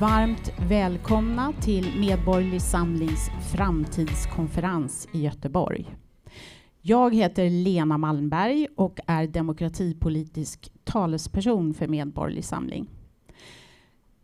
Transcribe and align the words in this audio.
varmt 0.00 0.52
välkomna 0.68 1.52
till 1.60 2.00
Medborgerlig 2.00 2.62
Samlings 2.62 3.30
framtidskonferens 3.52 5.08
i 5.12 5.22
Göteborg. 5.22 5.96
Jag 6.82 7.14
heter 7.14 7.50
Lena 7.50 7.98
Malmberg 7.98 8.66
och 8.76 9.00
är 9.06 9.26
demokratipolitisk 9.26 10.72
talesperson 10.84 11.74
för 11.74 11.88
Medborgerlig 11.88 12.44
Samling. 12.44 12.86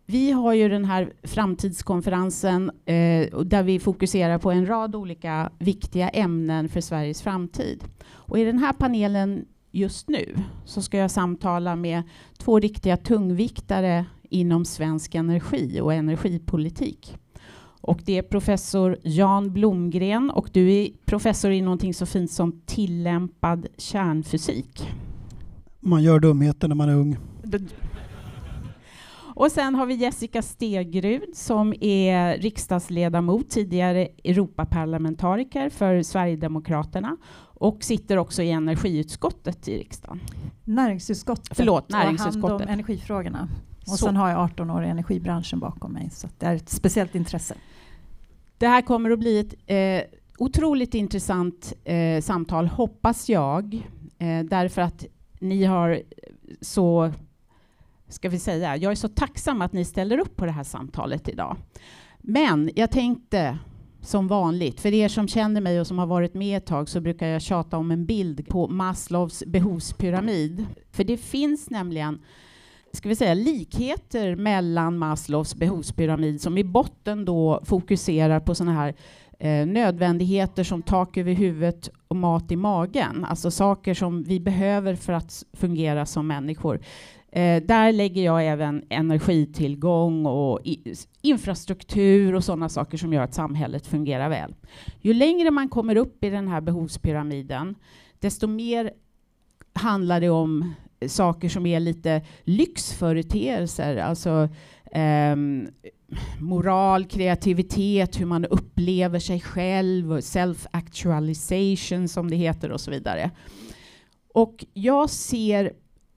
Vi 0.07 0.33
har 0.33 0.53
ju 0.53 0.69
den 0.69 0.85
här 0.85 1.13
framtidskonferensen 1.23 2.71
eh, 2.71 3.39
där 3.45 3.63
vi 3.63 3.79
fokuserar 3.79 4.39
på 4.39 4.51
en 4.51 4.67
rad 4.67 4.95
olika 4.95 5.51
viktiga 5.59 6.09
ämnen 6.09 6.69
för 6.69 6.81
Sveriges 6.81 7.23
framtid. 7.23 7.85
Och 8.09 8.39
I 8.39 8.45
den 8.45 8.59
här 8.59 8.73
panelen 8.73 9.45
just 9.71 10.09
nu 10.09 10.37
så 10.65 10.83
ska 10.83 10.99
jag 10.99 11.11
samtala 11.11 11.77
med 11.77 12.03
två 12.39 12.59
riktiga 12.59 12.97
tungviktare 12.97 14.05
inom 14.31 14.65
svensk 14.65 15.15
energi 15.15 15.81
och 15.81 15.95
energipolitik. 15.95 17.19
Och 17.81 18.01
det 18.05 18.19
är 18.19 18.23
professor 18.23 18.97
Jan 19.03 19.53
Blomgren 19.53 20.31
och 20.31 20.51
du 20.53 20.73
är 20.73 20.89
professor 21.05 21.51
i 21.51 21.61
någonting 21.61 21.95
så 21.95 22.07
fint 22.07 22.31
som 22.31 22.61
tillämpad 22.67 23.67
kärnfysik. 23.77 24.89
Man 25.81 26.03
gör 26.03 26.21
dumheter 26.21 26.69
när 26.69 26.75
man 26.75 26.89
är 26.89 26.95
ung. 26.95 27.17
Och 29.37 29.53
sen 29.53 29.75
har 29.75 29.87
vi 29.87 29.95
Jessica 29.95 30.43
Stegrud 30.43 31.23
som 31.35 31.75
är 31.81 32.39
riksdagsledamot, 32.39 33.51
tidigare 33.51 34.09
Europaparlamentariker 34.25 35.71
för 35.71 36.03
Sverigedemokraterna 36.03 37.17
och 37.59 37.85
sitter 37.85 38.17
också 38.17 38.43
i 38.43 38.51
energiutskottet 38.51 39.69
i 39.69 39.79
riksdagen. 39.79 40.21
Näringsutskottet. 40.65 41.57
Förlåt, 41.57 41.91
näringsutskottet. 41.91 42.45
Och 42.45 42.51
hand 42.51 42.63
om 42.63 42.69
energifrågorna. 42.69 43.49
Och 43.87 43.99
så. 43.99 44.07
sen 44.07 44.17
har 44.17 44.29
jag 44.29 44.39
18 44.39 44.71
år 44.71 44.85
i 44.85 44.89
energibranschen 44.89 45.59
bakom 45.59 45.93
mig, 45.93 46.11
så 46.11 46.29
det 46.39 46.47
är 46.47 46.55
ett 46.55 46.69
speciellt 46.69 47.15
intresse. 47.15 47.55
Det 48.59 48.67
här 48.67 48.83
kommer 48.83 49.11
att 49.11 49.19
bli 49.19 49.39
ett 49.39 49.55
eh, 49.67 50.19
otroligt 50.39 50.95
intressant 50.95 51.73
eh, 51.85 52.21
samtal, 52.23 52.67
hoppas 52.67 53.29
jag, 53.29 53.75
eh, 54.19 54.45
därför 54.45 54.83
att 54.83 55.07
ni 55.39 55.65
har 55.65 56.03
så, 56.61 57.13
ska 58.09 58.29
vi 58.29 58.39
säga, 58.39 58.77
jag 58.77 58.93
är 58.93 58.97
så 58.97 59.09
tacksam 59.09 59.63
att 59.63 59.73
ni 59.73 59.85
ställer 59.85 60.19
upp 60.19 60.37
på 60.37 60.45
det 60.45 60.53
här 60.53 60.65
samtalet 60.65 61.29
idag. 61.29 61.57
Men 62.19 62.71
jag 62.75 62.91
tänkte 62.91 63.59
som 64.01 64.29
vanligt, 64.29 64.81
för 64.81 64.95
er 64.95 65.09
som 65.09 65.29
känner 65.29 65.61
mig 65.61 65.81
och 65.81 65.87
som 65.87 65.99
har 65.99 66.07
varit 66.07 66.35
med 66.35 66.57
ett 66.57 66.67
tag 66.67 66.89
så 66.89 67.01
brukar 67.01 67.27
jag 67.27 67.43
tjata 67.43 67.77
om 67.77 67.91
en 67.91 68.07
bild 68.07 68.49
på 68.49 68.69
Maslows 68.69 69.43
behovspyramid. 69.47 70.67
För 70.91 71.05
det 71.05 71.17
finns 71.17 71.71
nämligen 71.71 72.19
ska 72.93 73.09
vi 73.09 73.17
säga, 73.17 73.35
likheter 73.35 74.37
mellan 74.37 74.99
Maslows 74.99 75.55
behovspyramid 75.55 76.41
som 76.41 76.59
i 76.59 76.65
botten 76.65 77.25
då 77.25 77.61
fokuserar 77.65 78.41
på 78.41 78.55
sådana 78.55 78.73
här 78.73 78.95
eh, 79.39 79.67
nödvändigheter 79.67 80.65
som 80.65 80.83
tak 80.83 81.17
över 81.17 81.33
huvudet 81.33 81.91
och 82.09 82.17
mat 82.17 82.53
i 82.53 82.57
magen, 82.57 83.25
alltså 83.25 83.51
saker 83.51 83.95
som 83.95 84.23
vi 84.23 84.41
behöver 84.41 84.95
för 84.95 85.13
att 85.13 85.45
fungera 85.53 86.07
som 86.07 86.27
människor. 86.27 86.81
Eh, 87.33 87.63
där 87.63 87.93
lägger 87.93 88.25
jag 88.25 88.47
även 88.47 88.85
energitillgång 88.89 90.27
och 90.27 90.61
i, 90.65 90.95
infrastruktur 91.23 92.35
och 92.35 92.45
sådana 92.45 92.69
saker 92.69 92.99
som 92.99 93.13
gör 93.13 93.23
att 93.23 93.35
samhället 93.35 93.87
fungerar 93.87 94.29
väl. 94.29 94.55
Ju 95.01 95.15
längre 95.15 95.51
man 95.51 95.69
kommer 95.69 95.97
upp 95.97 96.25
i 96.25 96.31
den 96.31 96.49
här 96.49 96.61
behovspyramiden, 96.61 97.75
desto 98.21 98.47
mer 98.47 98.91
handlar 99.73 100.21
det 100.21 100.31
om 100.31 100.75
saker 101.09 101.49
som 101.49 101.67
är 101.67 101.81
lite 101.81 102.23
lyxföreteelser, 102.45 103.97
alltså 103.97 104.49
eh, 104.93 105.37
moral, 106.41 107.05
kreativitet, 107.05 108.21
hur 108.21 108.27
man 108.27 108.45
upplever 108.45 109.19
sig 109.19 109.41
själv, 109.41 110.21
self-actualization 110.21 112.09
som 112.09 112.31
det 112.31 112.37
heter 112.37 112.71
och 112.71 112.81
så 112.81 112.91
vidare. 112.91 113.31
Och 114.35 114.65
jag 114.73 115.11
ser 115.11 115.73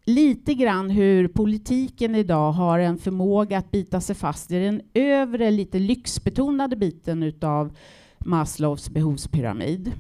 lite 0.06 0.54
grann 0.54 0.90
hur 0.90 1.28
politiken 1.28 2.16
idag 2.16 2.52
har 2.52 2.80
en 2.80 2.98
förmåga 2.98 3.58
att 3.58 3.72
bita 3.72 4.02
sig 4.02 4.16
fast 4.16 4.52
i 4.52 4.60
den 4.60 4.82
övre, 4.94 5.52
lite 5.52 5.80
lyxbetonade 5.80 6.76
biten 6.76 7.24
utav 7.24 7.78
Maslows 8.20 8.90
behovspyramid. 8.90 9.92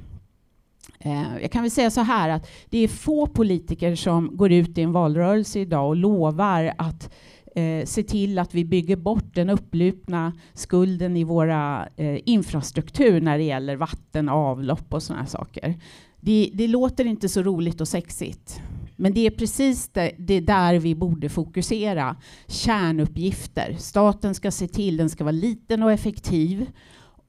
Eh, 0.99 1.41
jag 1.41 1.51
kan 1.51 1.61
väl 1.61 1.71
säga 1.71 1.91
så 1.91 2.01
här 2.01 2.29
att 2.29 2.49
det 2.69 2.77
är 2.77 2.87
få 2.87 3.27
politiker 3.27 3.95
som 3.95 4.37
går 4.37 4.51
ut 4.51 4.77
i 4.77 4.81
en 4.81 4.91
valrörelse 4.91 5.59
idag 5.59 5.87
och 5.87 5.95
lovar 5.95 6.73
att 6.77 7.13
eh, 7.55 7.85
se 7.85 8.03
till 8.03 8.39
att 8.39 8.55
vi 8.55 8.65
bygger 8.65 8.95
bort 8.95 9.35
den 9.35 9.49
upplupna 9.49 10.33
skulden 10.53 11.17
i 11.17 11.23
våra 11.23 11.87
eh, 11.95 12.19
infrastruktur 12.25 13.21
när 13.21 13.37
det 13.37 13.43
gäller 13.43 13.75
vatten, 13.75 14.29
avlopp 14.29 14.93
och 14.93 15.03
sådana 15.03 15.25
saker. 15.25 15.75
Det, 16.21 16.51
det, 16.53 16.67
låter 16.67 17.05
inte 17.05 17.29
så 17.29 17.43
roligt 17.43 17.81
och 17.81 17.87
sexigt. 17.87 18.61
Men 18.95 19.13
det 19.13 19.25
är 19.25 19.31
precis 19.31 19.89
det, 19.89 20.11
det 20.17 20.39
där 20.39 20.79
vi 20.79 20.95
borde 20.95 21.29
fokusera. 21.29 22.15
Kärnuppgifter. 22.47 23.75
Staten 23.77 24.35
ska 24.35 24.51
se 24.51 24.67
till, 24.67 24.97
den 24.97 25.09
ska 25.09 25.23
vara 25.23 25.31
liten 25.31 25.83
och 25.83 25.91
effektiv 25.91 26.67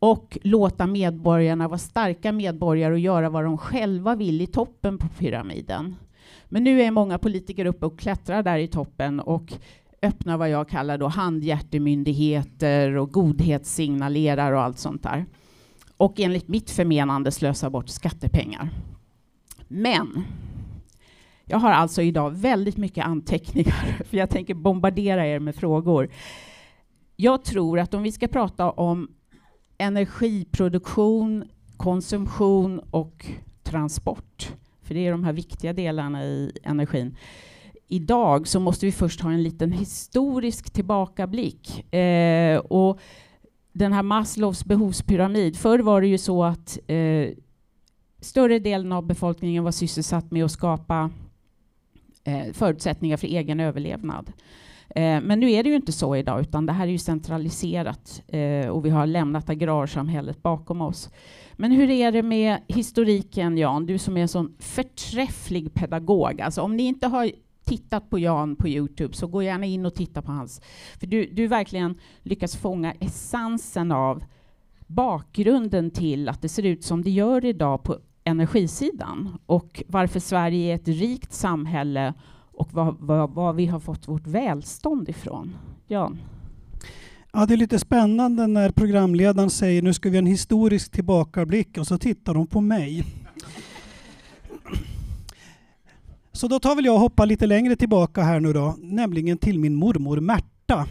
och 0.00 0.38
låta 0.42 0.86
medborgarna 0.86 1.68
vara 1.68 1.78
starka 1.78 2.32
medborgare 2.32 2.92
och 2.92 2.98
göra 2.98 3.30
vad 3.30 3.44
de 3.44 3.58
själva 3.58 4.14
vill 4.14 4.40
i 4.40 4.46
toppen 4.46 4.98
på 4.98 5.08
pyramiden. 5.08 5.96
Men 6.44 6.64
nu 6.64 6.82
är 6.82 6.90
många 6.90 7.18
politiker 7.18 7.64
uppe 7.64 7.86
och 7.86 7.98
klättrar 7.98 8.42
där 8.42 8.58
i 8.58 8.68
toppen 8.68 9.20
och 9.20 9.52
öppnar 10.02 10.36
vad 10.36 10.50
jag 10.50 10.68
kallar 10.68 10.98
då 10.98 11.08
handhjärtemyndigheter 11.08 12.96
och 12.96 13.12
godhetssignalerar 13.12 14.52
och 14.52 14.62
allt 14.62 14.78
sånt 14.78 15.02
där. 15.02 15.26
Och 15.96 16.20
enligt 16.20 16.48
mitt 16.48 16.70
förmenande 16.70 17.30
slösar 17.30 17.70
bort 17.70 17.88
skattepengar. 17.88 18.70
Men 19.68 20.24
jag 21.44 21.58
har 21.58 21.70
alltså 21.70 22.02
idag 22.02 22.30
väldigt 22.30 22.76
mycket 22.76 23.06
anteckningar, 23.06 24.02
för 24.04 24.16
jag 24.16 24.30
tänker 24.30 24.54
bombardera 24.54 25.26
er 25.26 25.38
med 25.38 25.54
frågor. 25.54 26.08
Jag 27.16 27.44
tror 27.44 27.78
att 27.78 27.94
om 27.94 28.02
vi 28.02 28.12
ska 28.12 28.28
prata 28.28 28.70
om 28.70 29.08
energiproduktion, 29.80 31.44
konsumtion 31.76 32.80
och 32.90 33.26
transport, 33.62 34.52
för 34.82 34.94
det 34.94 35.06
är 35.06 35.10
de 35.10 35.24
här 35.24 35.32
viktiga 35.32 35.72
delarna 35.72 36.24
i 36.24 36.52
energin. 36.62 37.16
Idag 37.88 38.48
så 38.48 38.60
måste 38.60 38.86
vi 38.86 38.92
först 38.92 39.20
ha 39.20 39.32
en 39.32 39.42
liten 39.42 39.72
historisk 39.72 40.70
tillbakablick. 40.70 41.94
Eh, 41.94 42.58
och 42.58 43.00
den 43.72 43.92
här 43.92 44.02
Maslows 44.02 44.64
behovspyramid, 44.64 45.56
förr 45.56 45.78
var 45.78 46.00
det 46.00 46.06
ju 46.06 46.18
så 46.18 46.44
att 46.44 46.78
eh, 46.86 47.28
större 48.20 48.58
delen 48.58 48.92
av 48.92 49.06
befolkningen 49.06 49.64
var 49.64 49.72
sysselsatt 49.72 50.30
med 50.30 50.44
att 50.44 50.52
skapa 50.52 51.10
eh, 52.24 52.52
förutsättningar 52.52 53.16
för 53.16 53.26
egen 53.26 53.60
överlevnad. 53.60 54.32
Eh, 54.94 55.20
men 55.20 55.40
nu 55.40 55.52
är 55.52 55.62
det 55.62 55.68
ju 55.68 55.76
inte 55.76 55.92
så 55.92 56.16
idag, 56.16 56.40
utan 56.40 56.66
det 56.66 56.72
här 56.72 56.86
är 56.86 56.90
ju 56.90 56.98
centraliserat 56.98 58.22
eh, 58.28 58.68
och 58.68 58.86
vi 58.86 58.90
har 58.90 59.06
lämnat 59.06 59.50
agrarsamhället 59.50 60.42
bakom 60.42 60.80
oss. 60.80 61.10
Men 61.52 61.72
hur 61.72 61.90
är 61.90 62.12
det 62.12 62.22
med 62.22 62.58
historiken, 62.68 63.58
Jan? 63.58 63.86
Du 63.86 63.98
som 63.98 64.16
är 64.16 64.20
en 64.20 64.28
sån 64.28 64.54
förträfflig 64.58 65.74
pedagog. 65.74 66.40
Alltså, 66.40 66.62
om 66.62 66.76
ni 66.76 66.82
inte 66.82 67.06
har 67.06 67.30
tittat 67.64 68.10
på 68.10 68.18
Jan 68.18 68.56
på 68.56 68.68
Youtube, 68.68 69.14
så 69.14 69.26
gå 69.26 69.42
gärna 69.42 69.66
in 69.66 69.86
och 69.86 69.94
titta 69.94 70.22
på 70.22 70.32
hans. 70.32 70.60
För 71.00 71.06
du, 71.06 71.26
du 71.26 71.46
verkligen 71.46 71.98
lyckas 72.22 72.56
fånga 72.56 72.92
essensen 72.92 73.92
av 73.92 74.24
bakgrunden 74.86 75.90
till 75.90 76.28
att 76.28 76.42
det 76.42 76.48
ser 76.48 76.66
ut 76.66 76.84
som 76.84 77.02
det 77.02 77.10
gör 77.10 77.44
idag 77.44 77.82
på 77.82 77.98
energisidan 78.24 79.38
och 79.46 79.82
varför 79.86 80.20
Sverige 80.20 80.72
är 80.72 80.74
ett 80.74 80.88
rikt 80.88 81.32
samhälle 81.32 82.14
och 82.60 82.72
var, 82.72 83.52
vi 83.52 83.66
har 83.66 83.80
fått 83.80 84.08
vårt 84.08 84.26
välstånd 84.26 85.08
ifrån. 85.08 85.56
Jan? 85.86 86.18
Ja, 87.32 87.46
det 87.46 87.54
är 87.54 87.56
lite 87.56 87.78
spännande 87.78 88.46
när 88.46 88.70
programledaren 88.70 89.50
säger 89.50 89.82
nu 89.82 89.92
ska 89.92 90.10
vi 90.10 90.16
ha 90.16 90.18
en 90.18 90.26
historisk 90.26 90.92
tillbakablick 90.92 91.78
och 91.78 91.86
så 91.86 91.98
tittar 91.98 92.34
de 92.34 92.46
på 92.46 92.60
mig. 92.60 93.04
Så 96.32 96.48
då 96.48 96.58
tar 96.58 96.76
väl 96.76 96.84
jag 96.84 96.94
och 96.94 97.00
hoppar 97.00 97.26
lite 97.26 97.46
längre 97.46 97.76
tillbaka 97.76 98.22
här 98.22 98.40
nu 98.40 98.52
då, 98.52 98.76
nämligen 98.78 99.38
till 99.38 99.58
min 99.58 99.74
mormor 99.74 100.20
Märta. 100.20 100.86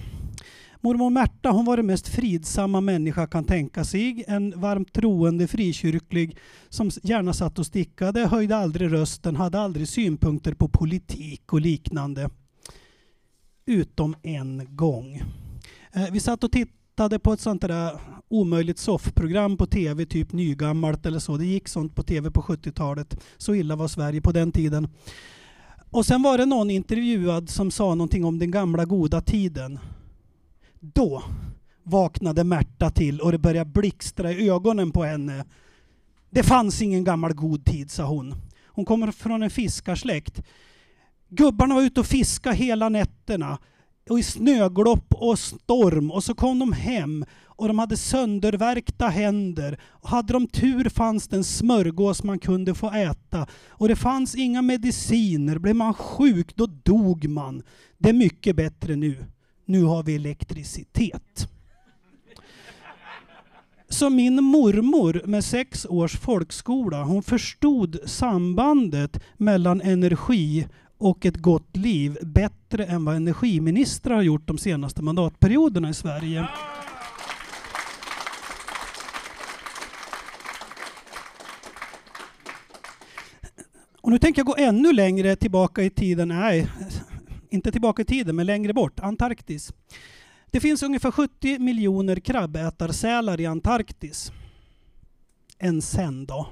Mormor 0.81 1.10
Märta 1.10 1.50
hon 1.50 1.66
var 1.66 1.78
den 1.78 1.86
mest 1.86 2.08
fridsamma 2.08 2.81
människa 2.81 3.28
kan 3.28 3.44
tänka 3.44 3.84
sig. 3.84 4.24
En 4.28 4.60
varmt 4.60 4.94
troende 4.94 5.48
frikyrklig 5.48 6.38
som 6.70 6.92
gärna 7.04 7.34
satt 7.34 7.60
och 7.60 7.66
stickade, 7.66 8.28
höjde 8.28 8.58
aldrig 8.58 8.94
rösten, 8.94 9.36
hade 9.36 9.60
aldrig 9.60 9.88
synpunkter 9.88 10.54
på 10.54 10.68
politik 10.68 11.54
och 11.54 11.62
liknande. 11.62 12.30
Utom 13.66 14.16
en 14.24 14.76
gång. 14.76 15.24
Eh, 15.94 16.12
vi 16.12 16.20
satt 16.20 16.44
och 16.44 16.52
tittade 16.52 17.20
på 17.20 17.34
ett 17.34 17.42
sånt 17.42 17.62
där 17.62 18.00
omöjligt 18.28 18.80
soffprogram 18.80 19.58
på 19.58 19.66
tv, 19.66 20.06
typ 20.06 20.34
nygammalt 20.34 21.06
eller 21.06 21.20
så. 21.20 21.38
Det 21.38 21.46
gick 21.46 21.68
sånt 21.68 21.96
på 21.96 22.04
tv 22.04 22.32
på 22.32 22.42
70-talet. 22.42 23.20
Så 23.38 23.56
illa 23.56 23.75
var 23.75 23.88
Sverige 23.88 24.22
på 24.22 24.32
den 24.32 24.52
tiden. 24.52 24.88
Och 25.90 26.06
sen 26.06 26.22
var 26.22 26.38
det 26.38 26.46
någon 26.46 26.70
intervjuad 26.70 27.50
som 27.50 27.72
sa 27.72 27.96
någonting 27.96 28.25
om 28.25 28.40
den 28.40 28.52
gamla 28.52 28.86
goda 28.86 29.22
tiden. 29.22 29.80
Då 30.80 31.24
vaknade 31.84 32.44
Märta 32.44 32.90
till 32.90 33.22
och 33.22 33.31
det 33.31 33.38
började 33.38 33.70
blixtra 33.70 34.31
i 34.31 34.50
ögonen 34.50 34.92
på 34.92 35.04
henne. 35.04 35.46
Det 36.30 36.44
fanns 36.44 36.81
ingen 36.81 37.04
gammal 37.04 37.34
god 37.34 37.66
tid, 37.66 37.92
sa 37.92 38.06
hon. 38.06 38.36
Hon 38.66 38.86
kommer 38.86 39.12
från 39.12 39.44
en 39.44 39.50
fiskarsläkt. 39.50 40.42
Gubbarna 41.30 41.76
var 41.76 41.81
ute 41.81 42.00
och 42.00 42.06
fiskade 42.06 42.56
hela 42.56 42.90
nätterna 42.90 43.58
och 44.10 44.20
i 44.20 44.24
snöglopp 44.24 45.14
och 45.14 45.40
storm 45.40 46.12
och 46.12 46.24
så 46.24 46.36
kom 46.36 46.60
de 46.60 46.74
hem 46.74 47.25
och 47.46 47.68
de 47.68 47.80
hade 47.80 47.98
söndervärkta 47.98 49.08
händer. 49.08 49.80
Och 49.84 50.10
hade 50.10 50.34
de 50.34 50.48
tur 50.48 50.90
fanns 50.90 51.28
det 51.28 51.36
en 51.36 51.44
smörgås 51.44 52.24
man 52.24 52.40
kunde 52.40 52.75
få 52.75 52.92
äta. 52.92 53.48
Och 53.68 53.88
det 53.88 53.96
fanns 53.96 54.36
inga 54.36 54.62
mediciner. 54.62 55.58
Blev 55.58 55.75
man 55.75 55.94
sjuk 55.94 56.56
då 56.56 56.66
dog 56.66 57.30
man. 57.30 57.64
Det 57.98 58.10
är 58.10 58.14
mycket 58.14 58.56
bättre 58.56 58.96
nu. 58.96 59.25
Nu 59.69 59.83
har 59.83 60.04
vi 60.04 60.16
elektricitet. 60.16 61.48
Så 63.89 64.10
min 64.10 64.44
mormor 64.44 65.21
med 65.25 65.44
sex 65.44 65.86
års 65.89 66.18
folkskola, 66.18 67.04
hon 67.04 67.24
förstod 67.24 67.98
sambandet 68.06 69.19
mellan 69.38 69.81
energi 69.81 70.68
och 70.98 71.25
ett 71.25 71.38
gott 71.38 71.77
liv 71.77 72.18
bättre 72.21 72.86
än 72.86 73.06
vad 73.06 73.16
energiministrar 73.16 74.16
har 74.16 74.21
gjort 74.21 74.48
de 74.48 74.57
senaste 74.57 75.01
mandatperioderna 75.01 75.89
i 75.89 75.94
Sverige. 75.94 76.48
Och 84.01 84.12
nu 84.12 84.19
tänker 84.19 84.39
jag 84.39 84.48
gå 84.48 84.56
ännu 84.57 84.94
längre 84.94 85.36
tillbaka 85.36 85.83
i 85.83 85.89
tiden. 85.89 86.27
Nej, 86.27 86.68
inte 87.50 87.72
tillbaka 87.72 88.01
i 88.01 88.06
tiden, 88.06 88.36
men 88.36 88.46
längre 88.46 88.74
bort. 88.74 89.00
Antarktis. 89.00 89.74
Det 90.51 90.60
finns 90.60 90.84
ungefär 90.84 91.12
70 91.12 91.60
miljoner 91.60 92.16
krabbätarsälar 92.16 93.42
i 93.42 93.46
Antarktis. 93.46 94.31
En 95.57 95.81
sen 95.81 96.25
då? 96.25 96.48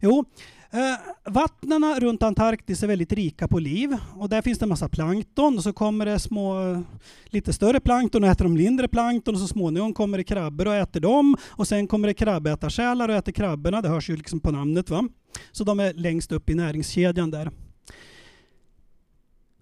Jo, 0.00 0.24
eh, 0.70 1.32
vattnena 1.32 2.00
runt 2.00 2.22
Antarktis 2.22 2.82
är 2.82 2.86
väldigt 2.86 3.12
rika 3.12 3.48
på 3.48 3.58
liv 3.58 3.96
och 4.16 4.28
där 4.28 4.42
finns 4.42 4.58
det 4.58 4.64
en 4.64 4.68
massa 4.68 4.88
plankton 4.88 5.56
och 5.56 5.62
så 5.62 5.72
kommer 5.72 6.06
det 6.06 6.18
små, 6.18 6.70
eh, 6.70 6.80
lite 7.24 7.52
större 7.52 7.80
plankton 7.80 8.24
och 8.24 8.30
äter 8.30 8.44
de 8.44 8.54
mindre 8.54 8.88
plankton 8.88 9.34
och 9.34 9.40
så 9.40 9.48
småningom 9.48 9.94
kommer 9.94 10.18
det 10.18 10.24
krabbor 10.24 10.66
och 10.66 10.74
äter 10.74 11.00
dem 11.00 11.36
och 11.42 11.68
sen 11.68 11.86
kommer 11.86 12.08
det 12.08 12.14
krabbätarsälar 12.14 13.08
och 13.08 13.14
äter 13.14 13.32
krabborna. 13.32 13.82
Det 13.82 13.88
hörs 13.88 14.10
ju 14.10 14.16
liksom 14.16 14.40
på 14.40 14.50
namnet 14.50 14.90
va. 14.90 15.08
Så 15.52 15.64
de 15.64 15.80
är 15.80 15.92
längst 15.92 16.32
upp 16.32 16.50
i 16.50 16.54
näringskedjan 16.54 17.30
där. 17.30 17.50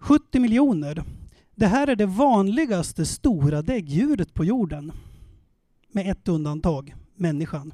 70 0.03 0.39
miljoner. 0.39 1.03
Det 1.55 1.67
här 1.67 1.87
är 1.87 1.95
det 1.95 2.05
vanligaste 2.05 3.05
stora 3.05 3.61
däggdjuret 3.61 4.33
på 4.33 4.45
jorden. 4.45 4.91
Med 5.91 6.11
ett 6.11 6.27
undantag, 6.27 6.95
människan. 7.15 7.73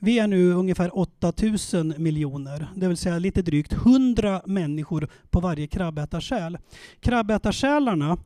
Vi 0.00 0.18
är 0.18 0.26
nu 0.26 0.52
ungefär 0.52 0.98
8000 0.98 1.94
miljoner, 1.98 2.68
det 2.76 2.88
vill 2.88 2.96
säga 2.96 3.18
lite 3.18 3.42
drygt 3.42 3.72
100 3.72 4.42
människor 4.46 5.08
på 5.30 5.40
varje 5.40 5.66
krabbätarsäl. 5.66 6.58
Krabbätarsälarna 7.00 8.18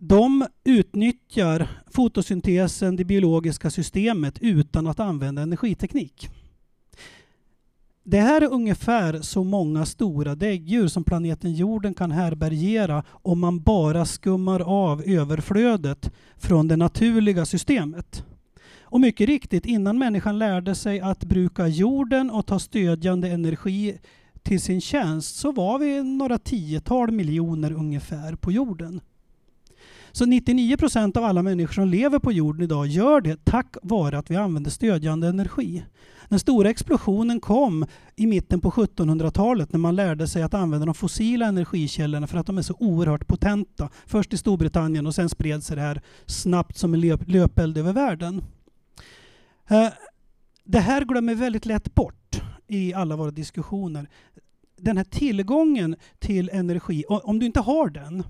de 0.00 0.46
utnyttjar 0.64 1.68
fotosyntesen, 1.90 2.96
det 2.96 3.04
biologiska 3.04 3.70
systemet, 3.70 4.38
utan 4.40 4.86
att 4.86 5.00
använda 5.00 5.42
energiteknik. 5.42 6.28
Det 8.04 8.20
här 8.20 8.40
är 8.40 8.52
ungefär 8.52 9.20
så 9.20 9.44
många 9.44 9.86
stora 9.86 10.34
däggdjur 10.34 10.88
som 10.88 11.04
planeten 11.04 11.52
jorden 11.52 11.94
kan 11.94 12.10
härbärgera 12.10 13.04
om 13.08 13.40
man 13.40 13.60
bara 13.62 14.04
skummar 14.04 14.60
av 14.60 15.02
överflödet 15.02 16.12
från 16.36 16.68
det 16.68 16.76
naturliga 16.76 17.46
systemet. 17.46 18.24
Och 18.82 19.00
mycket 19.00 19.26
riktigt, 19.26 19.66
innan 19.66 19.98
människan 19.98 20.38
lärde 20.38 20.74
sig 20.74 21.00
att 21.00 21.24
bruka 21.24 21.66
jorden 21.68 22.30
och 22.30 22.46
ta 22.46 22.58
stödjande 22.58 23.28
energi 23.28 23.98
till 24.42 24.60
sin 24.60 24.80
tjänst 24.80 25.36
så 25.36 25.52
var 25.52 25.78
vi 25.78 26.02
några 26.02 26.38
tiotal 26.38 27.10
miljoner 27.10 27.72
ungefär 27.72 28.34
på 28.34 28.52
jorden. 28.52 29.00
Så 30.12 30.26
99 30.26 30.76
procent 30.76 31.16
av 31.16 31.24
alla 31.24 31.42
människor 31.42 31.72
som 31.72 31.88
lever 31.88 32.18
på 32.18 32.32
jorden 32.32 32.62
idag 32.62 32.86
gör 32.86 33.20
det 33.20 33.44
tack 33.44 33.76
vare 33.82 34.18
att 34.18 34.30
vi 34.30 34.36
använder 34.36 34.70
stödjande 34.70 35.28
energi. 35.28 35.84
Den 36.28 36.38
stora 36.38 36.70
explosionen 36.70 37.40
kom 37.40 37.86
i 38.16 38.26
mitten 38.26 38.60
på 38.60 38.70
1700-talet 38.70 39.72
när 39.72 39.78
man 39.78 39.96
lärde 39.96 40.28
sig 40.28 40.42
att 40.42 40.54
använda 40.54 40.86
de 40.86 40.94
fossila 40.94 41.46
energikällorna 41.46 42.26
för 42.26 42.38
att 42.38 42.46
de 42.46 42.58
är 42.58 42.62
så 42.62 42.74
oerhört 42.78 43.26
potenta. 43.26 43.88
Först 44.06 44.32
i 44.32 44.36
Storbritannien 44.36 45.06
och 45.06 45.14
sen 45.14 45.28
spred 45.28 45.64
sig 45.64 45.76
det 45.76 45.82
här 45.82 46.02
snabbt 46.26 46.76
som 46.76 46.94
en 46.94 47.00
löp 47.00 47.28
löpeld 47.28 47.78
över 47.78 47.92
världen. 47.92 48.42
Eh, 49.68 49.88
det 50.64 50.80
här 50.80 51.04
glömmer 51.04 51.34
väldigt 51.34 51.66
lätt 51.66 51.94
bort 51.94 52.42
i 52.68 52.94
alla 52.94 53.16
våra 53.16 53.30
diskussioner. 53.30 54.08
Den 54.76 54.96
här 54.96 55.04
tillgången 55.04 55.96
till 56.18 56.50
energi, 56.52 57.04
om 57.08 57.38
du 57.38 57.46
inte 57.46 57.60
har 57.60 57.90
den, 57.90 58.24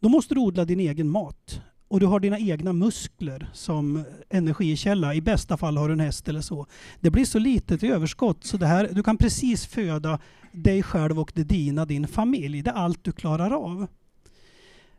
då 0.00 0.08
måste 0.08 0.34
du 0.34 0.40
odla 0.40 0.64
din 0.64 0.80
egen 0.80 1.08
mat. 1.08 1.60
Och 1.88 2.00
du 2.00 2.06
har 2.06 2.20
dina 2.20 2.38
egna 2.38 2.72
muskler 2.72 3.50
som 3.52 4.04
energikälla. 4.28 5.14
I 5.14 5.20
bästa 5.20 5.56
fall 5.56 5.76
har 5.76 5.88
du 5.88 5.92
en 5.92 6.00
häst 6.00 6.28
eller 6.28 6.40
så. 6.40 6.66
Det 7.00 7.10
blir 7.10 7.24
så 7.24 7.38
litet 7.38 7.82
i 7.82 7.88
överskott 7.88 8.44
så 8.44 8.56
det 8.56 8.66
här, 8.66 8.88
du 8.92 9.02
kan 9.02 9.16
precis 9.16 9.66
föda 9.66 10.18
dig 10.52 10.82
själv 10.82 11.20
och 11.20 11.32
det 11.34 11.44
dina, 11.44 11.84
din 11.84 12.08
familj. 12.08 12.62
Det 12.62 12.70
är 12.70 12.74
allt 12.74 13.04
du 13.04 13.12
klarar 13.12 13.50
av. 13.50 13.86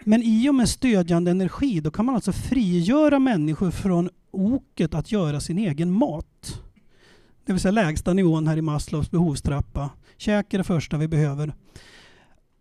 Men 0.04 0.24
i 0.24 0.50
och 0.50 0.56
med 0.56 0.70
stödjande 0.70 1.32
energi 1.32 1.80
då 1.80 1.92
kan 1.92 2.06
man 2.06 2.16
alltså 2.16 2.32
frigöra 2.32 3.20
människor 3.20 3.72
från 3.72 4.10
oket 4.32 4.94
att 4.94 5.12
göra 5.12 5.40
sin 5.40 5.58
egen 5.58 5.92
mat. 5.92 6.62
Det 7.46 7.54
vill 7.54 7.62
säga 7.62 7.72
lägsta 7.72 8.14
nivån 8.14 8.48
här 8.48 8.58
i 8.58 8.62
Maslows 8.62 9.12
behovstrappa. 9.12 9.90
Käk 10.18 10.54
är 10.54 10.58
det 10.58 10.64
första 10.64 10.98
vi 10.98 11.08
behöver. 11.08 11.54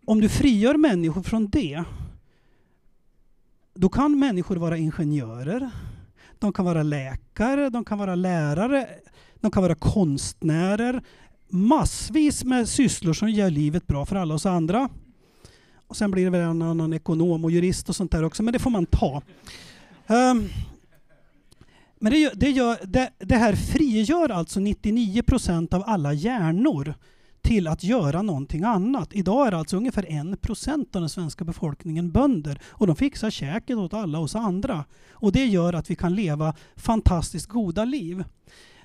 Om 0.05 0.21
du 0.21 0.29
frigör 0.29 0.77
människor 0.77 1.23
från 1.23 1.49
det 1.49 1.83
då 3.81 3.89
kan 3.89 4.19
människor 4.19 4.55
vara 4.55 4.77
ingenjörer, 4.77 5.69
de 6.39 6.53
kan 6.53 6.65
vara 6.65 6.83
läkare, 6.83 7.69
de 7.69 7.85
kan 7.85 7.97
vara 7.97 8.15
lärare, 8.15 8.89
de 9.35 9.51
kan 9.51 9.63
vara 9.63 9.75
konstnärer. 9.75 11.03
Massvis 11.49 12.43
med 12.43 12.69
sysslor 12.69 13.13
som 13.13 13.29
gör 13.29 13.49
livet 13.49 13.87
bra 13.87 14.05
för 14.05 14.15
alla 14.15 14.33
oss 14.33 14.45
andra. 14.45 14.89
Och 15.87 15.97
sen 15.97 16.11
blir 16.11 16.23
det 16.23 16.29
väl 16.29 16.41
en 16.41 16.61
annan 16.61 16.93
ekonom 16.93 17.45
och 17.45 17.51
jurist 17.51 17.89
och 17.89 17.95
sånt 17.95 18.11
där 18.11 18.23
också, 18.23 18.43
men 18.43 18.53
det 18.53 18.59
får 18.59 18.69
man 18.69 18.85
ta. 18.85 19.21
Um, 20.07 20.49
men 21.99 22.11
det, 22.11 22.31
det, 22.33 22.49
gör, 22.49 22.77
det, 22.83 23.11
det, 23.17 23.35
här 23.35 23.55
frigör 23.55 24.29
alltså 24.29 24.59
99 24.59 25.23
procent 25.23 25.73
av 25.73 25.83
alla 25.85 26.13
hjärnor 26.13 26.93
till 27.41 27.67
att 27.67 27.83
göra 27.83 28.21
någonting 28.21 28.63
annat. 28.63 29.13
Idag 29.13 29.47
är 29.47 29.51
alltså 29.51 29.77
ungefär 29.77 30.11
en 30.11 30.37
procent 30.37 30.95
av 30.95 31.01
den 31.01 31.09
svenska 31.09 31.43
befolkningen 31.43 32.11
bönder 32.11 32.61
och 32.65 32.87
de 32.87 32.95
fixar 32.95 33.29
käket 33.29 33.77
åt 33.77 33.93
alla 33.93 34.19
oss 34.19 34.35
andra. 34.35 34.85
Och 35.11 35.31
det 35.31 35.45
gör 35.45 35.73
att 35.73 35.91
vi 35.91 35.95
kan 35.95 36.15
leva 36.15 36.53
fantastiskt 36.75 37.47
goda 37.47 37.85
liv. 37.85 38.23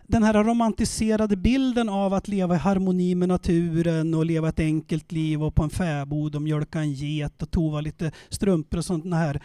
Den 0.09 0.23
här 0.23 0.45
romantiserade 0.45 1.37
bilden 1.37 1.89
av 1.89 2.15
att 2.15 2.29
leva 2.29 2.55
i 2.55 2.59
harmoni 2.59 3.15
med 3.15 3.29
naturen 3.29 4.15
och 4.15 4.27
leva 4.27 4.49
ett 4.49 4.61
enkelt 4.61 5.13
liv 5.13 5.43
och 5.43 5.55
på 5.55 5.63
en 5.63 5.71
fäbod 5.71 6.35
och 6.35 6.43
mjölka 6.43 6.81
en 6.81 6.93
get 6.93 7.43
och 7.43 7.51
tova 7.51 7.81
lite 7.81 8.13
strumpor 8.29 8.79
och 8.79 8.85
sånt 8.85 9.15
här. 9.15 9.43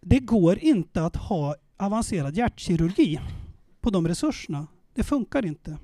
Det 0.00 0.20
går 0.20 0.58
inte 0.58 1.04
att 1.04 1.16
ha 1.16 1.54
avancerad 1.76 2.36
hjärtkirurgi 2.36 3.20
på 3.80 3.90
de 3.90 4.08
resurserna. 4.08 4.66
Det 4.94 5.02
funkar 5.02 5.46
inte. 5.46 5.78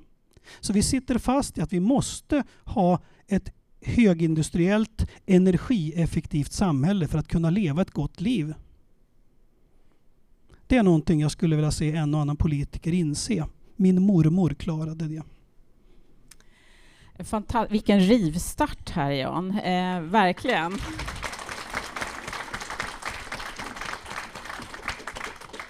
Så 0.59 0.73
vi 0.73 0.83
sitter 0.83 1.17
fast 1.17 1.57
i 1.57 1.61
att 1.61 1.73
vi 1.73 1.79
måste 1.79 2.43
ha 2.63 2.99
ett 3.27 3.53
högindustriellt, 3.81 5.09
energieffektivt 5.25 6.51
samhälle 6.51 7.07
för 7.07 7.19
att 7.19 7.27
kunna 7.27 7.49
leva 7.49 7.81
ett 7.81 7.91
gott 7.91 8.21
liv. 8.21 8.53
Det 10.67 10.77
är 10.77 10.83
någonting 10.83 11.21
jag 11.21 11.31
skulle 11.31 11.55
vilja 11.55 11.71
se 11.71 11.95
en 11.95 12.13
och 12.13 12.21
annan 12.21 12.37
politiker 12.37 12.91
inse. 12.91 13.45
Min 13.75 14.01
mormor 14.01 14.49
klarade 14.49 15.07
det. 15.07 15.23
Fantas 17.23 17.71
Vilken 17.71 17.99
rivstart 17.99 18.89
här 18.89 19.11
Jan, 19.11 19.51
eh, 19.59 20.01
verkligen. 20.01 20.77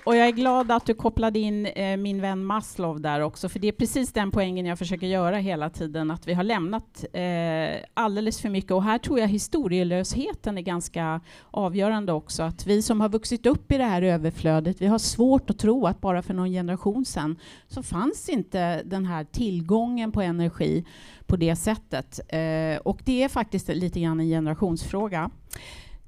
Och 0.05 0.15
jag 0.15 0.27
är 0.27 0.31
glad 0.31 0.71
att 0.71 0.85
du 0.85 0.93
kopplade 0.93 1.39
in 1.39 1.65
eh, 1.65 1.97
min 1.97 2.21
vän 2.21 2.45
Maslow 2.45 3.01
där 3.01 3.19
också, 3.19 3.49
för 3.49 3.59
det 3.59 3.67
är 3.67 3.71
precis 3.71 4.13
den 4.13 4.31
poängen 4.31 4.65
jag 4.65 4.79
försöker 4.79 5.07
göra 5.07 5.37
hela 5.37 5.69
tiden, 5.69 6.11
att 6.11 6.27
vi 6.27 6.33
har 6.33 6.43
lämnat 6.43 7.05
eh, 7.13 7.85
alldeles 7.93 8.41
för 8.41 8.49
mycket. 8.49 8.71
Och 8.71 8.83
här 8.83 8.97
tror 8.97 9.19
jag 9.19 9.27
historielösheten 9.27 10.57
är 10.57 10.61
ganska 10.61 11.21
avgörande 11.51 12.13
också, 12.13 12.43
att 12.43 12.67
vi 12.67 12.81
som 12.81 13.01
har 13.01 13.09
vuxit 13.09 13.45
upp 13.45 13.71
i 13.71 13.77
det 13.77 13.83
här 13.83 14.01
överflödet, 14.01 14.81
vi 14.81 14.87
har 14.87 14.99
svårt 14.99 15.49
att 15.49 15.59
tro 15.59 15.85
att 15.87 16.01
bara 16.01 16.21
för 16.21 16.33
någon 16.33 16.51
generation 16.51 17.05
sedan 17.05 17.39
så 17.67 17.83
fanns 17.83 18.29
inte 18.29 18.83
den 18.83 19.05
här 19.05 19.23
tillgången 19.23 20.11
på 20.11 20.21
energi 20.21 20.85
på 21.25 21.35
det 21.35 21.55
sättet. 21.55 22.19
Eh, 22.27 22.77
och 22.83 22.99
det 23.05 23.23
är 23.23 23.29
faktiskt 23.29 23.67
lite 23.67 23.99
grann 23.99 24.19
en 24.19 24.27
generationsfråga. 24.27 25.29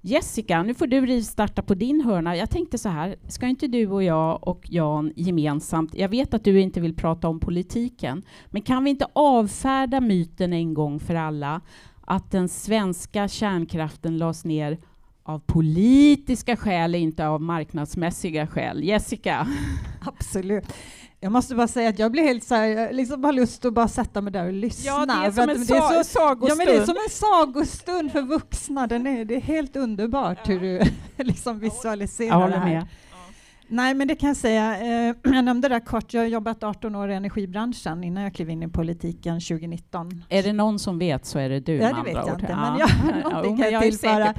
Jessica, 0.08 0.64
nu 0.64 0.74
får 0.74 0.88
du 0.88 1.06
rivstarta 1.06 1.62
på 1.62 1.74
din 1.74 2.02
hörna. 2.02 2.36
Jag 2.36 2.50
tänkte 2.50 2.78
så 2.78 2.90
här, 2.90 3.16
ska 3.28 3.48
inte 3.48 3.68
du 3.68 3.88
och 3.88 4.04
jag 4.04 4.48
och 4.48 4.62
Jan 4.70 5.14
gemensamt, 5.16 5.96
jag 5.96 6.10
vet 6.10 6.34
att 6.34 6.44
du 6.44 6.62
inte 6.62 6.82
vill 6.82 6.96
prata 6.96 7.28
om 7.28 7.40
politiken, 7.40 8.24
men 8.50 8.62
kan 8.62 8.84
vi 8.84 8.90
inte 8.90 9.08
avfärda 9.14 10.02
myten 10.02 10.54
en 10.54 10.74
gång 10.74 11.00
för 11.00 11.16
alla 11.16 11.62
att 12.02 12.32
den 12.32 12.50
svenska 12.50 13.28
kärnkraften 13.28 14.18
lades 14.18 14.46
ner 14.46 14.78
av 15.24 15.40
politiska 15.40 16.56
skäl, 16.56 16.96
inte 16.96 17.28
av 17.28 17.42
marknadsmässiga 17.42 18.48
skäl. 18.48 18.84
Jessica? 18.84 19.48
Absolut. 20.02 20.74
Jag 21.26 21.32
måste 21.32 21.56
bara 21.56 21.68
säga 21.68 21.90
att 21.90 22.00
jag 22.00 22.12
blir 22.12 22.24
helt 22.24 22.44
så 22.44 22.56
här, 22.56 22.66
jag 22.66 22.96
liksom 22.96 23.24
har 23.24 23.34
lust 23.34 23.66
att 23.66 23.74
bara 23.74 23.88
sätta 23.88 24.22
mig 24.22 24.34
där 24.34 24.46
och 24.46 24.54
lyssna. 24.54 24.92
Ja, 24.92 25.06
det 25.06 25.28
är 25.28 25.32
som 25.32 25.50
en 25.50 25.66
sa 25.66 25.94
är 25.94 26.04
så, 26.04 26.10
sagostund. 26.10 26.52
Ja, 26.52 26.56
men 26.56 26.66
det 26.66 26.76
är 26.82 26.86
som 26.86 26.96
en 27.06 27.10
sagostund 27.10 28.12
för 28.12 28.22
vuxna. 28.22 28.88
Den 28.88 29.08
är, 29.08 29.26
det 29.26 29.36
är 29.36 29.42
helt 29.42 29.76
underbart 29.76 30.38
ja. 30.44 30.54
hur 30.54 30.60
du 30.60 30.82
liksom 31.24 31.60
visualiserar 31.60 32.50
det 32.50 32.58
här. 32.58 32.66
Med. 32.66 32.88
Nej, 33.68 33.94
men 33.94 34.08
det 34.08 34.16
kan 34.16 34.28
jag 34.28 34.38
säga. 34.38 34.80
Eh, 34.80 35.16
jag 35.34 35.46
nämnde 35.46 35.70
det 35.70 35.80
kort. 35.80 36.14
Jag 36.14 36.22
har 36.22 36.28
jobbat 36.28 36.64
18 36.64 36.96
år 36.96 37.12
i 37.12 37.14
energibranschen 37.14 38.04
innan 38.04 38.24
jag 38.24 38.34
klev 38.34 38.50
in 38.50 38.64
i 38.64 38.68
politiken 38.68 39.42
2019. 39.42 40.24
Är 40.30 40.44
det 40.44 40.54
någon 40.54 40.80
som 40.80 41.00
vet 41.00 41.26
så 41.26 41.40
är 41.40 41.50
det 41.50 41.60
du. 41.60 41.76
Ja, 41.76 41.88
det 41.88 42.04
vet 42.04 42.14
jag 42.14 42.26
ord. 42.26 42.42
inte, 42.42 42.52
ja. 42.52 42.72
men 42.72 42.80
jag 42.80 42.88
har 43.30 43.46
ja, 43.46 43.58
kan 43.58 43.72
jag 43.72 43.82
tillföra. 43.84 44.34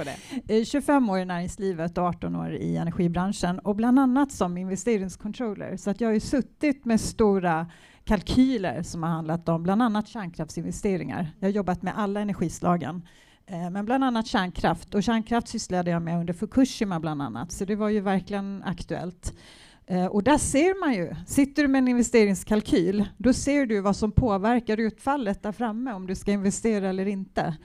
Eh, 0.49 0.65
25 0.65 1.11
år 1.11 1.19
i 1.19 1.25
näringslivet 1.25 1.99
och 1.99 2.05
18 2.05 2.37
år 2.37 2.53
i 2.53 2.76
energibranschen 2.76 3.59
och 3.59 3.76
bland 3.76 3.99
annat 3.99 4.33
som 4.33 4.57
investeringscontroller. 4.57 5.76
Så 5.76 5.91
att 5.91 6.00
jag 6.00 6.09
har 6.09 6.15
ju 6.15 6.21
suttit 6.21 6.85
med 6.85 7.00
stora 7.00 7.67
kalkyler 8.05 8.83
som 8.83 9.03
har 9.03 9.11
handlat 9.11 9.49
om 9.49 9.62
bland 9.62 9.83
annat 9.83 10.09
kärnkraftsinvesteringar. 10.09 11.31
Jag 11.41 11.49
har 11.49 11.53
jobbat 11.53 11.83
med 11.83 11.99
alla 11.99 12.21
energislagen. 12.21 13.03
Eh, 13.47 13.71
men 13.71 13.85
bland 13.85 14.05
annat 14.05 14.26
kärnkraft. 14.26 14.95
Och 14.95 15.03
kärnkraft 15.03 15.49
sysslade 15.49 15.91
jag 15.91 16.03
med 16.03 16.21
under 16.21 16.35
Fukushima 16.35 17.00
bland 17.00 17.23
annat, 17.23 17.53
så 17.53 17.65
det 17.65 17.76
var 17.76 17.88
ju 17.88 18.00
verkligen 18.00 18.62
aktuellt. 18.62 19.35
Eh, 19.87 20.07
och 20.07 20.23
där 20.23 20.38
ser 20.38 20.81
man 20.81 20.95
ju, 20.95 21.15
sitter 21.26 21.62
du 21.62 21.69
med 21.69 21.79
en 21.79 21.88
investeringskalkyl, 21.88 23.09
då 23.17 23.33
ser 23.33 23.67
du 23.67 23.81
vad 23.81 23.97
som 23.97 24.12
påverkar 24.12 24.81
utfallet 24.81 25.43
där 25.43 25.53
framme, 25.53 25.93
om 25.93 26.07
du 26.07 26.15
ska 26.15 26.33
investera 26.33 26.88
eller 26.88 27.09
inte. 27.09 27.57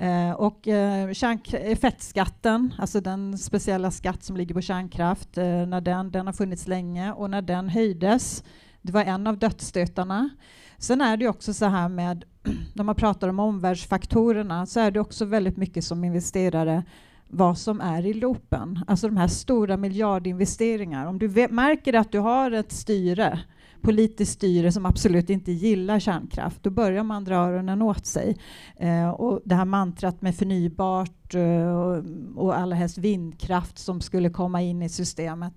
Eh, 0.00 0.32
och 0.32 0.68
eh, 0.68 1.10
eh, 1.52 1.76
fettskatten, 1.76 2.74
alltså 2.78 3.00
den 3.00 3.38
speciella 3.38 3.90
skatt 3.90 4.22
som 4.22 4.36
ligger 4.36 4.54
på 4.54 4.60
kärnkraft, 4.60 5.38
eh, 5.38 5.44
när 5.44 5.80
den, 5.80 6.10
den 6.10 6.26
har 6.26 6.32
funnits 6.32 6.68
länge 6.68 7.12
och 7.12 7.30
när 7.30 7.42
den 7.42 7.68
höjdes, 7.68 8.44
det 8.82 8.92
var 8.92 9.04
en 9.04 9.26
av 9.26 9.38
dödsstötarna. 9.38 10.30
Sen 10.78 11.00
är 11.00 11.16
det 11.16 11.28
också 11.28 11.54
så 11.54 11.66
här 11.66 11.88
med, 11.88 12.24
när 12.74 12.84
man 12.84 12.94
pratar 12.94 13.28
om 13.28 13.40
omvärldsfaktorerna, 13.40 14.66
så 14.66 14.80
är 14.80 14.90
det 14.90 15.00
också 15.00 15.24
väldigt 15.24 15.56
mycket 15.56 15.84
som 15.84 16.04
investerare 16.04 16.82
vad 17.28 17.58
som 17.58 17.80
är 17.80 18.06
i 18.06 18.14
loopen. 18.14 18.84
Alltså 18.86 19.08
de 19.08 19.16
här 19.16 19.28
stora 19.28 19.76
miljardinvesteringar. 19.76 21.06
Om 21.06 21.18
du 21.18 21.48
märker 21.50 21.94
att 21.94 22.12
du 22.12 22.18
har 22.18 22.50
ett 22.50 22.72
styre, 22.72 23.40
politiskt 23.82 24.32
styre 24.32 24.72
som 24.72 24.86
absolut 24.86 25.30
inte 25.30 25.52
gillar 25.52 25.98
kärnkraft, 25.98 26.62
då 26.62 26.70
börjar 26.70 27.02
man 27.02 27.24
dra 27.24 27.34
öronen 27.34 27.82
åt 27.82 28.06
sig. 28.06 28.36
Eh, 28.76 29.10
och 29.10 29.40
det 29.44 29.54
här 29.54 29.64
mantrat 29.64 30.22
med 30.22 30.36
förnybart 30.36 31.34
eh, 31.34 31.76
och, 31.76 32.04
och 32.36 32.58
allra 32.58 32.76
helst 32.76 32.98
vindkraft 32.98 33.78
som 33.78 34.00
skulle 34.00 34.30
komma 34.30 34.62
in 34.62 34.82
i 34.82 34.88
systemet 34.88 35.54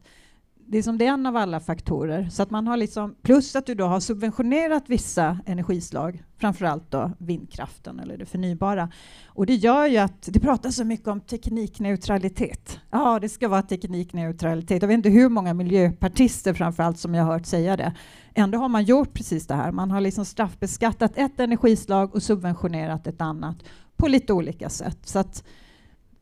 det 0.74 0.80
är 0.80 0.84
som 0.84 0.98
det 0.98 1.06
är 1.06 1.10
en 1.10 1.26
av 1.26 1.38
alla 1.38 1.60
faktorer. 1.60 2.30
Så 2.30 2.44
att 2.44 2.52
man 2.52 2.68
har 2.68 2.78
liksom, 2.78 3.16
plus 3.22 3.56
att 3.56 3.66
du 3.66 3.76
då 3.76 3.86
har 3.86 4.00
subventionerat 4.00 4.84
vissa 4.88 5.40
energislag, 5.46 6.24
framförallt 6.38 6.92
då 6.92 7.12
vindkraften 7.18 8.00
eller 8.00 8.18
det 8.18 8.26
förnybara. 8.26 8.90
Och 9.28 9.46
det 9.46 9.56
gör 9.56 9.86
ju 9.86 9.98
att 9.98 10.30
det 10.32 10.40
pratas 10.40 10.76
så 10.76 10.84
mycket 10.84 11.08
om 11.08 11.22
teknikneutralitet. 11.22 12.80
Ja, 12.92 13.20
det 13.20 13.30
ska 13.30 13.48
vara 13.48 13.62
teknikneutralitet. 13.62 14.82
Jag 14.82 14.88
vet 14.88 14.98
inte 14.98 15.10
hur 15.10 15.30
många 15.30 15.54
miljöpartister 15.54 16.54
framförallt 16.54 17.00
som 17.00 17.16
jag 17.16 17.24
har 17.24 17.34
hört 17.34 17.46
säga 17.46 17.78
det. 17.78 17.94
Ändå 18.34 18.58
har 18.58 18.70
man 18.70 18.84
gjort 18.84 19.14
precis 19.14 19.48
det 19.48 19.56
här. 19.56 19.72
Man 19.72 19.92
har 19.92 20.02
liksom 20.02 20.26
straffbeskattat 20.26 21.18
ett 21.18 21.40
energislag 21.40 22.16
och 22.16 22.24
subventionerat 22.24 23.08
ett 23.08 23.22
annat 23.22 23.58
på 23.98 24.08
lite 24.08 24.34
olika 24.34 24.70
sätt. 24.70 25.00
Så 25.04 25.20
att 25.20 25.44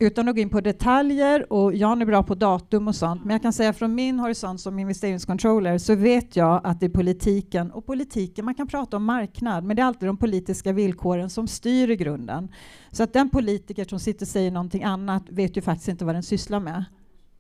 utan 0.02 0.28
att 0.28 0.36
gå 0.36 0.42
in 0.42 0.50
på 0.50 0.62
detaljer, 0.62 1.54
och 1.54 1.76
Jan 1.76 2.02
är 2.02 2.06
bra 2.06 2.24
på 2.24 2.36
datum 2.36 2.88
och 2.88 2.96
sånt, 2.96 3.24
men 3.24 3.32
jag 3.32 3.42
kan 3.42 3.54
säga 3.54 3.74
från 3.74 3.96
min 3.96 4.20
horisont 4.20 4.62
som 4.62 4.80
investeringscontroller 4.80 5.78
så 5.78 5.96
vet 5.96 6.36
jag 6.36 6.62
att 6.64 6.80
det 6.80 6.86
är 6.86 6.90
politiken, 6.90 7.72
och 7.72 7.86
politiken, 7.86 8.46
man 8.46 8.56
kan 8.56 8.68
prata 8.68 8.98
om 8.98 9.04
marknad, 9.04 9.64
men 9.64 9.76
det 9.76 9.82
är 9.82 9.86
alltid 9.86 10.10
de 10.10 10.18
politiska 10.18 10.74
villkoren 10.74 11.30
som 11.30 11.48
styr 11.48 11.90
i 11.90 11.96
grunden. 11.96 12.52
Så 12.92 13.04
att 13.04 13.14
den 13.14 13.30
politiker 13.30 13.86
som 13.86 14.00
sitter 14.00 14.26
och 14.26 14.28
säger 14.28 14.52
någonting 14.52 14.84
annat 14.84 15.24
vet 15.30 15.58
ju 15.58 15.62
faktiskt 15.62 15.88
inte 15.88 16.06
vad 16.06 16.16
den 16.16 16.24
sysslar 16.24 16.60
med. 16.60 16.86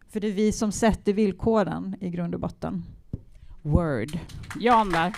För 0.09 0.19
det 0.19 0.27
är 0.27 0.31
vi 0.31 0.51
som 0.51 0.71
sätter 0.71 1.13
villkoren 1.13 1.95
i 1.99 2.09
grund 2.09 2.33
och 2.33 2.41
botten. 2.41 2.83
Word. 3.61 4.19
Jan 4.59 4.89
där. 4.89 5.13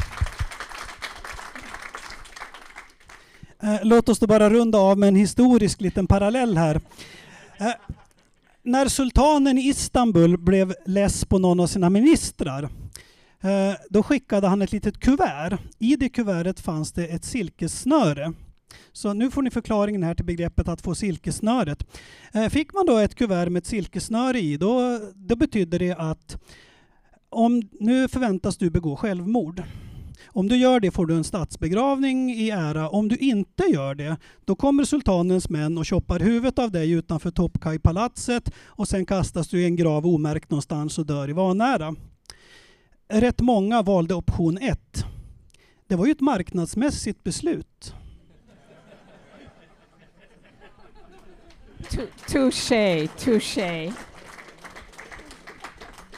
Eh, 3.63 3.79
låt 3.83 4.09
oss 4.09 4.19
då 4.19 4.27
bara 4.27 4.49
runda 4.49 4.77
av 4.77 4.97
med 4.97 5.07
en 5.07 5.15
historisk 5.15 5.81
liten 5.81 6.07
parallell 6.07 6.57
här. 6.57 6.81
Eh, 7.63 7.73
när 8.63 8.87
sultanen 8.87 9.57
i 9.57 9.69
Istanbul 9.69 10.37
blev 10.37 10.73
less 10.85 11.25
på 11.25 11.39
någon 11.39 11.59
av 11.59 11.67
sina 11.67 11.89
ministrar 11.89 12.63
eh, 13.43 13.75
då 13.89 14.03
skickade 14.03 14.47
han 14.47 14.61
ett 14.61 14.71
litet 14.71 14.99
kuvert. 14.99 15.57
I 15.79 15.95
det 15.95 16.09
kuvertet 16.09 16.59
fanns 16.59 16.91
det 16.91 17.07
ett 17.07 17.25
silkessnöre. 17.25 18.33
Så 18.91 19.13
nu 19.13 19.31
får 19.31 19.41
ni 19.41 19.49
förklaringen 19.49 20.03
här 20.03 20.15
till 20.15 20.25
begreppet 20.25 20.67
att 20.67 20.81
få 20.81 20.95
silkessnöret. 20.95 21.85
Eh, 22.33 22.49
fick 22.49 22.73
man 22.73 22.85
då 22.85 22.97
ett 22.97 23.15
kuvert 23.15 23.49
med 23.49 23.59
ett 23.59 23.67
silkessnöre 23.67 24.39
i, 24.39 24.57
då, 24.57 24.99
då 25.15 25.35
betydde 25.35 25.77
det 25.77 25.95
att 25.95 26.37
om 27.29 27.61
nu 27.79 28.07
förväntas 28.07 28.57
du 28.57 28.69
begå 28.69 28.95
självmord. 28.95 29.63
Om 30.27 30.49
du 30.49 30.57
gör 30.57 30.79
det 30.79 30.91
får 30.91 31.05
du 31.05 31.15
en 31.15 31.23
statsbegravning 31.23 32.31
i 32.31 32.49
ära. 32.49 32.89
Om 32.89 33.07
du 33.07 33.15
inte 33.15 33.63
gör 33.63 33.95
det, 33.95 34.17
då 34.45 34.55
kommer 34.55 34.83
sultanens 34.83 35.49
män 35.49 35.77
och 35.77 35.87
choppar 35.87 36.19
huvudet 36.19 36.59
av 36.59 36.71
dig 36.71 36.91
utanför 36.91 37.31
Topkaj-palatset 37.31 38.51
och 38.65 38.87
sen 38.87 39.05
kastas 39.05 39.47
du 39.47 39.61
i 39.61 39.65
en 39.65 39.75
grav 39.75 40.07
omärkt 40.07 40.49
någonstans 40.49 40.97
och 40.97 41.05
dör 41.05 41.29
i 41.29 41.33
vanära. 41.33 41.95
Rätt 43.09 43.41
många 43.41 43.81
valde 43.81 44.13
option 44.13 44.57
1. 44.57 45.05
Det 45.87 45.95
var 45.95 46.05
ju 46.05 46.11
ett 46.11 46.21
marknadsmässigt 46.21 47.23
beslut. 47.23 47.93
Touché, 52.27 53.07
touché. 53.07 53.93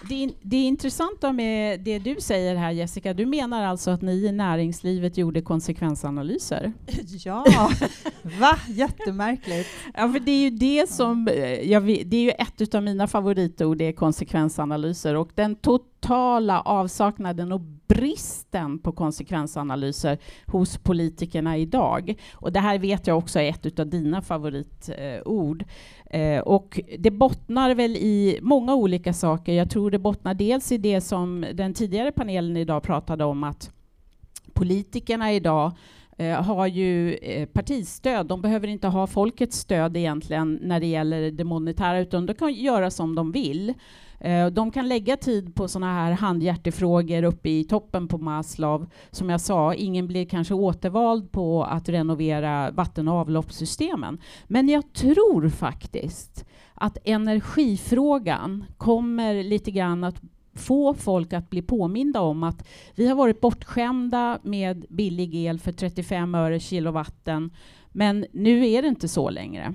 Det, 0.09 0.31
det 0.41 0.57
intressanta 0.57 1.33
med 1.33 1.79
det 1.79 1.99
du 1.99 2.15
säger 2.19 2.55
här 2.55 2.71
Jessica, 2.71 3.13
du 3.13 3.25
menar 3.25 3.63
alltså 3.63 3.91
att 3.91 4.01
ni 4.01 4.25
i 4.25 4.31
näringslivet 4.31 5.17
gjorde 5.17 5.41
konsekvensanalyser? 5.41 6.73
Ja, 7.25 7.45
va? 8.39 8.57
Jättemärkligt. 8.67 9.67
Ja, 9.93 10.11
för 10.11 10.19
det 10.19 10.31
är 10.31 10.41
ju 10.41 10.49
det 10.49 10.89
som, 10.89 11.27
eh, 11.27 11.71
jag, 11.71 11.83
det 11.85 12.17
är 12.17 12.23
ju 12.23 12.29
ett 12.29 12.75
av 12.75 12.83
mina 12.83 13.07
favoritord, 13.07 13.77
det 13.77 13.85
är 13.85 13.91
konsekvensanalyser 13.91 15.15
och 15.15 15.29
den 15.35 15.55
totala 15.55 16.61
avsaknaden 16.61 17.51
och 17.51 17.61
bristen 17.87 18.79
på 18.79 18.91
konsekvensanalyser 18.91 20.17
hos 20.45 20.77
politikerna 20.77 21.57
idag. 21.57 22.15
Och 22.33 22.51
det 22.51 22.59
här 22.59 22.79
vet 22.79 23.07
jag 23.07 23.17
också 23.17 23.39
är 23.39 23.49
ett 23.49 23.79
av 23.79 23.87
dina 23.87 24.21
favoritord. 24.21 25.63
Eh, 26.15 26.39
och 26.39 26.79
det 26.99 27.11
bottnar 27.11 27.75
väl 27.75 27.95
i 27.95 28.39
många 28.41 28.75
olika 28.75 29.13
saker. 29.13 29.53
Jag 29.53 29.69
tror 29.69 29.91
det 29.91 29.99
bottnar 29.99 30.33
dels 30.33 30.71
i 30.71 30.77
det 30.77 31.01
som 31.01 31.45
den 31.53 31.73
tidigare 31.73 32.11
panelen 32.11 32.57
idag 32.57 32.83
pratade 32.83 33.23
om, 33.23 33.43
att 33.43 33.71
politikerna 34.53 35.33
idag 35.33 35.71
eh, 36.17 36.41
har 36.41 36.67
ju 36.67 37.13
eh, 37.13 37.45
partistöd. 37.45 38.25
De 38.25 38.41
behöver 38.41 38.67
inte 38.67 38.87
ha 38.87 39.07
folkets 39.07 39.57
stöd 39.57 39.97
egentligen 39.97 40.59
när 40.61 40.79
det 40.79 40.85
gäller 40.85 41.31
det 41.31 41.43
monetära, 41.43 41.99
utan 41.99 42.25
de 42.25 42.33
kan 42.33 42.53
göra 42.53 42.91
som 42.91 43.15
de 43.15 43.31
vill. 43.31 43.73
Eh, 44.19 44.47
de 44.47 44.71
kan 44.71 44.87
lägga 44.87 45.17
tid 45.17 45.55
på 45.55 45.67
sådana 45.67 45.93
här 45.93 46.11
handhjärtefrågor 46.11 47.23
uppe 47.23 47.49
i 47.49 47.63
toppen 47.63 48.07
på 48.07 48.17
Maslow. 48.17 48.87
Som 49.11 49.29
jag 49.29 49.41
sa, 49.41 49.73
ingen 49.73 50.07
blir 50.07 50.25
kanske 50.25 50.53
återvald 50.53 51.31
på 51.31 51.63
att 51.63 51.89
renovera 51.89 52.71
vatten 52.71 53.07
och 53.07 53.15
avloppssystemen. 53.15 54.17
Men 54.47 54.69
jag 54.69 54.93
tror 54.93 55.49
faktiskt 55.49 56.45
att 56.73 56.97
energifrågan 57.03 58.65
kommer 58.77 59.43
lite 59.43 59.71
grann 59.71 60.03
att 60.03 60.21
få 60.55 60.93
folk 60.93 61.33
att 61.33 61.49
bli 61.49 61.61
påminda 61.61 62.21
om 62.21 62.43
att 62.43 62.67
vi 62.95 63.07
har 63.07 63.15
varit 63.15 63.41
bortskämda 63.41 64.39
med 64.43 64.85
billig 64.89 65.35
el 65.35 65.59
för 65.59 65.71
35 65.71 66.35
öre 66.35 66.59
kilowatten, 66.59 67.51
men 67.91 68.25
nu 68.31 68.67
är 68.67 68.81
det 68.81 68.87
inte 68.87 69.07
så 69.07 69.29
längre. 69.29 69.73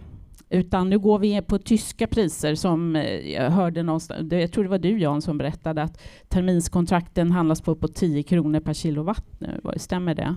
Utan 0.50 0.90
nu 0.90 0.98
går 0.98 1.18
vi 1.18 1.42
på 1.42 1.58
tyska 1.58 2.06
priser 2.06 2.54
som 2.54 2.96
eh, 2.96 3.32
jag 3.32 3.50
hörde 3.50 3.82
någonstans, 3.82 4.32
jag 4.32 4.52
tror 4.52 4.64
det 4.64 4.70
var 4.70 4.78
du 4.78 4.98
Jan 4.98 5.22
som 5.22 5.38
berättade 5.38 5.82
att 5.82 6.00
terminskontrakten 6.28 7.30
handlas 7.30 7.60
på, 7.60 7.74
på 7.74 7.88
10 7.88 8.22
kronor 8.22 8.60
per 8.60 8.74
kilowatt 8.74 9.24
nu. 9.38 9.60
Stämmer 9.76 10.14
det? 10.14 10.36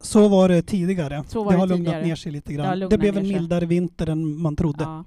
Så 0.00 0.28
var 0.28 0.48
det 0.48 0.62
tidigare. 0.62 1.24
Var 1.34 1.52
det, 1.52 1.58
har 1.58 1.66
tidigare. 1.66 1.66
lugnat 1.66 2.06
ner 2.06 2.14
sig 2.14 2.32
lite 2.32 2.52
grann. 2.52 2.78
Det, 2.78 2.88
det 2.88 2.98
blev 2.98 3.16
en 3.16 3.28
mildare 3.28 3.66
vinter 3.66 4.06
än 4.06 4.42
man 4.42 4.56
trodde. 4.56 4.84
Ja. 4.84 5.04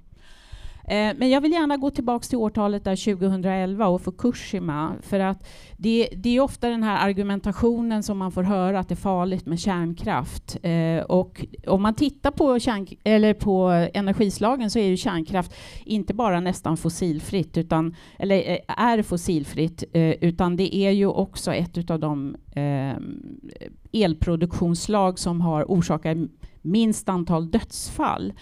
Eh, 0.88 1.14
men 1.16 1.30
jag 1.30 1.40
vill 1.40 1.52
gärna 1.52 1.76
gå 1.76 1.90
tillbaka 1.90 2.24
till 2.24 2.38
årtalet 2.38 2.84
där 2.84 3.16
2011 3.16 3.86
och 3.86 4.02
Fukushima. 4.02 4.92
För 5.02 5.20
att 5.20 5.48
det, 5.76 6.08
det, 6.16 6.36
är 6.36 6.40
ofta 6.40 6.68
den 6.68 6.82
här 6.82 7.08
argumentationen 7.08 8.02
som 8.02 8.18
man 8.18 8.32
får 8.32 8.42
höra 8.42 8.78
att 8.78 8.88
det 8.88 8.94
är 8.94 8.96
farligt 8.96 9.46
med 9.46 9.60
kärnkraft. 9.60 10.56
Eh, 10.62 11.02
och 11.04 11.44
om 11.66 11.82
man 11.82 11.94
tittar 11.94 12.30
på, 12.30 12.58
kärn, 12.58 12.86
eller 13.04 13.34
på 13.34 13.68
energislagen 13.94 14.70
så 14.70 14.78
är 14.78 14.86
ju 14.86 14.96
kärnkraft 14.96 15.54
inte 15.84 16.14
bara 16.14 16.40
nästan 16.40 16.76
fossilfritt, 16.76 17.56
utan, 17.56 17.96
eller 18.18 18.50
eh, 18.50 18.58
är 18.66 19.02
fossilfritt, 19.02 19.84
eh, 19.92 20.10
utan 20.10 20.56
det 20.56 20.76
är 20.76 20.90
ju 20.90 21.06
också 21.06 21.54
ett 21.54 21.90
av 21.90 22.00
de 22.00 22.36
eh, 22.56 22.96
elproduktionsslag 23.92 25.18
som 25.18 25.40
har 25.40 25.64
orsakat 25.64 26.18
minst 26.62 27.08
antal 27.08 27.50
dödsfall. 27.50 28.32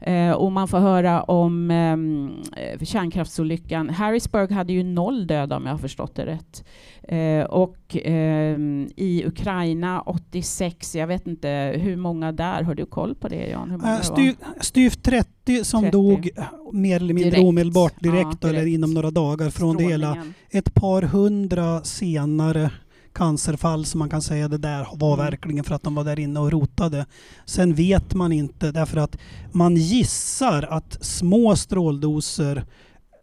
Eh, 0.00 0.32
och 0.32 0.52
man 0.52 0.68
får 0.68 0.78
höra 0.78 1.22
om 1.22 1.70
eh, 1.70 2.84
kärnkraftsolyckan. 2.84 3.90
Harrisburg 3.90 4.50
hade 4.50 4.72
ju 4.72 4.82
noll 4.82 5.26
döda 5.26 5.56
om 5.56 5.64
jag 5.64 5.72
har 5.72 5.78
förstått 5.78 6.14
det 6.14 6.26
rätt. 6.26 6.64
Eh, 7.08 7.44
och 7.44 7.96
ehm, 8.02 8.88
i 8.96 9.24
Ukraina 9.26 10.00
86, 10.00 10.94
jag 10.94 11.06
vet 11.06 11.26
inte 11.26 11.74
hur 11.80 11.96
många 11.96 12.32
där, 12.32 12.62
har 12.62 12.74
du 12.74 12.86
koll 12.86 13.14
på 13.14 13.28
det 13.28 13.46
Jan? 13.46 13.68
Många 13.68 14.02
styv, 14.02 14.34
styvt 14.60 15.02
30 15.02 15.64
som 15.64 15.82
30. 15.82 15.92
dog 15.92 16.30
mer 16.72 16.96
eller 16.96 17.14
mindre 17.14 17.30
direkt. 17.30 17.48
omedelbart 17.48 18.02
direkt, 18.02 18.18
ja, 18.22 18.24
direkt. 18.24 18.44
eller 18.44 18.66
inom 18.66 18.94
några 18.94 19.10
dagar 19.10 19.50
från 19.50 19.76
det 19.76 19.84
hela. 19.84 20.26
Ett 20.50 20.74
par 20.74 21.02
hundra 21.02 21.84
senare 21.84 22.70
cancerfall 23.16 23.84
som 23.84 23.98
man 23.98 24.10
kan 24.10 24.22
säga 24.22 24.48
det 24.48 24.58
där 24.58 24.86
var 24.94 25.14
mm. 25.14 25.26
verkligen 25.26 25.64
för 25.64 25.74
att 25.74 25.82
de 25.82 25.94
var 25.94 26.04
där 26.04 26.18
inne 26.18 26.40
och 26.40 26.52
rotade. 26.52 27.06
Sen 27.44 27.74
vet 27.74 28.14
man 28.14 28.32
inte 28.32 28.72
därför 28.72 28.96
att 28.96 29.16
man 29.52 29.76
gissar 29.76 30.62
att 30.62 31.04
små 31.04 31.56
stråldoser 31.56 32.64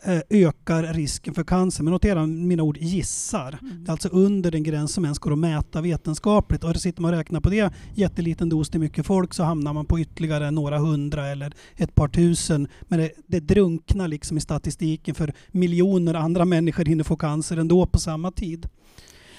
eh, 0.05 0.19
ökar 0.29 0.93
risken 0.93 1.33
för 1.33 1.43
cancer. 1.43 1.83
Men 1.83 1.91
notera 1.91 2.25
mina 2.25 2.63
ord 2.63 2.77
gissar. 2.77 3.59
Mm. 3.61 3.83
Det 3.83 3.89
är 3.89 3.91
alltså 3.91 4.09
under 4.09 4.51
den 4.51 4.63
gräns 4.63 4.93
som 4.93 5.03
ens 5.03 5.19
går 5.19 5.33
att 5.33 5.39
mäta 5.39 5.81
vetenskapligt. 5.81 6.63
Och 6.63 6.75
sitter 6.75 7.01
man 7.01 7.11
och 7.11 7.17
räknar 7.17 7.39
på 7.39 7.49
det, 7.49 7.73
jätteliten 7.95 8.49
dos 8.49 8.69
till 8.69 8.79
mycket 8.79 9.05
folk, 9.05 9.33
så 9.33 9.43
hamnar 9.43 9.73
man 9.73 9.85
på 9.85 9.99
ytterligare 9.99 10.51
några 10.51 10.77
hundra 10.77 11.27
eller 11.27 11.53
ett 11.75 11.95
par 11.95 12.07
tusen. 12.07 12.67
Men 12.81 12.99
det, 12.99 13.11
det 13.27 13.39
drunknar 13.39 14.07
liksom 14.07 14.37
i 14.37 14.41
statistiken 14.41 15.15
för 15.15 15.33
miljoner 15.51 16.13
andra 16.13 16.45
människor 16.45 16.85
hinner 16.85 17.03
få 17.03 17.15
cancer 17.15 17.57
ändå 17.57 17.85
på 17.85 17.99
samma 17.99 18.31
tid. 18.31 18.69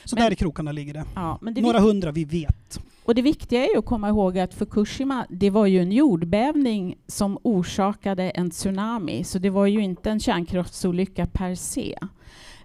Så 0.04 0.16
men, 0.16 0.24
där 0.24 0.32
i 0.32 0.36
krokarna 0.36 0.72
ligger 0.72 0.94
det. 0.94 1.04
Ja, 1.14 1.38
det 1.42 1.60
Några 1.60 1.80
hundra, 1.80 2.12
vi 2.12 2.24
vet. 2.24 2.80
Och 3.04 3.14
det 3.14 3.22
viktiga 3.22 3.64
är 3.64 3.72
ju 3.72 3.78
att 3.78 3.84
komma 3.84 4.08
ihåg 4.08 4.38
att 4.38 4.54
Fukushima, 4.54 5.26
det 5.30 5.50
var 5.50 5.66
ju 5.66 5.80
en 5.80 5.92
jordbävning 5.92 6.96
som 7.06 7.38
orsakade 7.42 8.30
en 8.30 8.50
tsunami, 8.50 9.24
så 9.24 9.38
det 9.38 9.50
var 9.50 9.66
ju 9.66 9.82
inte 9.82 10.10
en 10.10 10.20
kärnkraftsolycka 10.20 11.26
per 11.26 11.54
se. 11.54 11.98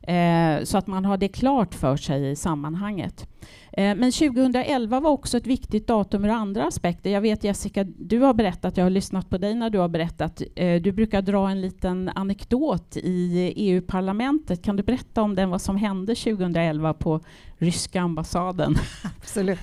Eh, 0.01 0.63
så 0.63 0.77
att 0.77 0.87
man 0.87 1.05
har 1.05 1.17
det 1.17 1.27
klart 1.27 1.75
för 1.75 1.97
sig 1.97 2.31
i 2.31 2.35
sammanhanget. 2.35 3.27
Eh, 3.73 3.95
men 3.95 4.11
2011 4.11 4.99
var 4.99 5.11
också 5.11 5.37
ett 5.37 5.47
viktigt 5.47 5.87
datum 5.87 6.25
ur 6.25 6.29
andra 6.29 6.67
aspekter. 6.67 7.09
Jag 7.09 7.21
vet 7.21 7.43
Jessica, 7.43 7.83
du 7.83 8.19
har 8.19 8.33
berättat, 8.33 8.77
jag 8.77 8.85
har 8.85 8.89
lyssnat 8.89 9.29
på 9.29 9.37
dig 9.37 9.55
när 9.55 9.69
du 9.69 9.79
har 9.79 9.87
berättat, 9.87 10.41
eh, 10.55 10.81
du 10.81 10.91
brukar 10.91 11.21
dra 11.21 11.49
en 11.49 11.61
liten 11.61 12.11
anekdot 12.15 12.97
i 12.97 13.53
EU-parlamentet. 13.55 14.63
Kan 14.63 14.75
du 14.75 14.83
berätta 14.83 15.21
om 15.21 15.35
den, 15.35 15.49
vad 15.49 15.61
som 15.61 15.75
hände 15.75 16.15
2011 16.15 16.93
på 16.93 17.19
ryska 17.57 18.01
ambassaden? 18.01 18.75
Absolut. 19.17 19.59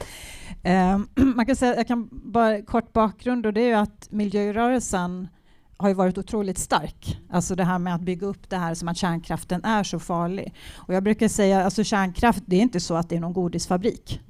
Eh, 0.62 0.98
man 1.36 1.46
kan 1.46 1.56
säga, 1.56 1.76
jag 1.76 1.86
kan 1.86 2.08
bara 2.10 2.62
kort 2.62 2.92
bakgrund 2.92 3.46
och 3.46 3.52
det 3.52 3.60
är 3.60 3.68
ju 3.68 3.74
att 3.74 4.08
miljörörelsen 4.10 5.28
har 5.76 5.88
ju 5.88 5.94
varit 5.94 6.18
otroligt 6.18 6.58
stark. 6.58 7.20
Alltså 7.30 7.54
det 7.54 7.64
här 7.64 7.78
med 7.78 7.94
att 7.94 8.00
bygga 8.00 8.26
upp 8.26 8.50
det 8.50 8.56
här 8.56 8.74
som 8.74 8.88
att 8.88 8.96
kärnkraften 8.96 9.64
är 9.64 9.84
så 9.84 9.98
farlig. 9.98 10.54
Och 10.74 10.94
jag 10.94 11.02
brukar 11.02 11.28
säga 11.28 11.64
alltså 11.64 11.84
kärnkraft, 11.84 12.42
det 12.46 12.56
är 12.56 12.60
inte 12.60 12.80
så 12.80 12.94
att 12.94 13.08
det 13.08 13.16
är 13.16 13.20
någon 13.20 13.32
godisfabrik. 13.32 14.20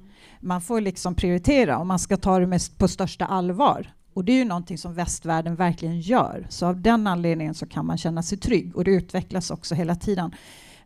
Man 0.41 0.61
får 0.61 0.81
liksom 0.81 1.15
prioritera 1.15 1.79
och 1.79 1.87
man 1.87 1.99
ska 1.99 2.17
ta 2.17 2.39
det 2.39 2.47
mest 2.47 2.79
på 2.79 2.89
största 2.89 3.25
allvar. 3.25 3.93
Och 4.15 4.25
det 4.25 4.33
är 4.33 4.37
ju 4.37 4.45
någonting 4.45 4.79
som 4.79 4.95
västvärlden 4.95 5.57
verkligen 5.57 6.01
gör. 6.01 6.47
Så 6.49 6.67
av 6.67 6.81
den 6.81 7.07
anledningen 7.07 7.55
så 7.55 7.67
kan 7.67 7.87
man 7.87 7.99
känna 7.99 8.23
sig 8.23 8.39
trygg 8.39 8.77
och 8.77 8.85
det 8.85 8.91
utvecklas 8.91 9.51
också 9.51 9.75
hela 9.75 9.95
tiden. 9.95 10.35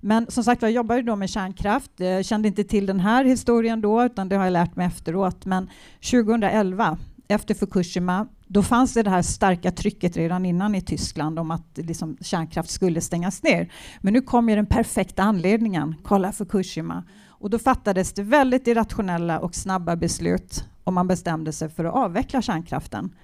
Men 0.00 0.30
som 0.30 0.44
sagt 0.44 0.62
jag 0.62 0.70
jobbar 0.70 0.96
ju 0.96 1.02
då 1.02 1.16
med 1.16 1.30
kärnkraft. 1.30 1.90
Jag 1.96 2.24
kände 2.24 2.48
inte 2.48 2.64
till 2.64 2.86
den 2.86 3.00
här 3.00 3.24
historien 3.24 3.80
då, 3.80 4.04
utan 4.04 4.28
det 4.28 4.36
har 4.36 4.44
jag 4.44 4.52
lärt 4.52 4.76
mig 4.76 4.86
efteråt. 4.86 5.44
Men 5.44 5.70
2011 6.10 6.98
efter 7.28 7.54
Fukushima, 7.54 8.26
då 8.52 8.62
fanns 8.62 8.94
det 8.94 9.02
det 9.02 9.10
här 9.10 9.22
starka 9.22 9.70
trycket 9.70 10.16
redan 10.16 10.46
innan 10.46 10.74
i 10.74 10.80
Tyskland 10.80 11.38
om 11.38 11.50
att 11.50 11.66
liksom, 11.74 12.16
kärnkraft 12.20 12.70
skulle 12.70 13.00
stängas 13.00 13.42
ner. 13.42 13.72
Men 14.00 14.12
nu 14.12 14.20
kom 14.20 14.48
ju 14.48 14.56
den 14.56 14.66
perfekta 14.66 15.22
anledningen, 15.22 15.94
kolla 16.02 16.32
Fukushima. 16.32 17.04
Och 17.26 17.50
då 17.50 17.58
fattades 17.58 18.12
det 18.12 18.22
väldigt 18.22 18.66
irrationella 18.66 19.38
och 19.38 19.54
snabba 19.54 19.96
beslut 19.96 20.64
och 20.84 20.92
man 20.92 21.08
bestämde 21.08 21.52
sig 21.52 21.68
för 21.68 21.84
att 21.84 21.94
avveckla 21.94 22.42
kärnkraften. 22.42 23.14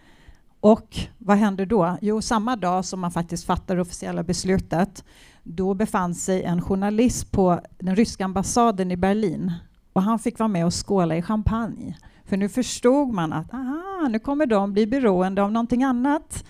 Och 0.61 0.97
vad 1.19 1.37
hände 1.37 1.67
då? 1.67 1.99
Jo, 2.01 2.23
samma 2.23 2.57
dag 2.57 2.85
som 2.85 3.01
man 3.01 3.11
faktiskt 3.11 3.47
fattade 3.47 3.79
det 3.79 3.83
officiella 3.83 4.23
beslutet, 4.23 5.05
då 5.43 5.75
befann 5.75 6.15
sig 6.15 6.43
en 6.43 6.63
journalist 6.63 7.33
på 7.33 7.61
den 7.79 7.97
ryska 7.97 8.25
ambassaden 8.25 8.91
i 8.91 8.97
Berlin 8.97 9.53
och 9.93 10.03
han 10.03 10.19
fick 10.19 10.39
vara 10.39 10.49
med 10.49 10.67
och 10.67 10.87
skåla 10.87 11.17
i 11.17 11.23
champagne. 11.23 11.97
För 12.27 12.37
nu 12.37 12.49
förstod 12.49 13.09
man 13.09 13.33
att 13.33 13.55
aha, 13.55 14.09
nu 14.11 14.19
kommer 14.19 14.47
de 14.47 14.73
bli 14.73 14.87
beroende 14.87 15.43
av 15.43 15.53
någonting 15.53 15.85
annat, 15.85 16.45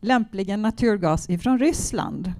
lämpligen 0.00 0.62
naturgas 0.62 1.30
ifrån 1.30 1.58
Ryssland. 1.58 2.32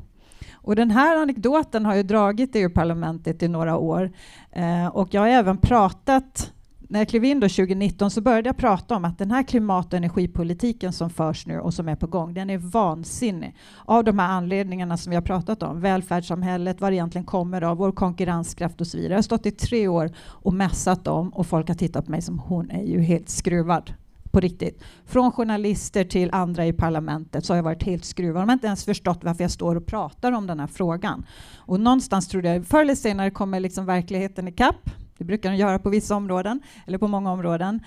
Och 0.53 0.77
den 0.77 0.91
här 0.91 1.17
anekdoten 1.17 1.87
har 1.87 1.95
ju 1.95 2.03
dragit 2.03 2.57
EU-parlamentet 2.57 3.43
i 3.43 3.49
några 3.49 3.77
år. 3.77 4.13
Eh, 4.53 4.87
och 4.87 5.15
jag 5.15 5.21
har 5.21 5.29
även 5.29 5.57
pratat 5.57 6.53
när 6.93 7.01
jag 7.01 7.09
klev 7.09 7.25
in 7.25 7.41
då 7.41 7.49
2019 7.49 8.11
så 8.11 8.21
började 8.21 8.49
jag 8.49 8.57
prata 8.57 8.97
om 8.97 9.05
att 9.05 9.19
den 9.19 9.31
här 9.31 9.43
klimat 9.43 9.87
och 9.87 9.95
energipolitiken 9.95 10.93
som 10.93 11.11
förs 11.11 11.47
nu 11.47 11.61
och 11.61 11.75
som 11.75 11.89
är 11.89 11.97
på 11.97 12.07
gång, 12.07 12.35
den 12.35 12.51
är 12.51 12.59
vansinnig 12.59 13.57
av 13.85 14.05
de 14.05 14.19
här 14.19 14.29
anledningarna 14.29 14.97
som 14.97 15.11
vi 15.11 15.17
har 15.17 15.23
pratat 15.23 15.63
om. 15.63 15.81
Välfärdssamhället, 15.81 16.81
vad 16.81 16.93
det 16.93 16.97
egentligen 16.97 17.25
kommer 17.25 17.63
av, 17.63 17.77
vår 17.77 17.93
konkurrenskraft 17.93 18.81
och 18.81 18.87
så 18.87 18.97
vidare. 18.97 19.13
Jag 19.13 19.19
har 19.19 19.23
stått 19.23 19.47
i 19.47 19.51
tre 19.51 19.89
år 19.89 20.11
och 20.19 20.55
mässat 20.55 21.09
om 21.09 21.29
och 21.29 21.47
folk 21.47 21.69
har 21.69 21.75
tittat 21.75 22.05
på 22.05 22.11
mig 22.11 22.23
som 22.23 22.39
hon 22.39 22.71
är 22.71 22.83
ju 22.83 23.01
helt 23.01 23.29
skruvad 23.29 23.95
på 24.31 24.41
riktigt. 24.41 24.83
Från 25.07 25.33
journalister 25.33 26.05
till 26.05 26.31
andra 26.33 26.67
i 26.67 26.73
parlamentet 26.73 27.45
så 27.45 27.53
har 27.53 27.57
jag 27.57 27.65
varit 27.65 27.83
helt 27.83 28.05
skruvad. 28.05 28.43
De 28.43 28.49
har 28.49 28.55
inte 28.55 28.67
ens 28.67 28.85
förstått 28.85 29.25
varför 29.25 29.45
jag 29.45 29.51
står 29.51 29.77
och 29.77 29.87
pratar 29.87 30.33
om 30.33 30.47
den 30.47 30.61
här 30.61 30.67
frågan. 30.67 31.27
Och 31.57 31.81
någonstans 31.81 32.29
trodde 32.29 32.49
jag 32.49 32.67
förr 32.67 32.81
eller 32.81 32.95
senare 32.95 33.31
kommer 33.31 33.61
liksom 33.61 33.87
verkligheten 33.87 34.49
ikapp 34.49 34.91
det 35.23 35.27
brukar 35.27 35.49
den 35.51 35.59
göra 35.59 35.79
på 35.79 35.91
vissa 35.91 36.17
områden, 36.17 36.61
eller 36.87 36.99
på 36.99 37.09
många 37.09 37.33
områden. 37.33 37.81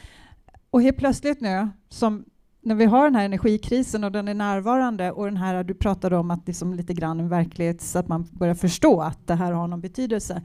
Och 0.69 0.81
helt 0.81 0.97
plötsligt 0.97 1.41
nu, 1.41 1.69
som 1.89 2.25
när 2.61 2.75
vi 2.75 2.85
har 2.85 3.03
den 3.03 3.15
här 3.15 3.25
energikrisen 3.25 4.03
och 4.03 4.11
den 4.11 4.27
är 4.27 4.33
närvarande 4.33 5.11
och 5.11 5.25
den 5.25 5.37
här 5.37 5.63
du 5.63 5.73
pratade 5.73 6.17
om 6.17 6.31
att 6.31 6.47
liksom 6.47 6.73
lite 6.73 6.93
grann 6.93 7.19
en 7.19 7.29
verklighet 7.29 7.81
så 7.81 7.99
att 7.99 8.07
man 8.07 8.27
börjar 8.31 8.53
förstå 8.53 9.01
att 9.01 9.27
det 9.27 9.35
här 9.35 9.51
har 9.51 9.67
någon 9.67 9.81
betydelse, 9.81 10.41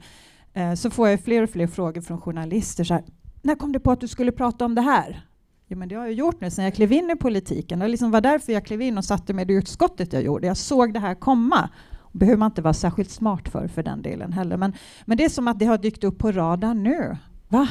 eh, 0.53 0.73
så 0.73 0.89
får 0.89 1.09
jag 1.09 1.19
fler 1.19 1.43
och 1.43 1.49
fler 1.49 1.67
frågor 1.67 2.01
från 2.01 2.21
journalister. 2.21 2.83
Så 2.83 2.93
här, 2.93 3.03
när 3.41 3.55
kom 3.55 3.71
du 3.71 3.79
på 3.79 3.91
att 3.91 4.01
du 4.01 4.07
skulle 4.07 4.31
prata 4.31 4.65
om 4.65 4.75
det 4.75 4.81
här? 4.81 5.25
Jo, 5.67 5.77
men 5.77 5.89
det 5.89 5.95
har 5.95 6.05
jag 6.05 6.13
gjort 6.13 6.41
nu 6.41 6.51
sedan 6.51 6.65
jag 6.65 6.73
klev 6.73 6.91
in 6.91 7.09
i 7.09 7.15
politiken. 7.15 7.79
Det 7.79 7.87
liksom 7.87 8.11
var 8.11 8.21
därför 8.21 8.53
jag 8.53 8.65
klev 8.65 8.81
in 8.81 8.97
och 8.97 9.05
satte 9.05 9.33
mig 9.33 9.43
i 9.43 9.45
det 9.45 9.53
utskottet 9.53 10.13
jag 10.13 10.23
gjorde. 10.23 10.47
Jag 10.47 10.57
såg 10.57 10.93
det 10.93 10.99
här 10.99 11.15
komma 11.15 11.69
behöver 12.11 12.37
man 12.37 12.51
inte 12.51 12.61
vara 12.61 12.73
särskilt 12.73 13.09
smart 13.09 13.49
för, 13.49 13.67
för 13.67 13.83
den 13.83 14.01
delen 14.01 14.33
heller. 14.33 14.57
Men, 14.57 14.73
men 15.05 15.17
det 15.17 15.25
är 15.25 15.29
som 15.29 15.47
att 15.47 15.59
det 15.59 15.65
har 15.65 15.77
dykt 15.77 16.03
upp 16.03 16.17
på 16.17 16.31
radarn 16.31 16.83
nu. 16.83 17.17
Va? 17.47 17.67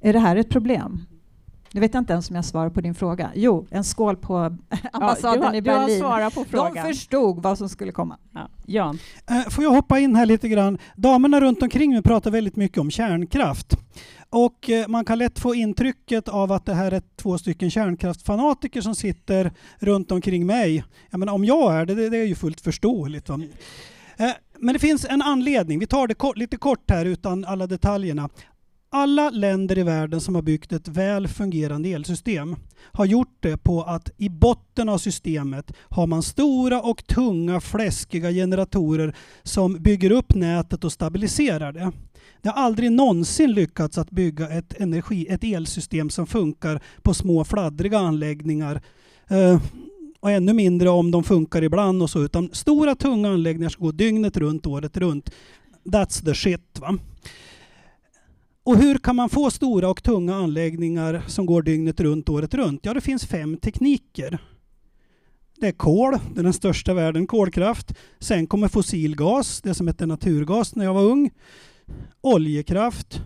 Är 0.00 0.12
det 0.12 0.18
här 0.18 0.36
ett 0.36 0.50
problem? 0.50 1.06
Nu 1.74 1.80
vet 1.80 1.94
jag 1.94 2.00
inte 2.00 2.12
ens 2.12 2.30
om 2.30 2.36
jag 2.36 2.44
svarar 2.44 2.70
på 2.70 2.80
din 2.80 2.94
fråga. 2.94 3.30
Jo, 3.34 3.66
en 3.70 3.84
skål 3.84 4.16
på 4.16 4.36
ambassaden 4.92 5.42
ja, 5.42 5.48
har, 5.48 5.54
i 5.54 5.62
Berlin. 5.62 6.30
På 6.34 6.44
frågan. 6.44 6.74
De 6.74 6.82
förstod 6.82 7.42
vad 7.42 7.58
som 7.58 7.68
skulle 7.68 7.92
komma. 7.92 8.18
Ja. 8.30 8.48
Jan? 8.66 8.98
Eh, 9.30 9.50
får 9.50 9.64
jag 9.64 9.70
hoppa 9.70 9.98
in 9.98 10.16
här 10.16 10.26
lite 10.26 10.48
grann? 10.48 10.78
Damerna 10.96 11.40
runt 11.40 11.62
omkring 11.62 11.90
mig 11.90 12.02
pratar 12.02 12.30
väldigt 12.30 12.56
mycket 12.56 12.78
om 12.78 12.90
kärnkraft. 12.90 13.76
Och 14.32 14.70
eh, 14.70 14.88
man 14.88 15.04
kan 15.04 15.18
lätt 15.18 15.38
få 15.38 15.54
intrycket 15.54 16.28
av 16.28 16.52
att 16.52 16.66
det 16.66 16.74
här 16.74 16.92
är 16.92 17.02
två 17.16 17.38
stycken 17.38 17.70
kärnkraftsfanatiker 17.70 18.80
som 18.80 18.94
sitter 18.94 19.52
runt 19.78 20.12
omkring 20.12 20.46
mig. 20.46 20.84
Jag 21.10 21.18
menar, 21.18 21.32
om 21.32 21.44
jag 21.44 21.74
är 21.74 21.86
det, 21.86 22.10
det 22.10 22.16
är 22.16 22.24
ju 22.24 22.34
fullt 22.34 22.60
förståeligt. 22.60 23.28
Va? 23.28 23.40
Eh, 24.16 24.30
men 24.58 24.72
det 24.72 24.78
finns 24.78 25.04
en 25.04 25.22
anledning. 25.22 25.78
Vi 25.78 25.86
tar 25.86 26.06
det 26.06 26.14
kort, 26.14 26.36
lite 26.36 26.56
kort 26.56 26.90
här 26.90 27.04
utan 27.04 27.44
alla 27.44 27.66
detaljerna. 27.66 28.28
Alla 28.90 29.30
länder 29.30 29.78
i 29.78 29.82
världen 29.82 30.20
som 30.20 30.34
har 30.34 30.42
byggt 30.42 30.72
ett 30.72 30.88
väl 30.88 31.28
fungerande 31.28 31.88
elsystem 31.88 32.56
har 32.92 33.04
gjort 33.04 33.36
det 33.40 33.56
på 33.56 33.82
att 33.82 34.10
i 34.16 34.28
botten 34.28 34.88
av 34.88 34.98
systemet 34.98 35.72
har 35.88 36.06
man 36.06 36.22
stora 36.22 36.80
och 36.80 37.06
tunga 37.06 37.60
fläskiga 37.60 38.30
generatorer 38.30 39.16
som 39.42 39.74
bygger 39.74 40.10
upp 40.10 40.34
nätet 40.34 40.84
och 40.84 40.92
stabiliserar 40.92 41.72
det. 41.72 41.92
Det 42.42 42.48
har 42.48 42.62
aldrig 42.62 42.92
någonsin 42.92 43.52
lyckats 43.52 43.98
att 43.98 44.10
bygga 44.10 44.48
ett, 44.48 44.80
energi, 44.80 45.26
ett 45.30 45.44
elsystem 45.44 46.10
som 46.10 46.26
funkar 46.26 46.80
på 47.02 47.14
små 47.14 47.44
fladdriga 47.44 47.98
anläggningar. 47.98 48.82
Eh, 49.28 49.60
och 50.20 50.30
ännu 50.30 50.52
mindre 50.52 50.88
om 50.88 51.10
de 51.10 51.24
funkar 51.24 51.62
ibland 51.64 52.02
och 52.02 52.10
så, 52.10 52.22
utan 52.22 52.50
stora 52.52 52.94
tunga 52.94 53.28
anläggningar 53.28 53.70
som 53.70 53.84
går 53.84 53.92
dygnet 53.92 54.36
runt, 54.36 54.66
året 54.66 54.96
runt. 54.96 55.30
That's 55.84 56.24
the 56.24 56.34
shit. 56.34 56.78
Va? 56.80 56.98
Och 58.64 58.76
hur 58.76 58.98
kan 58.98 59.16
man 59.16 59.28
få 59.28 59.50
stora 59.50 59.88
och 59.88 60.02
tunga 60.02 60.34
anläggningar 60.34 61.22
som 61.26 61.46
går 61.46 61.62
dygnet 61.62 62.00
runt, 62.00 62.28
året 62.28 62.54
runt? 62.54 62.80
Ja, 62.82 62.94
det 62.94 63.00
finns 63.00 63.26
fem 63.26 63.56
tekniker. 63.56 64.38
Det 65.60 65.68
är 65.68 65.72
kol, 65.72 66.18
det 66.34 66.40
är 66.40 66.44
den 66.44 66.52
största 66.52 66.94
världen, 66.94 67.26
kolkraft. 67.26 67.94
Sen 68.18 68.46
kommer 68.46 68.68
fossilgas, 68.68 69.62
det 69.62 69.74
som 69.74 69.86
hette 69.86 70.06
naturgas 70.06 70.76
när 70.76 70.84
jag 70.84 70.94
var 70.94 71.02
ung. 71.02 71.30
Oljekraft, 72.20 73.22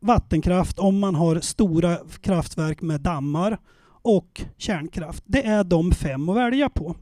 vattenkraft 0.00 0.78
om 0.78 0.98
man 0.98 1.14
har 1.14 1.40
stora 1.40 1.98
kraftverk 2.20 2.82
med 2.82 3.00
dammar 3.00 3.58
och 4.02 4.42
kärnkraft. 4.56 5.22
Det 5.26 5.46
är 5.46 5.64
de 5.64 5.92
fem 5.92 6.28
att 6.28 6.36
välja 6.36 6.68
på. 6.68 6.96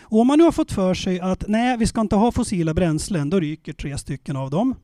Och 0.00 0.20
om 0.20 0.26
man 0.26 0.38
nu 0.38 0.44
har 0.44 0.52
fått 0.52 0.72
för 0.72 0.94
sig 0.94 1.20
att 1.20 1.44
nej, 1.48 1.76
vi 1.76 1.86
ska 1.86 2.00
inte 2.00 2.16
ha 2.16 2.32
fossila 2.32 2.74
bränslen, 2.74 3.30
då 3.30 3.40
ryker 3.40 3.72
tre 3.72 3.98
stycken 3.98 4.36
av 4.36 4.50
dem. 4.50 4.74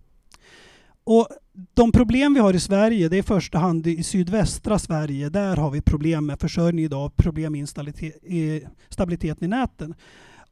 Och 1.05 1.29
de 1.75 1.93
problem 1.93 2.35
vi 2.35 2.41
har 2.41 2.55
i 2.55 2.61
Sverige, 2.61 3.09
det 3.09 3.17
är 3.17 3.21
i 3.21 3.23
första 3.23 3.59
hand 3.59 3.87
i 3.87 4.03
sydvästra 4.03 4.79
Sverige. 4.79 5.29
Där 5.29 5.57
har 5.57 5.71
vi 5.71 5.81
problem 5.81 6.27
med 6.27 6.41
försörjning 6.41 6.85
idag, 6.85 7.17
problem 7.17 7.53
med 7.53 7.63
eh, 7.63 8.69
stabiliteten 8.89 9.45
i 9.45 9.49
näten. 9.49 9.95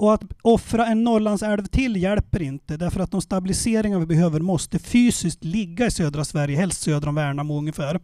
Och 0.02 0.14
att 0.14 0.22
offra 0.42 0.86
en 0.86 1.04
Norrlandsälv 1.04 1.66
till 1.66 1.96
hjälper 1.96 2.42
inte, 2.42 2.76
därför 2.76 3.00
att 3.00 3.10
de 3.10 3.20
stabiliseringar 3.20 3.98
vi 3.98 4.06
behöver 4.06 4.40
måste 4.40 4.78
fysiskt 4.78 5.44
ligga 5.44 5.86
i 5.86 5.90
södra 5.90 6.24
Sverige, 6.24 6.56
helst 6.56 6.82
söder 6.82 7.08
om 7.08 7.14
Värnamo 7.14 7.58
ungefär. 7.58 8.00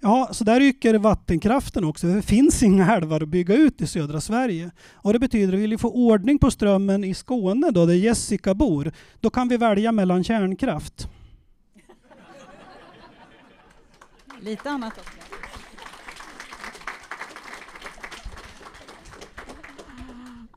Ja, 0.00 0.28
så 0.32 0.44
där 0.44 0.60
rycker 0.60 0.94
vattenkraften 0.94 1.84
också. 1.84 2.06
Det 2.06 2.22
finns 2.22 2.62
inga 2.62 2.96
älvar 2.96 3.22
att 3.22 3.28
bygga 3.28 3.54
ut 3.54 3.80
i 3.80 3.86
södra 3.86 4.20
Sverige. 4.20 4.70
Och 4.94 5.12
det 5.12 5.18
betyder 5.18 5.52
att 5.52 5.58
vill 5.58 5.70
vi 5.70 5.78
få 5.78 5.90
ordning 5.90 6.38
på 6.38 6.50
strömmen 6.50 7.04
i 7.04 7.14
Skåne 7.14 7.70
då, 7.70 7.86
där 7.86 7.94
Jessica 7.94 8.54
bor, 8.54 8.92
då 9.20 9.30
kan 9.30 9.48
vi 9.48 9.56
välja 9.56 9.92
mellan 9.92 10.24
kärnkraft. 10.24 11.08
Lite 14.40 14.70
annat 14.70 14.92
också. 14.98 15.27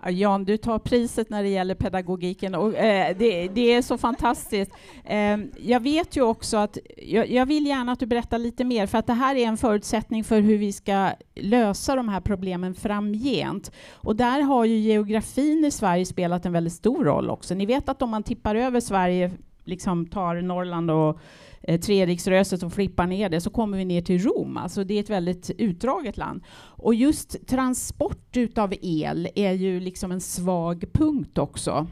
Jan, 0.10 0.46
du 0.46 0.58
tar 0.58 0.80
priset 0.80 1.30
när 1.30 1.44
det 1.44 1.50
gäller 1.50 1.76
pedagogiken 1.76 2.56
och 2.56 2.76
eh, 2.76 3.16
det, 3.18 3.48
det, 3.48 3.74
är 3.74 3.82
så 3.82 3.98
fantastiskt. 3.98 4.72
Eh, 5.06 5.38
jag 5.58 5.80
vet 5.80 6.18
ju 6.18 6.22
också 6.22 6.58
att 6.58 6.78
jag, 6.98 7.32
jag, 7.32 7.46
vill 7.46 7.66
gärna 7.66 7.92
att 7.92 8.00
du 8.00 8.06
berättar 8.06 8.38
lite 8.38 8.64
mer 8.64 8.88
för 8.88 8.98
att 8.98 9.08
det 9.08 9.14
här 9.14 9.36
är 9.36 9.48
en 9.48 9.58
förutsättning 9.58 10.24
för 10.24 10.42
hur 10.42 10.58
vi 10.58 10.74
ska 10.74 11.10
lösa 11.36 11.96
de 11.96 12.10
här 12.10 12.22
problemen 12.22 12.74
framgent. 12.76 13.72
Och 13.94 14.16
där 14.16 14.42
har 14.42 14.66
ju 14.66 14.76
geografin 14.76 15.66
i 15.66 15.72
Sverige 15.72 16.06
spelat 16.06 16.46
en 16.46 16.54
väldigt 16.54 16.74
stor 16.74 17.06
roll 17.06 17.30
också. 17.30 17.56
Ni 17.56 17.66
vet 17.66 17.90
att 17.90 18.02
om 18.02 18.10
man 18.10 18.24
tippar 18.24 18.56
över 18.56 18.80
Sverige, 18.80 19.32
liksom 19.64 20.06
tar 20.06 20.36
Norrland 20.42 20.92
och 20.92 21.20
eh, 21.64 21.80
Treriksröset 21.80 22.60
som 22.60 22.72
flippar 22.72 23.08
ner 23.08 23.30
det 23.30 23.42
så 23.42 23.50
kommer 23.50 23.78
vi 23.78 23.86
ner 23.86 24.02
till 24.02 24.24
Rom. 24.24 24.58
Alltså 24.58 24.84
det 24.84 24.94
är 24.94 25.00
ett 25.00 25.10
väldigt 25.10 25.50
utdraget 25.58 26.18
land. 26.18 26.44
Och 26.58 26.96
just 26.96 27.48
transport 27.48 28.38
utav 28.38 28.74
el 28.82 29.28
är 29.36 29.52
ju 29.52 29.80
liksom 29.80 30.12
en 30.12 30.22
svag 30.22 30.86
punkt 30.94 31.38
också. 31.38 31.88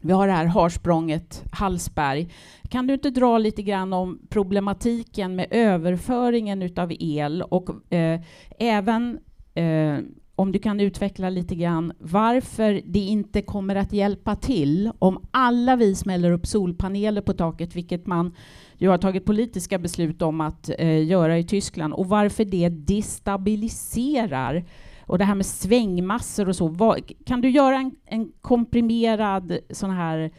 Vi 0.00 0.12
har 0.12 0.26
det 0.26 0.32
här 0.32 0.46
harsprånget 0.46 1.44
Hallsberg. 1.52 2.28
Kan 2.68 2.86
du 2.86 2.94
inte 2.94 3.10
dra 3.10 3.38
lite 3.38 3.62
grann 3.62 3.92
om 3.92 4.20
problematiken 4.28 5.36
med 5.36 5.46
överföringen 5.50 6.62
utav 6.62 6.92
el 6.98 7.42
och 7.42 7.92
eh, 7.92 8.20
även 8.58 9.18
eh, 9.54 9.98
om 10.38 10.52
du 10.52 10.58
kan 10.58 10.80
utveckla 10.80 11.30
lite 11.30 11.54
grann 11.54 11.92
varför 11.98 12.80
det 12.84 12.98
inte 12.98 13.42
kommer 13.42 13.76
att 13.76 13.92
hjälpa 13.92 14.36
till 14.36 14.90
om 14.98 15.26
alla 15.30 15.76
vi 15.76 15.94
smäller 15.94 16.30
upp 16.30 16.46
solpaneler 16.46 17.20
på 17.20 17.32
taket, 17.32 17.76
vilket 17.76 18.06
man 18.06 18.34
ju 18.76 18.88
har 18.88 18.98
tagit 18.98 19.24
politiska 19.24 19.78
beslut 19.78 20.22
om 20.22 20.40
att 20.40 20.70
eh, 20.78 21.06
göra 21.06 21.38
i 21.38 21.44
Tyskland, 21.44 21.94
och 21.94 22.06
varför 22.06 22.44
det 22.44 22.68
destabiliserar 22.68 24.64
och 25.00 25.18
det 25.18 25.24
här 25.24 25.34
med 25.34 25.46
svängmassor 25.46 26.48
och 26.48 26.56
så. 26.56 26.68
Vad, 26.68 27.12
kan 27.26 27.40
du 27.40 27.50
göra 27.50 27.76
en, 27.76 27.96
en 28.04 28.32
komprimerad 28.40 29.58
sån 29.70 29.90
här 29.90 30.30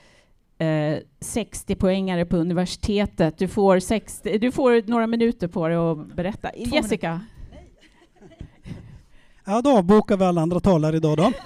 eh, 0.57 0.97
60-poängare 1.19 2.25
på 2.25 2.37
universitetet? 2.37 3.37
Du 3.37 3.47
får, 3.47 3.79
60, 3.79 4.37
du 4.37 4.51
får 4.51 4.89
några 4.89 5.07
minuter 5.07 5.47
på 5.47 5.67
dig 5.67 5.77
att 5.77 6.15
berätta. 6.15 6.49
Jessica? 6.55 7.21
Ja, 9.49 9.61
då 9.61 9.77
avbokar 9.77 10.17
vi 10.17 10.23
alla 10.23 10.41
andra 10.41 10.59
talare 10.59 10.97
idag 10.97 11.17
då. 11.17 11.31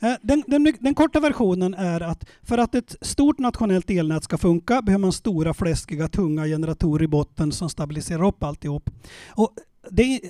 Eh, 0.00 0.14
den, 0.22 0.44
den, 0.46 0.74
den, 0.80 0.94
korta 0.94 1.20
versionen 1.20 1.74
är 1.74 2.00
att 2.00 2.24
för 2.42 2.58
att 2.58 2.74
ett 2.74 2.96
stort 3.00 3.38
nationellt 3.38 3.90
elnät 3.90 4.24
ska 4.24 4.38
funka 4.38 4.82
behöver 4.82 5.00
man 5.00 5.12
stora, 5.12 5.54
fläskiga, 5.54 6.08
tunga 6.08 6.44
generatorer 6.44 7.04
i 7.04 7.08
botten 7.08 7.52
som 7.52 7.68
stabiliserar 7.68 8.26
upp 8.26 8.42
alltihop. 8.42 8.90
Och 9.28 9.52
det, 9.90 10.20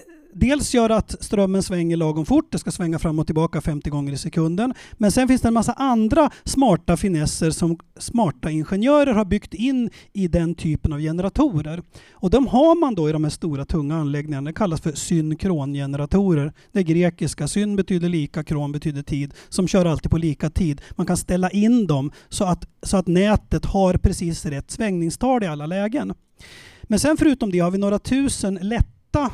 dels 0.40 0.74
gör 0.74 0.90
att 0.90 1.24
strömmen 1.24 1.62
svänger 1.62 1.96
lagom 1.96 2.26
fort, 2.26 2.52
det 2.52 2.58
ska 2.58 2.70
svänga 2.70 2.98
fram 2.98 3.18
och 3.18 3.26
tillbaka 3.26 3.60
50 3.60 3.90
gånger 3.90 4.12
i 4.12 4.16
sekunden. 4.16 4.74
Men 4.92 5.12
sen 5.12 5.28
finns 5.28 5.42
det 5.42 5.48
en 5.48 5.54
massa 5.54 5.72
andra 5.72 6.30
smarta 6.44 6.96
finesser 6.96 7.50
som 7.50 7.78
smarta 7.98 8.50
ingenjörer 8.50 9.12
har 9.12 9.24
byggt 9.24 9.54
in 9.54 9.90
i 10.12 10.28
den 10.28 10.54
typen 10.54 10.92
av 10.92 10.98
generatorer. 10.98 11.82
Och 12.12 12.30
de 12.30 12.46
har 12.46 12.80
man 12.80 12.94
då 12.94 13.08
i 13.08 13.12
de 13.12 13.24
här 13.24 13.30
stora 13.30 13.64
tunga 13.64 13.96
anläggningarna. 13.96 14.50
Det 14.50 14.54
kallas 14.54 14.80
för 14.80 14.92
synkrongeneratorer. 14.92 16.52
Det 16.72 16.78
är 16.78 16.82
grekiska. 16.82 17.48
Syn 17.48 17.76
betyder 17.76 18.08
lika, 18.08 18.44
kron 18.44 18.72
betyder 18.72 19.02
tid. 19.02 19.34
Som 19.48 19.68
kör 19.68 19.84
alltid 19.84 20.10
på 20.10 20.18
lika 20.18 20.50
tid. 20.50 20.80
Man 20.90 21.06
kan 21.06 21.16
ställa 21.16 21.50
in 21.50 21.86
dem 21.86 22.12
så 22.28 22.44
att, 22.44 22.68
så 22.82 22.96
att 22.96 23.06
nätet 23.06 23.64
har 23.64 23.94
precis 23.94 24.46
rätt 24.46 24.70
svängningstal 24.70 25.42
i 25.42 25.46
alla 25.46 25.66
lägen. 25.66 26.14
Men 26.82 27.00
sen 27.00 27.16
förutom 27.16 27.50
det 27.52 27.58
har 27.58 27.70
vi 27.70 27.78
några 27.78 27.98
tusen 27.98 28.58
lätta 28.62 29.30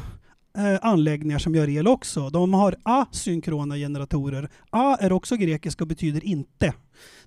eh, 0.58 0.78
anläggningar 0.82 1.38
som 1.38 1.54
gör 1.54 1.68
el 1.68 1.88
också. 1.88 2.30
De 2.30 2.54
har 2.54 2.76
asynkrona 2.82 3.76
generatorer. 3.76 4.48
A 4.70 4.96
är 5.00 5.12
också 5.12 5.36
grekiska 5.36 5.84
och 5.84 5.88
betyder 5.88 6.24
inte. 6.24 6.74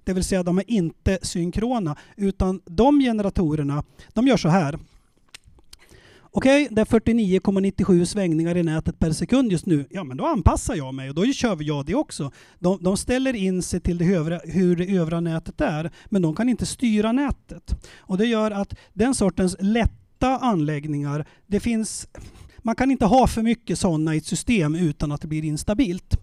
Det 0.03 0.13
vill 0.13 0.23
säga 0.23 0.43
de 0.43 0.57
är 0.57 0.71
inte 0.71 1.19
synkrona, 1.21 1.95
utan 2.17 2.61
de 2.65 2.99
generatorerna, 2.99 3.83
de 4.13 4.27
gör 4.27 4.37
så 4.37 4.49
här. 4.49 4.79
Okej, 6.37 6.63
okay, 6.63 6.75
det 6.75 6.81
är 6.81 6.85
49,97 6.85 8.05
svängningar 8.05 8.57
i 8.57 8.63
nätet 8.63 8.99
per 8.99 9.11
sekund 9.11 9.51
just 9.51 9.65
nu. 9.65 9.85
Ja, 9.89 10.03
men 10.03 10.17
då 10.17 10.25
anpassar 10.25 10.75
jag 10.75 10.93
mig 10.93 11.09
och 11.09 11.15
då 11.15 11.25
kör 11.25 11.57
jag 11.59 11.85
det 11.85 11.95
också. 11.95 12.31
De, 12.59 12.83
de 12.83 12.97
ställer 12.97 13.33
in 13.33 13.63
sig 13.63 13.79
till 13.79 13.97
det 13.97 14.05
övriga, 14.05 14.41
hur 14.43 14.75
det 14.75 14.85
övriga 14.85 15.19
nätet 15.19 15.61
är, 15.61 15.91
men 16.05 16.21
de 16.21 16.35
kan 16.35 16.49
inte 16.49 16.65
styra 16.65 17.11
nätet. 17.11 17.75
Och 17.97 18.17
det 18.17 18.25
gör 18.25 18.51
att 18.51 18.73
den 18.93 19.15
sortens 19.15 19.55
lätta 19.59 20.37
anläggningar, 20.37 21.25
det 21.47 21.59
finns 21.59 22.07
man 22.65 22.75
kan 22.75 22.91
inte 22.91 23.05
ha 23.05 23.27
för 23.27 23.41
mycket 23.41 23.79
sådana 23.79 24.15
i 24.15 24.17
ett 24.17 24.25
system 24.25 24.75
utan 24.75 25.11
att 25.11 25.21
det 25.21 25.27
blir 25.27 25.45
instabilt. 25.45 26.17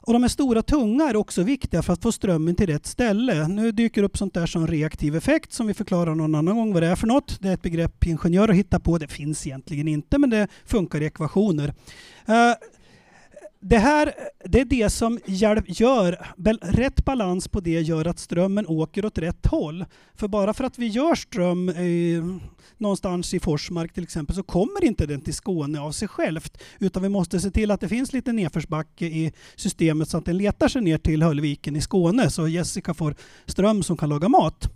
Och 0.00 0.12
de 0.12 0.22
här 0.22 0.28
stora 0.28 0.62
tunga 0.62 1.04
är 1.04 1.16
också 1.16 1.42
viktiga 1.42 1.82
för 1.82 1.92
att 1.92 2.02
få 2.02 2.12
strömmen 2.12 2.54
till 2.54 2.66
rätt 2.66 2.86
ställe. 2.86 3.48
Nu 3.48 3.72
dyker 3.72 4.02
upp 4.02 4.18
sånt 4.18 4.34
där 4.34 4.46
som 4.46 4.66
reaktiv 4.66 5.16
effekt 5.16 5.52
som 5.52 5.66
vi 5.66 5.74
förklarar 5.74 6.14
någon 6.14 6.34
annan 6.34 6.56
gång 6.56 6.72
vad 6.72 6.82
det 6.82 6.86
är 6.86 6.96
för 6.96 7.06
något. 7.06 7.38
Det 7.40 7.48
är 7.48 7.54
ett 7.54 7.62
begrepp 7.62 8.06
ingenjörer 8.06 8.52
hittar 8.52 8.78
på. 8.78 8.98
Det 8.98 9.08
finns 9.08 9.46
egentligen 9.46 9.88
inte 9.88 10.18
men 10.18 10.30
det 10.30 10.48
funkar 10.64 11.00
i 11.00 11.06
ekvationer. 11.06 11.74
Eh, 12.26 12.54
det 13.66 13.78
här 13.78 14.14
det 14.44 14.60
är 14.60 14.64
det 14.64 14.90
som 14.90 15.18
gör, 15.26 16.18
rätt 16.60 17.04
balans 17.04 17.48
på 17.48 17.60
det 17.60 17.80
gör 17.80 18.04
att 18.04 18.18
strömmen 18.18 18.66
åker 18.66 19.04
åt 19.04 19.18
rätt 19.18 19.46
håll. 19.46 19.84
För 20.14 20.28
bara 20.28 20.54
för 20.54 20.64
att 20.64 20.78
vi 20.78 20.86
gör 20.86 21.14
ström 21.14 21.68
eh, 21.68 22.40
någonstans 22.78 23.34
i 23.34 23.40
Forsmark 23.40 23.92
till 23.92 24.02
exempel 24.02 24.36
så 24.36 24.42
kommer 24.42 24.84
inte 24.84 25.06
den 25.06 25.20
till 25.20 25.34
Skåne 25.34 25.80
av 25.80 25.92
sig 25.92 26.08
självt. 26.08 26.62
Utan 26.78 27.02
vi 27.02 27.08
måste 27.08 27.40
se 27.40 27.50
till 27.50 27.70
att 27.70 27.80
det 27.80 27.88
finns 27.88 28.12
lite 28.12 28.32
nedförsbacke 28.32 29.06
i 29.06 29.32
systemet 29.56 30.08
så 30.08 30.18
att 30.18 30.24
den 30.24 30.38
letar 30.38 30.68
sig 30.68 30.82
ner 30.82 30.98
till 30.98 31.22
Höllviken 31.22 31.76
i 31.76 31.80
Skåne 31.80 32.30
så 32.30 32.48
Jessica 32.48 32.94
får 32.94 33.14
ström 33.46 33.82
som 33.82 33.96
kan 33.96 34.08
laga 34.08 34.28
mat. 34.28 34.70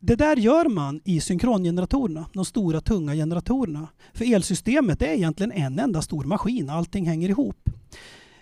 Det 0.00 0.16
där 0.16 0.36
gör 0.36 0.68
man 0.68 1.00
i 1.04 1.20
synkrongeneratorerna, 1.20 2.26
de 2.34 2.44
stora 2.44 2.80
tunga 2.80 3.14
generatorerna. 3.14 3.88
För 4.14 4.34
elsystemet 4.34 5.02
är 5.02 5.12
egentligen 5.12 5.52
en 5.52 5.78
enda 5.78 6.02
stor 6.02 6.24
maskin, 6.24 6.70
allting 6.70 7.06
hänger 7.06 7.28
ihop. 7.28 7.68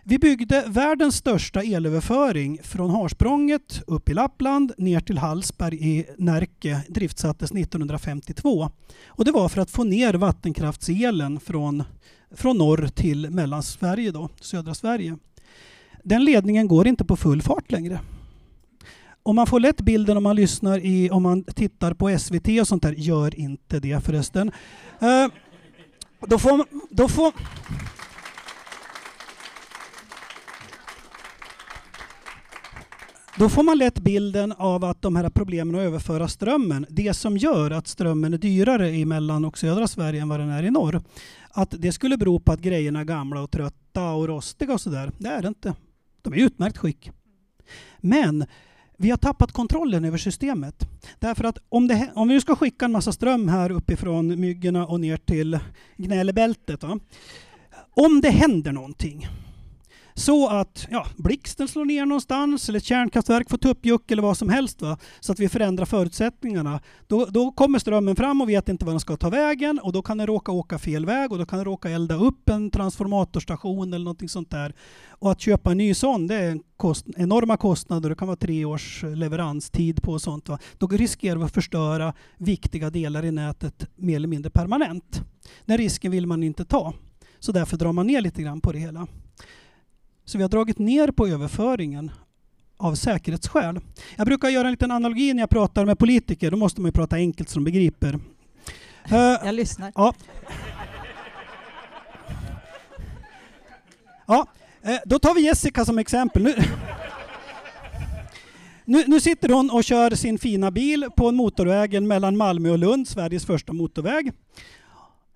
Vi 0.09 0.18
byggde 0.18 0.64
världens 0.66 1.16
största 1.16 1.62
elöverföring 1.62 2.59
från 2.62 2.90
Harsprånget 2.90 3.82
upp 3.87 4.09
i 4.09 4.14
Lappland 4.14 4.72
ner 4.78 5.00
till 5.00 5.18
Hallsberg 5.18 5.88
i 5.90 6.06
Närke, 6.18 6.80
driftsattes 6.88 7.50
1952. 7.50 8.70
Och 9.06 9.24
det 9.24 9.32
var 9.32 9.48
för 9.48 9.61
att 9.61 9.70
få 9.70 9.85
ner 9.85 10.14
vattenkraftselen 10.14 11.40
från, 11.40 11.82
från 12.30 12.59
norr 12.59 12.88
till 12.94 13.30
Mellansverige, 13.30 14.11
då, 14.11 14.28
södra 14.40 14.74
Sverige. 14.74 15.16
Den 16.04 16.24
ledningen 16.24 16.68
går 16.68 16.87
inte 16.87 17.04
på 17.04 17.16
full 17.16 17.42
fart 17.42 17.72
längre. 17.72 18.00
Och 19.22 19.35
man 19.35 19.46
får 19.46 19.61
lätt 19.61 19.80
bilden 19.80 20.16
om 20.16 20.22
man 20.22 20.37
lyssnar 20.37 20.78
i, 20.78 21.11
om 21.11 21.22
man 21.22 21.44
tittar 21.44 21.94
på 21.94 22.18
SVT 22.18 22.48
och 22.61 22.68
sånt 22.68 22.82
där. 22.82 22.92
Gör 22.92 23.40
inte 23.40 23.80
det 23.80 24.04
förresten. 24.04 24.50
Uh, 25.02 25.32
då 26.26 26.38
får, 26.38 26.66
då 26.90 27.09
får 27.09 27.32
Då 33.38 33.49
får 33.49 33.62
man 33.62 33.79
lätt 33.79 34.01
bilden 34.01 34.53
av 34.53 34.85
att 34.85 35.03
de 35.03 35.16
här 35.16 35.31
problemen 35.31 35.75
att 35.75 35.81
överföra 35.81 36.29
strömmen, 36.29 36.87
det 36.90 37.14
som 37.14 37.37
gör 37.37 37.70
att 37.70 37.87
strömmen 37.87 38.35
är 38.35 38.38
dyrare 38.38 38.90
i 38.90 39.05
mellan 39.05 39.44
och 39.44 39.59
södra 39.59 39.88
Sverige 39.88 40.22
än 40.22 40.29
vad 40.29 40.40
den 40.40 40.51
är 40.51 40.62
i 40.62 40.70
norr, 40.70 41.03
att 41.51 41.75
det 41.79 41.92
skulle 41.92 42.16
bero 42.16 42.40
på 42.40 42.53
att 42.53 42.61
grejerna 42.61 43.01
är 43.01 43.05
gamla 43.05 43.42
och 43.42 43.51
trötta 43.51 44.12
och 44.12 44.29
rostiga 44.29 44.72
och 44.72 44.81
sådär. 44.81 45.11
Det 45.18 45.29
är 45.29 45.42
det 45.42 45.49
inte. 45.49 45.75
De 46.22 46.33
är 46.33 46.37
i 46.37 46.40
utmärkt 46.40 46.77
skick. 46.77 47.11
Men 48.01 48.44
vi 48.96 49.11
har 49.11 49.16
tappat 49.16 49.53
kontrollen 49.53 50.05
över 50.05 50.18
systemet. 50.18 50.88
Därför 51.18 51.44
att 51.44 51.59
om, 51.68 51.88
det, 51.88 52.11
om 52.14 52.29
vi 52.29 52.35
nu 52.35 52.40
ska 52.40 52.57
skicka 52.57 52.85
en 52.85 52.92
massa 52.92 53.12
ström 53.12 53.49
här 53.49 53.70
uppifrån 53.70 54.40
myggorna 54.40 54.87
och 54.87 55.01
ner 55.01 55.16
till 55.16 55.59
Gnälebältet. 55.96 56.83
Va? 56.83 56.99
Om 57.90 58.20
det 58.20 58.31
händer 58.31 58.72
någonting 58.72 59.29
så 60.18 60.48
att 60.48 60.87
ja, 60.90 61.07
blixten 61.16 61.68
slår 61.68 61.85
ner 61.85 62.07
någonstans 62.07 62.68
eller 62.68 62.76
ett 62.76 62.85
kärnkraftverk 62.85 63.50
får 63.50 63.59
tuppjuck 63.59 64.11
eller 64.11 64.22
vad 64.22 64.37
som 64.37 64.48
helst. 64.48 64.83
Va? 64.83 64.98
Så 65.20 65.33
att 65.33 65.38
vi 65.38 65.48
förändrar 65.48 65.85
förutsättningarna. 65.85 66.81
Då, 67.07 67.24
då 67.24 67.52
kommer 67.52 67.79
strömmen 67.79 68.16
fram 68.16 68.40
och 68.40 68.48
vet 68.48 68.68
inte 68.68 68.85
var 68.85 68.92
den 68.92 69.00
ska 69.00 69.16
ta 69.16 69.31
vägen 69.31 69.79
och 69.79 69.92
då 69.92 70.02
kan 70.02 70.18
den 70.18 70.26
råka 70.26 70.52
åka 70.52 70.79
fel 70.79 71.07
väg 71.07 71.33
och 71.33 71.38
då 71.38 71.46
kan 71.46 71.59
den 71.59 71.64
råka 71.64 71.90
elda 71.90 72.14
upp 72.14 72.48
en 72.48 72.70
transformatorstation 72.70 73.92
eller 73.92 74.05
någonting 74.05 74.29
sånt 74.29 74.50
där. 74.50 74.74
Och 75.09 75.31
att 75.31 75.40
köpa 75.40 75.70
en 75.70 75.79
ny 75.79 75.94
sån, 75.94 76.26
det 76.26 76.35
är 76.35 76.59
kost 76.76 77.07
enorma 77.16 77.57
kostnader. 77.57 78.09
Det 78.09 78.16
kan 78.16 78.29
vara 78.29 78.37
tre 78.37 78.64
års 78.64 79.05
eh, 79.05 79.16
leveranstid 79.16 80.02
på 80.02 80.18
sånt. 80.18 80.48
Va? 80.48 80.59
Då 80.79 80.87
riskerar 80.87 81.37
vi 81.37 81.44
att 81.44 81.55
förstöra 81.55 82.14
viktiga 82.38 82.90
delar 82.90 83.24
i 83.24 83.31
nätet 83.31 83.88
mer 83.96 84.16
eller 84.16 84.29
mindre 84.29 84.50
permanent. 84.50 85.22
Den 85.64 85.79
risken 85.79 86.11
vill 86.11 86.26
man 86.26 86.42
inte 86.42 86.64
ta. 86.64 86.94
Så 87.38 87.52
därför 87.52 87.76
drar 87.76 87.92
man 87.92 88.07
ner 88.07 88.20
lite 88.20 88.42
grann 88.42 88.61
på 88.61 88.72
det 88.72 88.79
hela. 88.79 89.07
Så 90.29 90.39
vi 90.39 90.45
har 90.45 90.49
dragit 90.49 90.79
ner 90.79 91.09
på 91.09 91.27
överföringen 91.27 92.11
av 92.77 92.95
säkerhetsskäl. 92.95 93.81
Jag 94.17 94.27
brukar 94.27 94.49
göra 94.49 94.69
en 94.69 94.73
liten 94.73 94.91
analogi 94.91 95.35
när 95.35 95.43
jag 95.43 95.51
pratar 95.51 95.85
med 95.85 95.99
politiker. 95.99 96.51
Då 96.51 96.57
måste 96.57 96.81
man 96.81 96.89
ju 96.89 96.93
prata 96.93 97.17
enkelt 97.17 97.49
så 97.49 97.55
de 97.55 97.65
begriper. 97.65 98.19
Jag 99.09 99.55
lyssnar. 99.55 99.93
Ja. 99.95 100.15
Ja, 104.27 104.47
eh, 104.83 104.99
då 105.05 105.19
tar 105.19 105.35
vi 105.35 105.41
Jessica 105.41 105.85
som 105.85 105.99
exempel. 105.99 106.43
Nu, 106.43 106.55
nu, 108.85 109.05
nu, 109.07 109.21
sitter 109.21 109.49
hon 109.49 109.71
och 109.71 109.85
kör 109.85 110.11
sin 110.11 110.39
fina 110.39 110.71
bil 110.71 111.07
på 111.17 111.33
motorvägen 111.33 112.07
mellan 112.07 112.37
Malmö 112.37 112.71
och 112.71 112.79
Lund, 112.79 113.09
Sveriges 113.09 113.47
första 113.47 113.73
motorväg. 113.73 114.33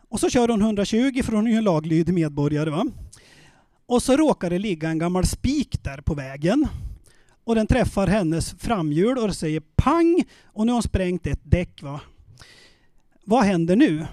Och 0.08 0.20
så 0.20 0.30
kör 0.30 0.48
hon 0.48 0.60
120 0.62 1.22
för 1.24 1.32
hon 1.32 1.46
är 1.46 1.50
ju 1.50 1.56
en 1.56 1.64
laglydig 1.64 2.14
medborgare. 2.14 2.70
Va? 2.70 2.86
Och 3.90 4.02
så 4.02 4.16
råkar 4.16 4.50
det 4.50 4.58
ligga 4.58 4.88
en 4.88 4.98
gammal 4.98 5.26
spik 5.26 5.82
där 5.82 6.00
på 6.00 6.14
vägen. 6.14 6.66
Och 7.44 7.54
den 7.54 7.66
träffar 7.66 8.06
hennes 8.06 8.54
framhjul 8.58 9.18
och 9.18 9.28
det 9.28 9.34
säger 9.34 9.62
pang 9.76 10.24
och 10.44 10.66
nu 10.66 10.72
har 10.72 10.76
hon 10.76 10.82
sprängt 10.82 11.26
ett 11.26 11.40
däck. 11.42 11.82
Va? 11.82 12.00
Vad 13.24 13.44
händer 13.44 13.76
nu? 13.76 14.06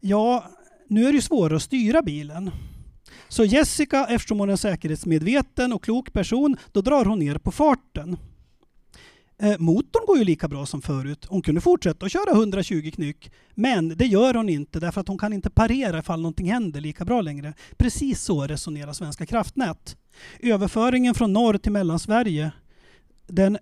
Ja, 0.00 0.44
nu 0.88 1.08
är 1.08 1.12
det 1.12 1.22
svårare 1.22 1.56
att 1.56 1.62
styra 1.62 2.02
bilen. 2.02 2.50
Så 3.28 3.44
Jessica, 3.44 4.06
eftersom 4.06 4.38
hon 4.38 4.48
är 4.48 4.52
en 4.52 4.58
säkerhetsmedveten 4.58 5.72
och 5.72 5.84
klok 5.84 6.12
person, 6.12 6.56
då 6.72 6.80
drar 6.80 7.04
hon 7.04 7.18
ner 7.18 7.38
på 7.38 7.52
farten. 7.52 8.16
Eh, 9.42 9.58
motorn 9.58 10.06
går 10.06 10.18
ju 10.18 10.24
lika 10.24 10.48
bra 10.48 10.66
som 10.66 10.82
förut. 10.82 11.26
Hon 11.28 11.42
kunde 11.42 11.60
fortsätta 11.60 12.06
att 12.06 12.12
köra 12.12 12.30
120 12.32 12.90
knyck. 12.94 13.30
Men 13.54 13.88
det 13.88 14.06
gör 14.06 14.34
hon 14.34 14.48
inte 14.48 14.80
därför 14.80 15.00
att 15.00 15.08
hon 15.08 15.18
kan 15.18 15.32
inte 15.32 15.50
parera 15.50 15.98
ifall 15.98 16.20
någonting 16.20 16.50
händer 16.50 16.80
lika 16.80 17.04
bra 17.04 17.20
längre. 17.20 17.54
Precis 17.76 18.22
så 18.22 18.46
resonerar 18.46 18.92
Svenska 18.92 19.26
kraftnät. 19.26 19.96
Överföringen 20.40 21.14
från 21.14 21.32
norr 21.32 21.58
till 21.58 21.72
Mellansverige, 21.72 22.52
den, 23.26 23.58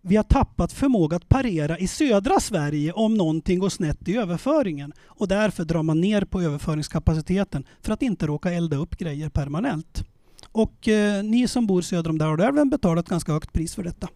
vi 0.00 0.16
har 0.16 0.22
tappat 0.22 0.72
förmåga 0.72 1.16
att 1.16 1.28
parera 1.28 1.78
i 1.78 1.86
södra 1.86 2.40
Sverige 2.40 2.92
om 2.92 3.14
någonting 3.14 3.58
går 3.58 3.68
snett 3.68 4.08
i 4.08 4.16
överföringen. 4.16 4.92
Och 5.06 5.28
därför 5.28 5.64
drar 5.64 5.82
man 5.82 6.00
ner 6.00 6.24
på 6.24 6.40
överföringskapaciteten 6.40 7.64
för 7.82 7.92
att 7.92 8.02
inte 8.02 8.26
råka 8.26 8.52
elda 8.52 8.76
upp 8.76 8.96
grejer 8.96 9.28
permanent. 9.28 10.04
Och 10.52 10.88
eh, 10.88 11.24
ni 11.24 11.48
som 11.48 11.66
bor 11.66 11.82
söder 11.82 12.10
om 12.10 12.18
Dalälven 12.18 12.70
betalar 12.70 13.00
ett 13.00 13.08
ganska 13.08 13.32
högt 13.32 13.52
pris 13.52 13.74
för 13.74 13.82
detta. 13.82 14.08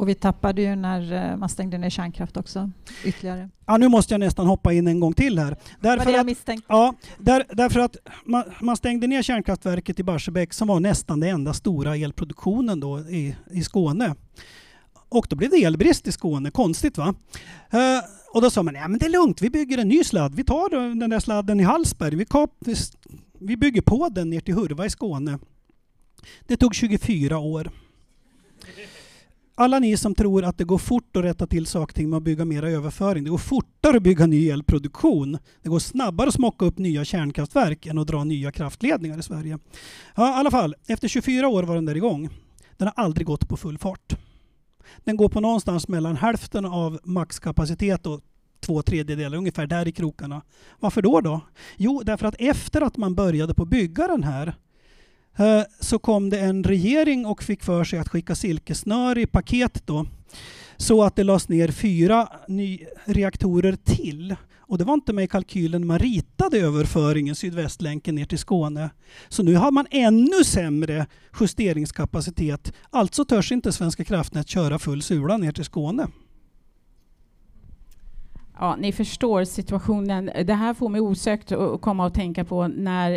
Och 0.00 0.08
vi 0.08 0.14
tappade 0.14 0.62
ju 0.62 0.76
när 0.76 1.30
eh, 1.30 1.36
man 1.36 1.48
stängde 1.48 1.78
ner 1.78 1.90
kärnkraft 1.90 2.36
också, 2.36 2.70
ytterligare. 3.04 3.50
Ja, 3.66 3.76
nu 3.76 3.88
måste 3.88 4.14
jag 4.14 4.18
nästan 4.18 4.46
hoppa 4.46 4.72
in 4.72 4.86
en 4.86 5.00
gång 5.00 5.12
till 5.12 5.38
här. 5.38 5.56
Därför 5.80 6.04
var 6.04 6.12
det 6.12 6.18
jag 6.18 6.26
misstänkte. 6.26 6.66
Ja, 6.68 6.94
där, 7.18 7.44
därför 7.48 7.80
att 7.80 7.96
man, 8.24 8.44
man, 8.60 8.76
stängde 8.76 9.06
ner 9.06 9.22
kärnkraftverket 9.22 10.00
i 10.00 10.02
Barsebäck 10.02 10.52
som 10.52 10.68
var 10.68 10.80
nästan 10.80 11.20
den 11.20 11.30
enda 11.30 11.52
stora 11.52 11.96
elproduktionen 11.96 12.80
då 12.80 12.98
i, 13.00 13.36
i 13.50 13.62
Skåne. 13.62 14.14
Och 15.08 15.26
då 15.30 15.36
blev 15.36 15.50
det 15.50 15.64
elbrist 15.64 16.06
i 16.06 16.12
Skåne, 16.12 16.50
konstigt 16.50 16.98
va? 16.98 17.14
Uh, 17.74 17.80
och 18.34 18.42
då 18.42 18.50
sa 18.50 18.62
man, 18.62 18.74
ja 18.74 18.88
men 18.88 18.98
det 18.98 19.06
är 19.06 19.10
lugnt, 19.10 19.42
vi 19.42 19.50
bygger 19.50 19.78
en 19.78 19.88
ny 19.88 20.04
sladd. 20.04 20.34
Vi 20.34 20.44
tar 20.44 20.94
den 20.98 21.10
där 21.10 21.20
sladden 21.20 21.60
i 21.60 21.62
Hallsberg, 21.62 22.16
vi, 22.16 22.24
kap, 22.24 22.50
vi 23.38 23.56
bygger 23.56 23.82
på 23.82 24.08
den 24.08 24.30
ner 24.30 24.40
till 24.40 24.54
Hurva 24.54 24.86
i 24.86 24.90
Skåne. 24.90 25.38
Det 26.46 26.56
tog 26.56 26.74
24 26.74 27.38
år 27.38 27.70
alla 29.60 29.78
ni 29.78 29.96
som 29.96 30.14
tror 30.14 30.44
att 30.44 30.58
det 30.58 30.64
går 30.64 30.78
fort 30.78 31.16
att 31.16 31.24
rätta 31.24 31.46
till 31.46 31.66
saker 31.66 31.92
och 31.92 31.94
ting 31.94 32.10
med 32.10 32.16
att 32.16 32.22
bygga 32.22 32.44
mera 32.44 32.70
överföring. 32.70 33.24
Det 33.24 33.30
går 33.30 33.38
fortare 33.38 33.96
att 33.96 34.02
bygga 34.02 34.26
ny 34.26 34.48
elproduktion. 34.48 35.38
Det 35.62 35.68
går 35.68 35.78
snabbare 35.78 36.28
att 36.28 36.34
smocka 36.34 36.64
upp 36.64 36.78
nya 36.78 37.04
kärnkraftverk 37.04 37.86
än 37.86 37.98
att 37.98 38.06
dra 38.06 38.24
nya 38.24 38.52
kraftledningar 38.52 39.18
i 39.18 39.22
Sverige. 39.22 39.58
Ja, 40.16 40.28
I 40.28 40.40
alla 40.40 40.50
fall, 40.50 40.74
efter 40.86 41.08
24 41.08 41.48
år 41.48 41.62
var 41.62 41.74
den 41.74 41.84
där 41.84 41.96
igång. 41.96 42.28
Den 42.76 42.88
har 42.88 43.04
aldrig 43.04 43.26
gått 43.26 43.48
på 43.48 43.56
full 43.56 43.78
fart. 43.78 44.16
Den 45.04 45.16
går 45.16 45.28
på 45.28 45.40
någonstans 45.40 45.88
mellan 45.88 46.16
hälften 46.16 46.64
av 46.64 46.98
maxkapacitet 47.04 48.06
och 48.06 48.20
två 48.60 48.82
tredjedelar, 48.82 49.38
ungefär 49.38 49.66
där 49.66 49.88
i 49.88 49.92
krokarna. 49.92 50.42
Varför 50.78 51.02
då? 51.02 51.20
då? 51.20 51.40
Jo, 51.76 52.02
därför 52.04 52.26
att 52.26 52.36
efter 52.38 52.80
att 52.80 52.96
man 52.96 53.14
började 53.14 53.54
på 53.54 53.64
bygga 53.64 54.06
den 54.06 54.22
här 54.22 54.54
Eh, 55.36 55.62
så 55.80 55.98
kom 55.98 56.30
det 56.30 56.40
en 56.40 56.64
regering 56.64 57.26
och 57.26 57.42
fick 57.42 57.62
för 57.62 57.84
sig 57.84 57.98
att 57.98 58.08
skicka 58.08 58.34
silkesnör 58.34 59.18
i 59.18 59.26
paket 59.26 59.82
då, 59.86 60.06
så 60.76 61.02
att 61.02 61.16
det 61.16 61.24
lades 61.24 61.48
ner 61.48 61.68
fyra 61.68 62.28
reaktorer 63.04 63.76
till. 63.84 64.36
Och 64.70 64.78
det 64.78 64.84
var 64.84 64.94
inte 64.94 65.12
med 65.12 65.24
i 65.24 65.28
kalkylen 65.28 65.86
man 65.86 65.98
ritade 65.98 66.58
överföringen 66.58 67.34
Sydvästlänken 67.34 68.14
ner 68.14 68.24
till 68.24 68.38
Skåne. 68.38 68.90
Så 69.28 69.42
nu 69.42 69.54
har 69.54 69.70
man 69.70 69.86
ännu 69.90 70.44
sämre 70.44 71.06
justeringskapacitet. 71.40 72.72
Alltså 72.90 73.24
törs 73.24 73.52
inte 73.52 73.72
Svenska 73.72 74.04
kraftnät 74.04 74.48
köra 74.48 74.78
full 74.78 75.02
sula 75.02 75.36
ner 75.36 75.52
till 75.52 75.64
Skåne. 75.64 76.06
Ja, 78.62 78.76
ni 78.76 78.92
förstår 78.92 79.44
situationen. 79.44 80.30
Det 80.44 80.54
här 80.54 80.74
får 80.74 80.88
mig 80.88 81.00
osökt 81.00 81.52
att 81.52 81.80
komma 81.80 82.06
och 82.06 82.14
tänka 82.14 82.44
på 82.44 82.68
när 82.68 83.10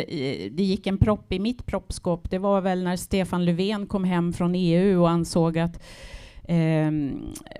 det 0.50 0.62
gick 0.62 0.86
en 0.86 0.98
propp 0.98 1.32
i 1.32 1.38
mitt 1.38 1.66
proppskåp. 1.66 2.30
Det 2.30 2.38
var 2.38 2.60
väl 2.60 2.82
när 2.82 2.96
Stefan 2.96 3.44
Löfven 3.44 3.86
kom 3.86 4.04
hem 4.04 4.32
från 4.32 4.54
EU 4.54 5.00
och 5.00 5.10
ansåg 5.10 5.58
att 5.58 5.82
eh, 6.44 6.90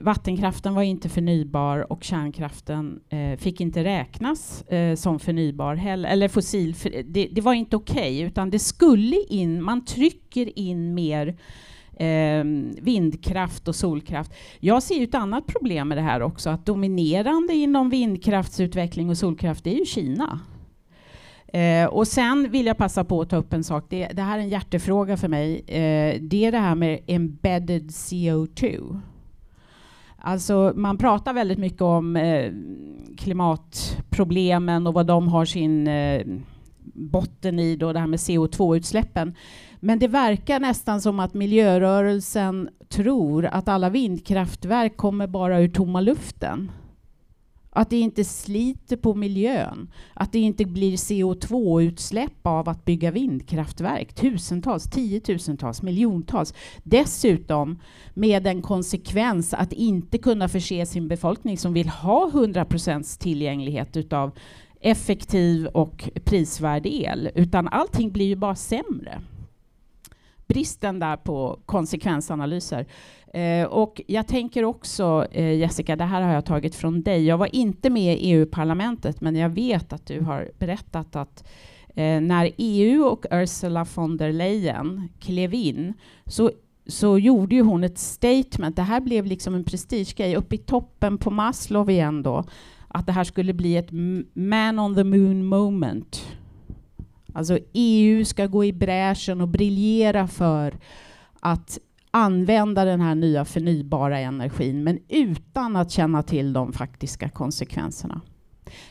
vattenkraften 0.01 0.75
var 0.75 0.83
inte 0.83 1.09
förnybar 1.09 1.93
och 1.93 2.05
kärnkraften 2.05 3.01
eh, 3.09 3.39
fick 3.39 3.61
inte 3.61 3.85
räknas 3.85 4.63
eh, 4.63 4.95
som 4.95 5.19
förnybar 5.19 5.75
heller, 5.75 6.09
eller 6.09 6.29
fossil. 6.29 6.75
Det, 7.05 7.29
det 7.33 7.41
var 7.41 7.55
inte 7.55 7.77
okej, 7.77 8.17
okay, 8.17 8.27
utan 8.27 8.51
det 8.51 8.59
skulle 8.59 9.17
in, 9.29 9.63
man 9.63 9.85
trycker 9.85 10.59
in 10.59 10.95
mer 10.95 11.37
eh, 11.97 12.45
vindkraft 12.83 13.69
och 13.69 13.75
solkraft. 13.75 14.33
Jag 14.61 14.83
ser 14.83 15.03
ett 15.03 15.15
annat 15.15 15.47
problem 15.47 15.89
med 15.89 15.99
det 15.99 16.03
här 16.03 16.23
också, 16.23 16.51
att 16.51 16.67
dominerande 16.67 17.55
inom 17.55 17.91
vindkraftsutveckling 17.91 19.11
och 19.11 19.19
solkraft 19.19 19.67
är 19.67 19.75
ju 19.75 19.85
Kina. 19.85 20.41
Eh, 21.55 21.87
och 21.87 22.09
sen 22.09 22.51
vill 22.51 22.67
jag 22.67 22.77
passa 22.77 23.05
på 23.05 23.21
att 23.21 23.31
ta 23.31 23.37
upp 23.37 23.53
en 23.53 23.65
sak, 23.65 23.85
det, 23.89 24.07
det 24.07 24.23
här 24.23 24.39
är 24.39 24.43
en 24.43 24.49
hjärtefråga 24.49 25.17
för 25.17 25.29
mig. 25.29 25.61
Eh, 25.67 26.21
det 26.21 26.45
är 26.45 26.53
det 26.53 26.59
här 26.59 26.75
med 26.75 27.01
embedded 27.07 27.91
CO2. 27.91 29.01
Alltså 30.27 30.73
man 30.77 30.99
pratar 30.99 31.33
väldigt 31.33 31.59
mycket 31.59 31.81
om 31.81 32.17
eh, 32.17 32.53
klimatproblemen 33.17 34.87
och 34.87 34.95
vad 34.95 35.07
de 35.07 35.29
har 35.29 35.45
sin 35.45 35.89
eh, 35.89 36.23
botten 36.95 37.59
i, 37.59 37.77
då, 37.77 37.93
det 37.93 38.01
här 38.01 38.07
med 38.07 38.19
CO2-utsläppen. 38.19 39.35
Men 39.85 39.99
det 39.99 40.09
verkar 40.09 40.61
nästan 40.61 41.01
som 41.01 41.21
att 41.21 41.35
miljörörelsen 41.35 42.69
tror 42.89 43.47
att 43.47 43.69
alla 43.69 43.91
vindkraftverk 43.91 44.97
kommer 44.97 45.27
bara 45.27 45.61
ur 45.61 45.69
tomma 45.69 46.01
luften. 46.01 46.71
Att 47.71 47.91
det 47.91 47.97
inte 47.97 48.25
sliter 48.25 48.97
på 48.97 49.15
miljön, 49.15 49.91
att 50.15 50.33
det 50.33 50.39
inte 50.39 50.65
blir 50.65 50.97
CO2-utsläpp 50.97 52.47
av 52.47 52.69
att 52.69 52.85
bygga 52.85 53.11
vindkraftverk. 53.11 54.15
Tusentals, 54.15 54.91
tiotusentals, 54.91 55.83
miljontals. 55.83 56.55
Dessutom 56.83 57.79
med 58.15 58.47
en 58.47 58.63
konsekvens 58.63 59.55
att 59.55 59.73
inte 59.73 60.19
kunna 60.19 60.49
förse 60.49 60.87
sin 60.87 61.09
befolkning 61.09 61.59
som 61.59 61.73
vill 61.73 61.89
ha 61.89 62.29
100 62.29 62.67
tillgänglighet 63.19 63.97
utav 63.97 64.31
effektiv 64.81 65.67
och 65.67 66.09
prisvärd 66.25 66.87
el, 66.87 67.31
utan 67.35 67.69
allting 67.69 68.13
blir 68.13 68.27
ju 68.27 68.37
bara 68.37 68.55
sämre 68.55 69.23
bristen 70.47 70.99
där 70.99 71.17
på 71.17 71.59
konsekvensanalyser. 71.67 72.87
Eh, 73.35 73.67
och 73.67 74.01
jag 74.07 74.27
tänker 74.27 74.65
också, 74.65 75.27
eh, 75.31 75.55
Jessica, 75.55 75.97
det 75.97 76.05
här 76.05 76.23
har 76.23 76.33
jag 76.33 76.45
tagit 76.45 76.75
från 76.75 77.03
dig. 77.03 77.25
Jag 77.25 77.39
var 77.39 77.55
inte 77.55 77.91
med 77.91 78.15
i 78.15 78.31
EU-parlamentet, 78.31 79.21
men 79.21 79.37
jag 79.37 79.49
vet 79.49 79.93
att 79.93 80.07
du 80.07 80.21
har 80.21 80.51
berättat 80.59 81.17
att 81.17 81.45
eh, 81.89 82.21
när 82.21 82.51
EU 82.57 83.05
och 83.05 83.27
Ursula 83.31 83.87
von 83.95 84.17
der 84.17 84.33
Leyen 84.33 85.09
klev 85.21 85.55
in 85.55 85.95
så 86.27 86.51
så 86.87 87.19
gjorde 87.19 87.55
ju 87.55 87.63
hon 87.63 87.85
ett 87.85 87.99
statement. 87.99 88.77
Det 88.77 88.83
här 88.83 89.01
blev 89.01 89.27
liksom 89.27 89.55
en 89.55 89.65
prestigegrej 89.65 90.37
uppe 90.37 90.55
i 90.55 90.59
toppen 90.59 91.19
på 91.19 91.31
Maslow 91.31 91.91
igen 91.91 92.23
då. 92.23 92.45
Att 92.89 93.07
det 93.07 93.13
här 93.13 93.25
skulle 93.25 93.53
bli 93.53 93.77
ett 93.77 93.89
man 94.33 94.79
on 94.79 94.95
the 94.95 95.05
moon 95.05 95.45
moment. 95.45 96.27
Alltså 97.35 97.59
EU 97.73 98.25
ska 98.25 98.47
gå 98.47 98.65
i 98.65 98.73
bräschen 98.73 99.41
och 99.41 99.49
briljera 99.49 100.27
för 100.27 100.79
att 101.41 101.79
använda 102.11 102.85
den 102.85 103.01
här 103.01 103.15
nya 103.15 103.45
förnybara 103.45 104.19
energin, 104.19 104.85
men 104.85 104.99
utan 105.09 105.77
att 105.77 105.91
känna 105.91 106.23
till 106.23 106.53
de 106.53 106.73
faktiska 106.73 107.29
konsekvenserna. 107.29 108.21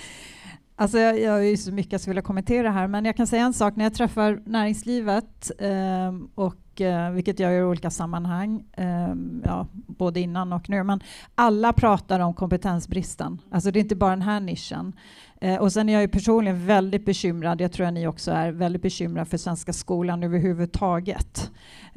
Alltså 0.81 0.99
jag, 0.99 1.21
jag 1.21 1.33
har 1.33 1.39
ju 1.39 1.57
så 1.57 1.73
mycket 1.73 1.93
jag 1.93 2.01
skulle 2.01 2.13
vilja 2.13 2.23
kommentera 2.23 2.71
här, 2.71 2.87
men 2.87 3.05
jag 3.05 3.17
kan 3.17 3.27
säga 3.27 3.45
en 3.45 3.53
sak. 3.53 3.77
När 3.77 3.85
jag 3.85 3.95
träffar 3.95 4.43
näringslivet, 4.45 5.51
eh, 5.59 6.15
och, 6.35 6.81
eh, 6.81 7.11
vilket 7.11 7.39
jag 7.39 7.53
gör 7.53 7.61
i 7.61 7.65
olika 7.65 7.91
sammanhang, 7.91 8.65
eh, 8.73 9.15
ja, 9.45 9.67
både 9.73 10.21
innan 10.21 10.53
och 10.53 10.71
nu, 10.71 10.83
men 10.83 11.01
alla 11.35 11.73
pratar 11.73 12.21
om 12.21 12.35
kompetensbristen. 12.35 13.41
Alltså 13.51 13.71
det 13.71 13.79
är 13.79 13.81
inte 13.81 13.97
bara 13.97 14.11
den 14.11 14.23
här 14.23 14.41
nischen. 14.41 14.93
Eh, 15.41 15.57
och 15.57 15.73
sen 15.73 15.89
är 15.89 15.93
jag 15.93 16.03
ju 16.03 16.09
personligen 16.09 16.67
väldigt 16.67 17.05
bekymrad, 17.05 17.61
jag 17.61 17.73
tror 17.73 17.87
att 17.87 17.93
ni 17.93 18.07
också 18.07 18.31
är, 18.31 18.53
väldigt 18.53 18.83
bekymrad 18.83 19.29
för 19.29 19.37
svenska 19.37 19.73
skolan 19.73 20.23
överhuvudtaget. 20.23 21.51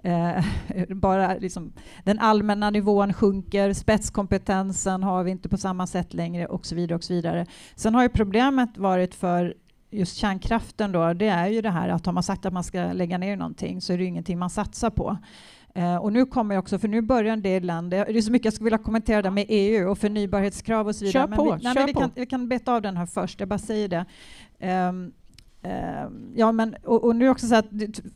Eh, 0.03 0.43
bara 0.89 1.33
liksom, 1.33 1.73
den 2.03 2.19
allmänna 2.19 2.69
nivån 2.69 3.13
sjunker, 3.13 3.73
spetskompetensen 3.73 5.03
har 5.03 5.23
vi 5.23 5.31
inte 5.31 5.49
på 5.49 5.57
samma 5.57 5.87
sätt 5.87 6.13
längre 6.13 6.45
och 6.45 6.65
så 6.65 6.75
vidare. 6.75 6.95
och 6.95 7.03
så 7.03 7.13
vidare. 7.13 7.45
Sen 7.75 7.95
har 7.95 8.03
ju 8.03 8.09
problemet 8.09 8.77
varit 8.77 9.15
för 9.15 9.53
just 9.91 10.17
kärnkraften 10.17 10.91
då, 10.91 11.13
det 11.13 11.27
är 11.27 11.47
ju 11.47 11.61
det 11.61 11.69
här 11.69 11.89
att 11.89 12.05
har 12.05 12.13
man 12.13 12.23
sagt 12.23 12.45
att 12.45 12.53
man 12.53 12.63
ska 12.63 12.93
lägga 12.93 13.17
ner 13.17 13.37
någonting 13.37 13.81
så 13.81 13.93
är 13.93 13.97
det 13.97 14.03
ju 14.03 14.09
ingenting 14.09 14.39
man 14.39 14.49
satsar 14.49 14.89
på. 14.89 15.17
Uh, 15.77 15.95
och 15.95 16.13
nu 16.13 16.25
kommer 16.25 16.55
jag 16.55 16.61
också, 16.61 16.79
för 16.79 16.87
nu 16.87 17.01
börjar 17.01 17.33
en 17.33 17.41
del 17.41 17.63
länder, 17.63 18.05
det 18.05 18.17
är 18.17 18.21
så 18.21 18.31
mycket 18.31 18.45
jag 18.45 18.53
skulle 18.53 18.65
vilja 18.65 18.77
kommentera 18.77 19.21
där 19.21 19.31
med 19.31 19.45
EU 19.49 19.89
och 19.89 19.97
förnybarhetskrav 19.97 20.87
och 20.87 20.95
så 20.95 21.05
vidare. 21.05 21.27
Kör 21.27 21.35
på, 21.35 21.45
men 21.45 21.57
vi, 21.57 21.63
nej, 21.63 21.73
men 21.75 21.85
vi, 21.85 21.93
kan, 21.93 22.11
vi 22.15 22.25
kan 22.25 22.47
beta 22.47 22.73
av 22.73 22.81
den 22.81 22.97
här 22.97 23.05
först, 23.05 23.39
jag 23.39 23.49
bara 23.49 23.59
säger 23.59 23.87
det. 23.87 24.05
Um, 24.89 25.13
um, 25.63 26.33
ja, 26.35 26.51
men, 26.51 26.75
och, 26.83 27.03
och 27.03 27.15
nu 27.15 27.29
också 27.29 27.47
så 27.47 27.55
att 27.55 27.65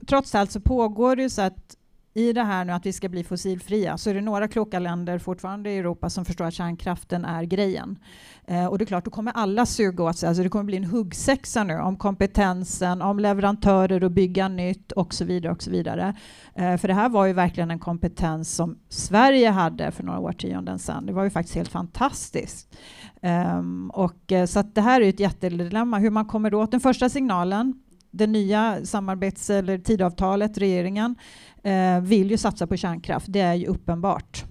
trots 0.08 0.36
allt 0.36 0.52
så 0.52 0.60
pågår 0.60 1.16
det 1.16 1.22
ju 1.22 1.30
så 1.30 1.42
att 1.42 1.78
i 2.18 2.34
det 2.34 2.44
här 2.44 2.66
nu 2.66 2.74
att 2.74 2.86
vi 2.86 2.94
ska 2.94 3.10
bli 3.10 3.24
fossilfria 3.24 3.98
så 3.98 4.10
är 4.10 4.14
det 4.14 4.22
några 4.22 4.48
kloka 4.48 4.80
länder 4.80 5.20
fortfarande 5.20 5.70
i 5.70 5.78
Europa 5.78 6.10
som 6.10 6.26
förstår 6.26 6.46
att 6.46 6.54
kärnkraften 6.54 7.26
är 7.26 7.44
grejen. 7.44 8.00
Eh, 8.48 8.66
och 8.66 8.78
det 8.78 8.84
är 8.84 8.86
klart, 8.86 9.06
då 9.06 9.12
kommer 9.12 9.32
alla 9.32 9.66
suga 9.66 10.04
åt 10.04 10.18
sig. 10.18 10.28
Alltså 10.28 10.44
det 10.44 10.50
kommer 10.50 10.64
bli 10.64 10.78
en 10.78 10.84
huggsexa 10.84 11.64
nu 11.64 11.80
om 11.80 11.98
kompetensen, 11.98 13.02
om 13.02 13.20
leverantörer 13.20 14.04
och 14.04 14.12
bygga 14.12 14.48
nytt 14.48 14.92
och 14.92 15.14
så 15.14 15.26
vidare. 15.26 15.52
och 15.52 15.64
så 15.64 15.72
vidare. 15.72 16.16
Eh, 16.56 16.78
för 16.78 16.88
det 16.88 16.94
här 16.94 17.10
var 17.10 17.26
ju 17.26 17.34
verkligen 17.34 17.72
en 17.72 17.80
kompetens 17.80 18.56
som 18.56 18.78
Sverige 18.90 19.50
hade 19.50 19.92
för 19.92 20.04
några 20.04 20.20
årtionden 20.20 20.80
sedan. 20.80 21.06
Det 21.06 21.14
var 21.14 21.24
ju 21.24 21.30
faktiskt 21.30 21.56
helt 21.56 21.72
fantastiskt. 21.72 22.78
Um, 23.22 23.90
och, 23.90 24.32
eh, 24.32 24.46
så 24.46 24.60
att 24.60 24.76
det 24.76 24.82
här 24.82 25.02
är 25.02 25.10
ett 25.10 25.20
jättedilemma, 25.20 25.98
hur 26.00 26.10
man 26.10 26.26
kommer 26.26 26.54
åt 26.54 26.72
den 26.72 26.80
första 26.80 27.10
signalen 27.10 27.74
det 28.12 28.28
nya 28.28 28.86
samarbets 28.86 29.50
eller 29.50 29.78
tidavtalet, 29.78 30.58
regeringen, 30.58 31.16
eh, 31.64 32.00
vill 32.02 32.32
ju 32.32 32.38
satsa 32.38 32.68
på 32.68 32.78
kärnkraft. 32.78 33.26
Det 33.30 33.40
är 33.40 33.54
ju 33.54 33.66
uppenbart 33.66 34.46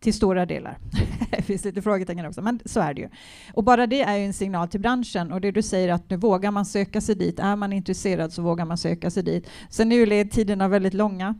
till 0.00 0.14
stora 0.14 0.46
delar. 0.46 0.78
det 1.30 1.42
finns 1.42 1.64
lite 1.64 1.82
frågetecken 1.82 2.26
också, 2.26 2.42
men 2.42 2.60
så 2.64 2.80
är 2.80 2.94
det 2.94 3.00
ju. 3.00 3.08
Och 3.54 3.64
bara 3.64 3.86
det 3.86 4.02
är 4.02 4.16
ju 4.16 4.24
en 4.24 4.32
signal 4.32 4.68
till 4.68 4.80
branschen 4.80 5.32
och 5.32 5.40
det 5.40 5.50
du 5.50 5.62
säger 5.62 5.88
att 5.88 6.10
nu 6.10 6.16
vågar 6.16 6.50
man 6.50 6.64
söka 6.64 7.00
sig 7.00 7.14
dit. 7.14 7.38
Är 7.38 7.56
man 7.56 7.72
intresserad 7.72 8.32
så 8.32 8.42
vågar 8.42 8.64
man 8.64 8.78
söka 8.78 9.10
sig 9.10 9.22
dit. 9.22 9.50
Sen 9.70 9.92
är 9.92 9.96
ju 9.96 10.06
ledtiderna 10.06 10.68
väldigt 10.68 10.94
långa. 10.94 11.34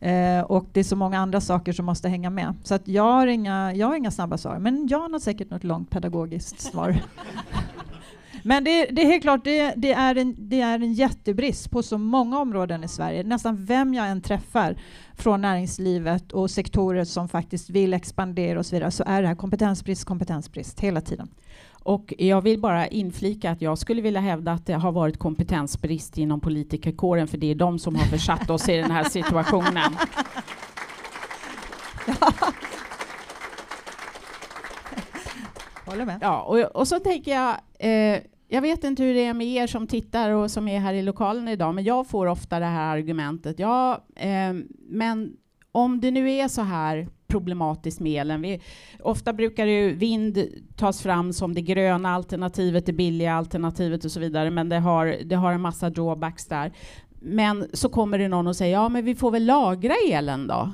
Eh, 0.00 0.40
och 0.40 0.66
det 0.72 0.80
är 0.80 0.84
så 0.84 0.96
många 0.96 1.18
andra 1.18 1.40
saker 1.40 1.72
som 1.72 1.86
måste 1.86 2.08
hänga 2.08 2.30
med. 2.30 2.54
Så 2.62 2.74
att 2.74 2.88
jag, 2.88 3.12
har 3.12 3.26
inga, 3.26 3.74
jag 3.74 3.86
har 3.86 3.96
inga 3.96 4.10
snabba 4.10 4.38
svar, 4.38 4.58
men 4.58 4.86
Jan 4.86 5.12
har 5.12 5.20
säkert 5.20 5.50
något 5.50 5.64
långt 5.64 5.90
pedagogiskt 5.90 6.60
svar. 6.60 6.96
Men 8.46 8.64
det, 8.64 8.86
det 8.86 9.02
är 9.02 9.06
helt 9.06 9.22
klart, 9.22 9.44
det, 9.44 9.74
det, 9.76 9.92
är 9.92 10.14
en, 10.14 10.34
det 10.38 10.60
är 10.60 10.74
en 10.74 10.92
jättebrist 10.92 11.70
på 11.70 11.82
så 11.82 11.98
många 11.98 12.38
områden 12.38 12.84
i 12.84 12.88
Sverige. 12.88 13.22
Nästan 13.22 13.64
vem 13.64 13.94
jag 13.94 14.08
än 14.08 14.20
träffar 14.20 14.76
från 15.14 15.42
näringslivet 15.42 16.32
och 16.32 16.50
sektorer 16.50 17.04
som 17.04 17.28
faktiskt 17.28 17.70
vill 17.70 17.94
expandera 17.94 18.58
och 18.58 18.66
så 18.66 18.76
vidare, 18.76 18.90
så 18.90 19.04
är 19.06 19.22
det 19.22 19.28
här 19.28 19.34
kompetensbrist, 19.34 20.04
kompetensbrist 20.04 20.80
hela 20.80 21.00
tiden. 21.00 21.28
Och 21.70 22.14
jag 22.18 22.40
vill 22.40 22.60
bara 22.60 22.86
inflika 22.86 23.50
att 23.50 23.62
jag 23.62 23.78
skulle 23.78 24.02
vilja 24.02 24.20
hävda 24.20 24.52
att 24.52 24.66
det 24.66 24.72
har 24.74 24.92
varit 24.92 25.18
kompetensbrist 25.18 26.18
inom 26.18 26.40
politikerkåren, 26.40 27.28
för 27.28 27.38
det 27.38 27.50
är 27.50 27.54
de 27.54 27.78
som 27.78 27.94
har 27.94 28.04
försatt 28.04 28.50
oss 28.50 28.68
i 28.68 28.76
den 28.76 28.90
här 28.90 29.04
situationen. 29.04 29.96
Håller 35.86 36.04
med. 36.04 36.18
Ja, 36.20 36.42
och, 36.42 36.58
och 36.58 36.88
så 36.88 37.00
tänker 37.00 37.34
jag, 37.34 37.56
eh, 37.78 38.20
jag 38.54 38.62
vet 38.62 38.84
inte 38.84 39.02
hur 39.02 39.14
det 39.14 39.24
är 39.24 39.34
med 39.34 39.46
er 39.46 39.66
som 39.66 39.86
tittar 39.86 40.30
och 40.30 40.50
som 40.50 40.68
är 40.68 40.80
här 40.80 40.94
i 40.94 41.02
lokalen 41.02 41.48
idag, 41.48 41.74
men 41.74 41.84
jag 41.84 42.06
får 42.06 42.26
ofta 42.26 42.58
det 42.58 42.66
här 42.66 42.96
argumentet. 42.96 43.58
Ja, 43.58 44.04
eh, 44.16 44.54
men 44.88 45.36
om 45.72 46.00
det 46.00 46.10
nu 46.10 46.30
är 46.30 46.48
så 46.48 46.62
här 46.62 47.08
problematiskt 47.26 48.00
med 48.00 48.20
elen. 48.20 48.42
Vi, 48.42 48.60
ofta 49.00 49.32
brukar 49.32 49.66
ju 49.66 49.94
vind 49.94 50.44
tas 50.76 51.02
fram 51.02 51.32
som 51.32 51.54
det 51.54 51.62
gröna 51.62 52.14
alternativet, 52.14 52.86
det 52.86 52.92
billiga 52.92 53.34
alternativet 53.34 54.04
och 54.04 54.10
så 54.10 54.20
vidare, 54.20 54.50
men 54.50 54.68
det 54.68 54.78
har, 54.78 55.16
det 55.24 55.36
har 55.36 55.52
en 55.52 55.60
massa 55.60 55.90
drawbacks 55.90 56.46
där. 56.46 56.72
Men 57.20 57.66
så 57.72 57.88
kommer 57.88 58.18
det 58.18 58.28
någon 58.28 58.46
och 58.46 58.56
säger 58.56 58.72
ja, 58.72 58.88
men 58.88 59.04
vi 59.04 59.14
får 59.14 59.30
väl 59.30 59.44
lagra 59.44 59.94
elen 60.10 60.46
då? 60.46 60.70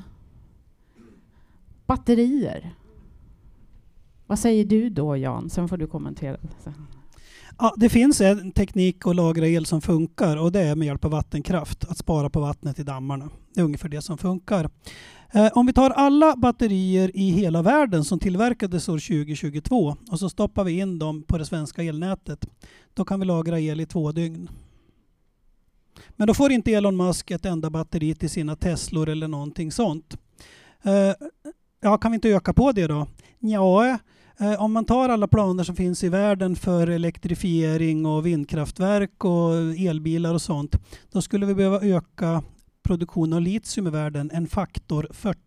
Batterier. 1.87 2.75
Vad 4.27 4.39
säger 4.39 4.65
du 4.65 4.89
då, 4.89 5.17
Jan? 5.17 5.51
Sen 5.51 5.69
får 5.69 5.77
du 5.77 5.87
kommentera. 5.87 6.37
Ja, 7.63 7.75
det 7.77 7.89
finns 7.89 8.21
en 8.21 8.53
teknik 8.53 9.07
att 9.07 9.17
lagra 9.17 9.47
el 9.47 9.67
som 9.67 9.81
funkar 9.81 10.37
och 10.37 10.53
det 10.53 10.61
är 10.61 10.77
med 10.77 10.87
hjälp 10.87 11.05
av 11.05 11.11
vattenkraft. 11.11 11.85
Att 11.85 11.99
spara 11.99 12.31
på 12.31 12.41
vattnet 12.41 12.79
i 12.79 12.83
dammarna. 12.83 13.31
Det 13.55 13.61
är 13.61 13.65
ungefär 13.65 13.89
det 13.89 14.03
som 14.03 14.19
funkar. 14.19 14.71
Eh, 15.33 15.49
om 15.53 15.67
vi 15.67 15.73
tar 15.73 15.91
alla 15.91 16.37
batterier 16.37 17.17
i 17.17 17.31
hela 17.31 17.63
världen 17.63 18.05
som 18.05 18.19
tillverkades 18.19 18.89
år 18.89 18.99
2022 18.99 19.97
och 20.11 20.19
så 20.19 20.29
stoppar 20.29 20.65
vi 20.65 20.79
in 20.79 20.99
dem 20.99 21.23
på 21.23 21.39
det 21.39 21.45
svenska 21.45 21.83
elnätet. 21.83 22.47
Då 22.95 23.05
kan 23.05 23.21
vi 23.21 23.27
lagra 23.27 23.61
el 23.61 23.81
i 23.81 23.87
två 23.87 24.13
dygn. 24.13 24.51
Men 26.09 26.27
då 26.27 26.35
får 26.35 26.53
inte 26.53 26.73
Elon 26.73 26.97
Musk 26.97 27.31
ett 27.31 27.45
enda 27.45 27.71
batteri 27.71 28.15
till 28.15 28.31
sina 28.31 28.57
Teslor 28.57 29.09
eller 29.09 29.29
någonting 29.29 29.73
sånt. 29.73 30.17
Eh, 30.83 31.27
ja, 31.81 31.99
kan 31.99 32.13
vi 32.13 32.15
inte 32.15 32.29
öka 32.29 32.53
på 32.53 32.73
det 32.73 32.87
då? 32.87 33.07
Ja, 33.39 33.99
Eh, 34.41 34.63
om 34.63 34.73
man 34.73 34.85
tar 34.85 35.09
alla 35.09 35.29
planer 35.29 35.65
som 35.65 35.77
finns 35.77 36.05
i 36.05 36.09
världen 36.09 36.57
för 36.57 36.87
elektrifiering 36.87 38.07
och 38.07 38.27
vindkraftverk 38.27 39.25
och 39.25 39.55
elbilar 39.79 40.35
och 40.35 40.43
sånt, 40.43 40.77
då 41.13 41.23
skulle 41.23 41.47
vi 41.47 41.55
behöva 41.55 41.81
öka 41.81 42.43
produktionen 42.83 43.33
av 43.33 43.41
litium 43.41 43.87
i 43.87 43.91
världen 43.91 44.31
en 44.35 44.47
faktor 44.47 45.07
40. 45.11 45.39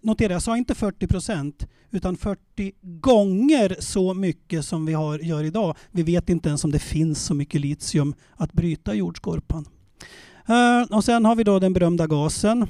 Notera, 0.00 0.32
jag 0.32 0.42
sa 0.42 0.56
inte 0.56 0.74
40 0.74 1.06
procent, 1.06 1.66
utan 1.90 2.16
40 2.16 2.72
gånger 2.82 3.76
så 3.78 4.14
mycket 4.14 4.64
som 4.64 4.86
vi 4.86 4.92
har, 4.92 5.18
gör 5.18 5.44
idag. 5.44 5.76
Vi 5.90 6.02
vet 6.02 6.30
inte 6.30 6.48
ens 6.48 6.64
om 6.64 6.70
det 6.70 6.78
finns 6.78 7.24
så 7.24 7.34
mycket 7.34 7.60
litium 7.60 8.14
att 8.36 8.52
bryta 8.52 8.94
i 8.94 8.98
jordskorpan. 8.98 9.68
Uh, 10.50 10.96
och 10.96 11.04
sen 11.04 11.24
har 11.24 11.36
vi 11.36 11.44
då 11.44 11.58
den 11.58 11.72
berömda 11.72 12.06
gasen. 12.06 12.66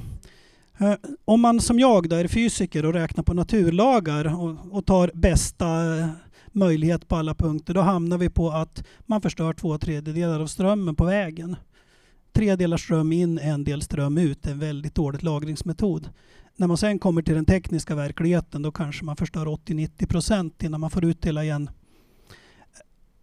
Eh, 0.79 0.93
om 1.25 1.41
man 1.41 1.59
som 1.59 1.79
jag 1.79 2.09
då 2.09 2.15
är 2.15 2.27
fysiker 2.27 2.85
och 2.85 2.93
räknar 2.93 3.23
på 3.23 3.33
naturlagar 3.33 4.41
och, 4.41 4.77
och 4.77 4.85
tar 4.85 5.11
bästa 5.13 5.97
eh, 5.97 6.07
möjlighet 6.51 7.07
på 7.07 7.15
alla 7.15 7.35
punkter, 7.35 7.73
då 7.73 7.81
hamnar 7.81 8.17
vi 8.17 8.29
på 8.29 8.51
att 8.51 8.83
man 8.99 9.21
förstör 9.21 9.53
två 9.53 9.77
tredjedelar 9.77 10.39
av 10.39 10.47
strömmen 10.47 10.95
på 10.95 11.05
vägen. 11.05 11.55
Tre 12.33 12.55
delar 12.55 12.77
ström 12.77 13.11
in, 13.11 13.39
en 13.39 13.63
del 13.63 13.81
ström 13.81 14.17
ut. 14.17 14.47
En 14.47 14.59
väldigt 14.59 14.95
dålig 14.95 15.23
lagringsmetod. 15.23 16.09
När 16.55 16.67
man 16.67 16.77
sen 16.77 16.99
kommer 16.99 17.21
till 17.21 17.35
den 17.35 17.45
tekniska 17.45 17.95
verkligheten 17.95 18.61
då 18.61 18.71
kanske 18.71 19.05
man 19.05 19.15
förstör 19.15 19.45
80-90 19.45 20.07
procent 20.07 20.63
innan 20.63 20.81
man 20.81 20.89
får 20.89 21.05
ut 21.05 21.25
hela 21.25 21.43
igen. 21.43 21.69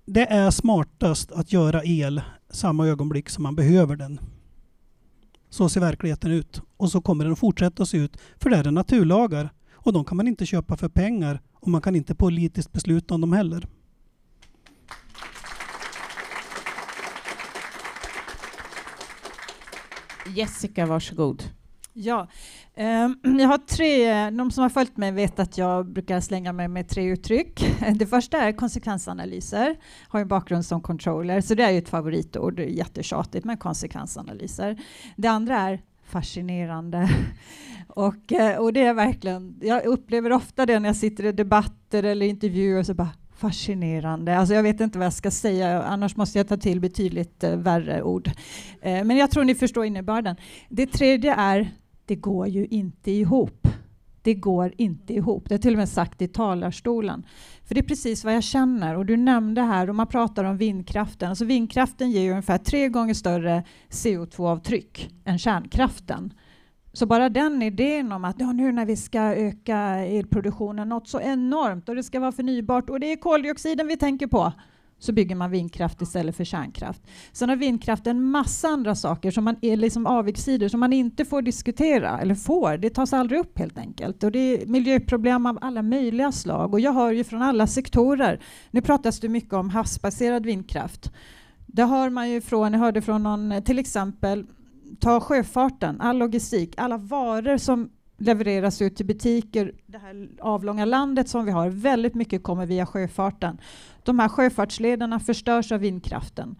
Det 0.04 0.26
är 0.26 0.50
smartast 0.50 1.32
att 1.32 1.52
göra 1.52 1.84
el 1.84 2.20
samma 2.50 2.86
ögonblick 2.86 3.28
som 3.28 3.42
man 3.42 3.56
behöver 3.56 3.96
den. 3.96 4.20
Så 5.56 5.68
ser 5.68 5.80
verkligheten 5.80 6.30
ut 6.30 6.62
och 6.76 6.90
så 6.90 7.00
kommer 7.00 7.24
den 7.24 7.32
att 7.32 7.38
fortsätta 7.38 7.86
se 7.86 7.98
ut 7.98 8.16
för 8.38 8.50
det 8.50 8.56
är 8.56 8.70
naturlagar 8.70 9.52
och 9.72 9.92
de 9.92 10.04
kan 10.04 10.16
man 10.16 10.28
inte 10.28 10.46
köpa 10.46 10.76
för 10.76 10.88
pengar 10.88 11.40
och 11.52 11.68
man 11.68 11.80
kan 11.80 11.96
inte 11.96 12.14
politiskt 12.14 12.72
besluta 12.72 13.14
om 13.14 13.20
dem 13.20 13.32
heller. 13.32 13.66
Jessica, 20.34 20.86
varsågod. 20.86 21.42
Ja, 21.92 22.28
Ehm, 22.76 23.16
jag 23.38 23.48
har 23.48 23.58
tre, 23.58 24.30
de 24.30 24.50
som 24.50 24.62
har 24.62 24.68
följt 24.68 24.96
mig 24.96 25.12
vet 25.12 25.38
att 25.38 25.58
jag 25.58 25.86
brukar 25.86 26.20
slänga 26.20 26.52
mig 26.52 26.68
med 26.68 26.88
tre 26.88 27.04
uttryck. 27.04 27.66
Det 27.94 28.06
första 28.06 28.38
är 28.38 28.52
konsekvensanalyser, 28.52 29.76
har 30.08 30.20
en 30.20 30.28
bakgrund 30.28 30.66
som 30.66 30.80
controller, 30.80 31.40
så 31.40 31.54
det 31.54 31.62
är 31.62 31.70
ju 31.70 31.78
ett 31.78 31.88
favoritord, 31.88 32.60
jättetjatigt 32.60 33.44
med 33.44 33.60
konsekvensanalyser. 33.60 34.76
Det 35.16 35.28
andra 35.28 35.56
är 35.56 35.80
fascinerande. 36.04 37.10
Och, 37.88 38.32
eh, 38.32 38.58
och 38.58 38.72
det 38.72 38.82
är 38.82 38.94
verkligen, 38.94 39.58
jag 39.62 39.84
upplever 39.84 40.32
ofta 40.32 40.66
det 40.66 40.78
när 40.78 40.88
jag 40.88 40.96
sitter 40.96 41.24
i 41.24 41.32
debatter 41.32 42.02
eller 42.02 42.26
intervjuer, 42.26 42.82
så 42.82 42.94
bara 42.94 43.10
fascinerande. 43.36 44.38
Alltså 44.38 44.54
jag 44.54 44.62
vet 44.62 44.80
inte 44.80 44.98
vad 44.98 45.06
jag 45.06 45.12
ska 45.12 45.30
säga, 45.30 45.82
annars 45.82 46.16
måste 46.16 46.38
jag 46.38 46.48
ta 46.48 46.56
till 46.56 46.80
betydligt 46.80 47.44
eh, 47.44 47.56
värre 47.56 48.02
ord. 48.02 48.30
Eh, 48.80 49.04
men 49.04 49.16
jag 49.16 49.30
tror 49.30 49.44
ni 49.44 49.54
förstår 49.54 49.84
innebörden. 49.84 50.36
Det 50.68 50.86
tredje 50.86 51.34
är 51.34 51.70
det 52.06 52.16
går 52.16 52.48
ju 52.48 52.66
inte 52.66 53.10
ihop. 53.10 53.68
Det 54.22 54.34
går 54.34 54.72
inte 54.76 55.14
ihop. 55.14 55.48
Det 55.48 55.54
är 55.54 55.58
till 55.58 55.72
och 55.72 55.78
med 55.78 55.88
sagt 55.88 56.22
i 56.22 56.28
talarstolen. 56.28 57.26
För 57.64 57.74
det 57.74 57.80
är 57.80 57.88
precis 57.88 58.24
vad 58.24 58.34
jag 58.34 58.42
känner. 58.42 58.96
Och 58.96 59.06
du 59.06 59.16
nämnde 59.16 59.62
här, 59.62 59.88
och 59.88 59.94
man 59.94 60.06
pratar 60.06 60.44
om 60.44 60.56
vindkraften. 60.56 61.28
Alltså 61.28 61.44
vindkraften 61.44 62.10
ger 62.10 62.22
ju 62.22 62.30
ungefär 62.30 62.58
tre 62.58 62.88
gånger 62.88 63.14
större 63.14 63.64
CO2-avtryck 63.90 65.10
än 65.24 65.38
kärnkraften. 65.38 66.32
Så 66.92 67.06
bara 67.06 67.28
den 67.28 67.62
idén 67.62 68.12
om 68.12 68.24
att 68.24 68.36
ja, 68.38 68.52
nu 68.52 68.72
när 68.72 68.86
vi 68.86 68.96
ska 68.96 69.20
öka 69.20 69.78
elproduktionen 69.96 70.88
något 70.88 71.08
så 71.08 71.20
enormt 71.20 71.88
och 71.88 71.94
det 71.94 72.02
ska 72.02 72.20
vara 72.20 72.32
förnybart 72.32 72.90
och 72.90 73.00
det 73.00 73.12
är 73.12 73.16
koldioxiden 73.16 73.86
vi 73.86 73.96
tänker 73.96 74.26
på 74.26 74.52
så 74.98 75.12
bygger 75.12 75.36
man 75.36 75.50
vindkraft 75.50 76.02
istället 76.02 76.36
för 76.36 76.44
kärnkraft. 76.44 77.02
Sen 77.32 77.48
har 77.48 77.56
vindkraft 77.56 78.06
en 78.06 78.22
massa 78.22 78.68
andra 78.68 78.94
saker 78.94 79.30
som 79.30 79.44
man 79.44 79.56
är 79.62 79.76
liksom 79.76 80.06
avigsidor 80.06 80.68
som 80.68 80.80
man 80.80 80.92
inte 80.92 81.24
får 81.24 81.42
diskutera, 81.42 82.20
eller 82.20 82.34
får, 82.34 82.76
det 82.76 82.90
tas 82.90 83.12
aldrig 83.12 83.40
upp 83.40 83.58
helt 83.58 83.78
enkelt. 83.78 84.24
Och 84.24 84.32
det 84.32 84.38
är 84.38 84.66
miljöproblem 84.66 85.46
av 85.46 85.58
alla 85.60 85.82
möjliga 85.82 86.32
slag 86.32 86.72
och 86.72 86.80
jag 86.80 86.92
hör 86.92 87.12
ju 87.12 87.24
från 87.24 87.42
alla 87.42 87.66
sektorer. 87.66 88.40
Nu 88.70 88.80
pratas 88.82 89.20
det 89.20 89.28
mycket 89.28 89.52
om 89.52 89.70
havsbaserad 89.70 90.46
vindkraft. 90.46 91.12
Det 91.66 91.84
hör 91.84 92.10
man 92.10 92.30
ju 92.30 92.40
från, 92.40 92.72
jag 92.72 92.80
hörde 92.80 93.02
från 93.02 93.22
någon, 93.22 93.62
till 93.62 93.78
exempel, 93.78 94.46
ta 95.00 95.20
sjöfarten, 95.20 96.00
all 96.00 96.18
logistik, 96.18 96.74
alla 96.76 96.98
varor 96.98 97.56
som 97.56 97.90
levereras 98.16 98.82
ut 98.82 98.96
till 98.96 99.06
butiker, 99.06 99.72
det 99.86 99.98
här 99.98 100.28
avlånga 100.40 100.84
landet 100.84 101.28
som 101.28 101.44
vi 101.44 101.50
har, 101.50 101.68
väldigt 101.68 102.14
mycket 102.14 102.42
kommer 102.42 102.66
via 102.66 102.86
sjöfarten. 102.86 103.58
De 104.02 104.18
här 104.18 104.28
sjöfartslederna 104.28 105.20
förstörs 105.20 105.72
av 105.72 105.80
vindkraften. 105.80 106.56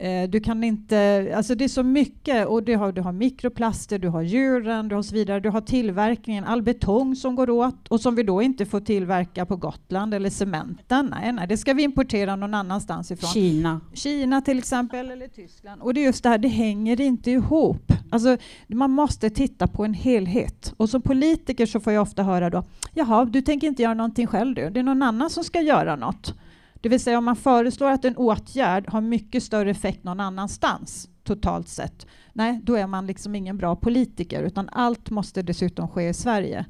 Eh, 0.00 0.30
du 0.30 0.40
kan 0.40 0.64
inte, 0.64 1.32
alltså 1.36 1.54
det 1.54 1.64
är 1.64 1.68
så 1.68 1.82
mycket 1.82 2.46
och 2.46 2.62
du 2.62 2.76
har, 2.76 2.92
du 2.92 3.00
har 3.00 3.12
mikroplaster, 3.12 3.98
du 3.98 4.08
har 4.08 4.22
djuren, 4.22 4.88
du 4.88 4.94
har 4.94 5.02
så 5.02 5.14
vidare, 5.14 5.40
du 5.40 5.50
har 5.50 5.60
tillverkningen, 5.60 6.44
all 6.44 6.62
betong 6.62 7.16
som 7.16 7.34
går 7.36 7.50
åt 7.50 7.88
och 7.88 8.00
som 8.00 8.14
vi 8.14 8.22
då 8.22 8.42
inte 8.42 8.66
får 8.66 8.80
tillverka 8.80 9.46
på 9.46 9.56
Gotland 9.56 10.14
eller 10.14 10.30
cementen. 10.30 11.14
Nej, 11.20 11.32
nej, 11.32 11.48
det 11.48 11.56
ska 11.56 11.72
vi 11.74 11.82
importera 11.82 12.36
någon 12.36 12.54
annanstans 12.54 13.10
ifrån. 13.10 13.30
Kina. 13.30 13.80
Kina 13.94 14.40
till 14.40 14.58
exempel 14.58 15.10
eller 15.10 15.28
Tyskland. 15.28 15.82
Och 15.82 15.94
det 15.94 16.00
är 16.00 16.04
just 16.04 16.22
det 16.22 16.28
här, 16.28 16.38
det 16.38 16.48
hänger 16.48 17.00
inte 17.00 17.30
ihop. 17.30 17.92
Alltså, 18.10 18.36
man 18.66 18.90
måste 18.90 19.30
titta 19.30 19.66
på 19.66 19.84
en 19.84 19.94
helhet. 19.94 20.74
Och 20.76 20.90
som 20.90 21.02
politiker 21.02 21.66
så 21.66 21.80
får 21.80 21.92
jag 21.92 22.02
ofta 22.02 22.22
höra 22.22 22.50
då, 22.50 22.64
jaha, 22.94 23.24
du 23.24 23.42
tänker 23.42 23.66
inte 23.66 23.82
göra 23.82 23.94
någonting 23.94 24.26
själv 24.26 24.54
du, 24.54 24.70
det 24.70 24.80
är 24.80 24.84
någon 24.84 25.02
annan 25.02 25.30
som 25.30 25.44
ska 25.44 25.60
göra 25.60 25.96
något. 25.96 26.34
Det 26.80 26.88
vill 26.88 27.00
säga 27.00 27.18
om 27.18 27.24
man 27.24 27.36
föreslår 27.36 27.90
att 27.90 28.04
en 28.04 28.16
åtgärd 28.16 28.88
har 28.88 29.00
mycket 29.00 29.42
större 29.42 29.70
effekt 29.70 30.04
någon 30.04 30.20
annanstans 30.20 31.08
totalt 31.24 31.68
sett, 31.68 32.06
nej, 32.32 32.60
då 32.62 32.74
är 32.74 32.86
man 32.86 33.06
liksom 33.06 33.34
ingen 33.34 33.58
bra 33.58 33.76
politiker, 33.76 34.42
utan 34.42 34.68
allt 34.72 35.10
måste 35.10 35.42
dessutom 35.42 35.88
ske 35.88 36.08
i 36.08 36.14
Sverige. 36.14 36.66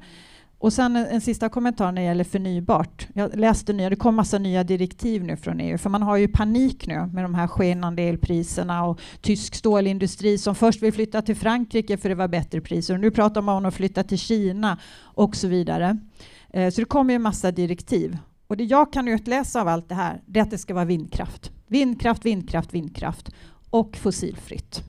Och 0.59 0.73
sen 0.73 0.95
en, 0.95 1.05
en, 1.05 1.21
sista 1.21 1.49
kommentar 1.49 1.91
när 1.91 2.01
det 2.01 2.07
gäller 2.07 2.23
förnybart. 2.23 3.07
Jag 3.13 3.35
läste 3.35 3.73
nya, 3.73 3.89
det 3.89 3.95
kom 3.95 4.15
massa 4.15 4.37
nya 4.37 4.63
direktiv 4.63 5.23
nu 5.23 5.37
från 5.37 5.59
EU, 5.59 5.77
för 5.77 5.89
man 5.89 6.01
har 6.01 6.17
ju 6.17 6.27
panik 6.27 6.87
nu 6.87 7.09
med 7.13 7.23
de 7.23 7.35
här 7.35 7.47
skenande 7.47 8.01
elpriserna 8.01 8.85
och 8.85 9.01
tysk 9.21 9.55
stålindustri 9.55 10.37
som 10.37 10.55
först 10.55 10.83
vill 10.83 10.93
flytta 10.93 11.21
till 11.21 11.35
Frankrike 11.35 11.97
för 11.97 12.09
det 12.09 12.15
var 12.15 12.27
bättre 12.27 12.61
priser 12.61 12.93
och 12.93 12.99
nu 12.99 13.11
pratar 13.11 13.41
man 13.41 13.57
om 13.57 13.65
att 13.65 13.73
flytta 13.73 14.03
till 14.03 14.17
Kina 14.17 14.77
och 15.01 15.35
så 15.35 15.47
vidare. 15.47 15.97
Eh, 16.49 16.69
så 16.69 16.81
det 16.81 16.85
kommer 16.85 17.13
ju 17.13 17.19
massa 17.19 17.51
direktiv 17.51 18.17
och 18.47 18.57
det 18.57 18.63
jag 18.63 18.93
kan 18.93 19.07
utläsa 19.07 19.61
av 19.61 19.67
allt 19.67 19.89
det 19.89 19.95
här, 19.95 20.21
det 20.25 20.39
är 20.39 20.43
att 20.43 20.51
det 20.51 20.57
ska 20.57 20.73
vara 20.73 20.85
vindkraft. 20.85 21.51
Vindkraft, 21.67 22.25
vindkraft, 22.25 22.73
vindkraft 22.73 23.29
och 23.69 23.97
fossilfritt. 23.97 24.83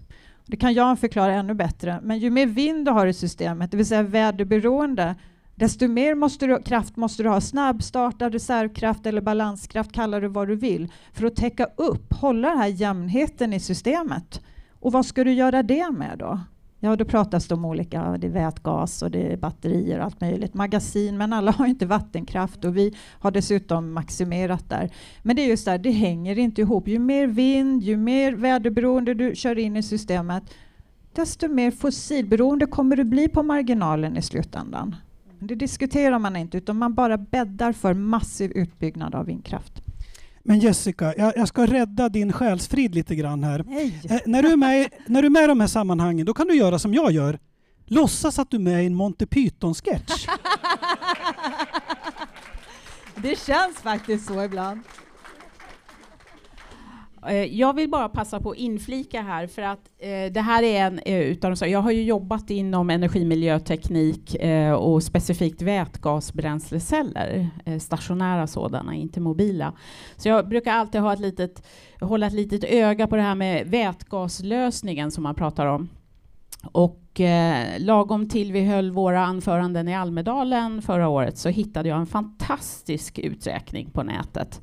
Det 0.46 0.56
kan 0.56 0.74
jag 0.74 0.98
förklara 0.98 1.32
ännu 1.34 1.54
bättre, 1.54 2.00
men 2.02 2.18
ju 2.18 2.30
mer 2.30 2.46
vind 2.46 2.84
du 2.84 2.90
har 2.90 3.06
i 3.06 3.12
systemet, 3.12 3.70
det 3.70 3.76
vill 3.76 3.86
säga 3.86 4.02
väderberoende, 4.02 5.14
desto 5.60 5.88
mer 5.88 6.14
måste 6.14 6.46
du, 6.46 6.62
kraft 6.62 6.96
måste 6.96 7.22
du 7.22 7.28
ha. 7.28 7.40
Snabbstartad 7.40 8.32
reservkraft 8.32 9.06
eller 9.06 9.20
balanskraft, 9.20 9.92
kalla 9.92 10.20
det 10.20 10.28
vad 10.28 10.48
du 10.48 10.56
vill, 10.56 10.92
för 11.12 11.26
att 11.26 11.36
täcka 11.36 11.68
upp, 11.76 12.12
hålla 12.12 12.48
den 12.48 12.58
här 12.58 12.68
jämnheten 12.68 13.52
i 13.52 13.60
systemet. 13.60 14.40
Och 14.80 14.92
vad 14.92 15.06
ska 15.06 15.24
du 15.24 15.32
göra 15.32 15.62
det 15.62 15.90
med 15.90 16.18
då? 16.18 16.40
Ja, 16.82 16.96
då 16.96 17.04
pratas 17.04 17.48
det 17.48 17.54
om 17.54 17.64
olika, 17.64 18.16
det 18.18 18.26
är 18.26 18.30
vätgas 18.30 19.02
och 19.02 19.10
det 19.10 19.32
är 19.32 19.36
batterier 19.36 19.98
och 19.98 20.04
allt 20.04 20.20
möjligt. 20.20 20.54
Magasin, 20.54 21.18
men 21.18 21.32
alla 21.32 21.50
har 21.50 21.66
inte 21.66 21.86
vattenkraft 21.86 22.64
och 22.64 22.76
vi 22.76 22.96
har 23.18 23.30
dessutom 23.30 23.92
maximerat 23.92 24.68
där. 24.68 24.90
Men 25.22 25.36
det 25.36 25.42
är 25.42 25.46
just 25.46 25.64
där, 25.64 25.78
det 25.78 25.90
hänger 25.90 26.38
inte 26.38 26.60
ihop. 26.60 26.88
Ju 26.88 26.98
mer 26.98 27.26
vind, 27.26 27.82
ju 27.82 27.96
mer 27.96 28.32
väderberoende 28.32 29.14
du 29.14 29.34
kör 29.36 29.58
in 29.58 29.76
i 29.76 29.82
systemet, 29.82 30.42
desto 31.12 31.48
mer 31.48 31.70
fossilberoende 31.70 32.66
kommer 32.66 32.96
du 32.96 33.04
bli 33.04 33.28
på 33.28 33.42
marginalen 33.42 34.16
i 34.16 34.22
slutändan. 34.22 34.96
Det 35.40 35.54
diskuterar 35.54 36.18
man 36.18 36.36
inte, 36.36 36.58
utan 36.58 36.76
man 36.76 36.94
bara 36.94 37.18
bäddar 37.18 37.72
för 37.72 37.94
massiv 37.94 38.52
utbyggnad 38.54 39.14
av 39.14 39.26
vindkraft. 39.26 39.82
Men 40.42 40.58
Jessica, 40.58 41.14
jag, 41.16 41.32
jag, 41.36 41.48
ska 41.48 41.66
rädda 41.66 42.08
din 42.08 42.32
själsfrid 42.32 42.94
lite 42.94 43.14
grann 43.14 43.44
här. 43.44 43.60
Eh, 43.60 44.20
när, 44.26 44.42
du 44.42 44.52
är 44.52 44.56
med, 44.56 44.88
när 45.06 45.22
du 45.22 45.26
är 45.26 45.30
med 45.30 45.44
i 45.44 45.46
de 45.46 45.60
här 45.60 45.66
sammanhangen, 45.66 46.26
då 46.26 46.34
kan 46.34 46.46
du 46.46 46.54
göra 46.54 46.78
som 46.78 46.94
jag 46.94 47.12
gör. 47.12 47.38
Låtsas 47.86 48.38
att 48.38 48.50
du 48.50 48.56
är 48.56 48.60
med 48.60 48.82
i 48.82 48.86
en 48.86 48.94
Monty 48.94 49.26
Python-sketch. 49.26 50.26
det 53.14 53.38
känns 53.38 53.76
faktiskt 53.76 54.26
så 54.26 54.44
ibland. 54.44 54.80
Eh, 57.26 57.44
jag 57.44 57.76
vill 57.76 57.90
bara 57.90 58.08
passa 58.08 58.40
på 58.40 58.50
att 58.50 58.56
inflika 58.56 59.22
här, 59.22 59.46
för 59.46 59.62
att 59.62 59.90
eh, 59.98 60.32
det 60.32 60.40
här 60.40 60.62
är 60.62 60.86
en 60.86 60.98
eh, 60.98 61.20
utav 61.20 61.54
de 61.54 61.70
Jag 61.70 61.80
har 61.80 61.90
ju 61.90 62.02
jobbat 62.02 62.50
inom 62.50 62.90
energimiljöteknik 62.90 64.34
eh, 64.34 64.72
och 64.72 65.02
specifikt 65.02 65.62
vätgasbränsleceller, 65.62 67.48
eh, 67.64 67.78
stationära 67.78 68.46
sådana, 68.46 68.94
inte 68.94 69.20
mobila. 69.20 69.72
Så 70.16 70.28
jag 70.28 70.48
brukar 70.48 70.72
alltid 70.72 71.00
ha 71.00 71.12
ett 71.12 71.20
litet, 71.20 71.66
hålla 72.00 72.26
ett 72.26 72.32
litet 72.32 72.64
öga 72.64 73.06
på 73.06 73.16
det 73.16 73.22
här 73.22 73.34
med 73.34 73.66
vätgaslösningen 73.66 75.10
som 75.10 75.22
man 75.22 75.34
pratar 75.34 75.66
om. 75.66 75.88
Och 76.72 77.20
eh, 77.20 77.78
lagom 77.78 78.28
till 78.28 78.52
vi 78.52 78.64
höll 78.64 78.90
våra 78.90 79.24
anföranden 79.24 79.88
i 79.88 79.94
Almedalen 79.94 80.82
förra 80.82 81.08
året 81.08 81.38
så 81.38 81.48
hittade 81.48 81.88
jag 81.88 81.98
en 81.98 82.06
fantastisk 82.06 83.18
uträkning 83.18 83.90
på 83.90 84.02
nätet. 84.02 84.62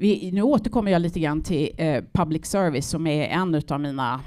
Vi, 0.00 0.30
nu 0.32 0.42
återkommer 0.42 0.92
jag 0.92 1.02
lite 1.02 1.20
grann 1.20 1.42
till 1.42 1.70
eh, 1.76 2.04
public 2.12 2.46
service 2.46 2.88
som 2.88 3.06
är 3.06 3.28
en 3.28 3.62
av 3.68 3.80
mina 3.80 4.20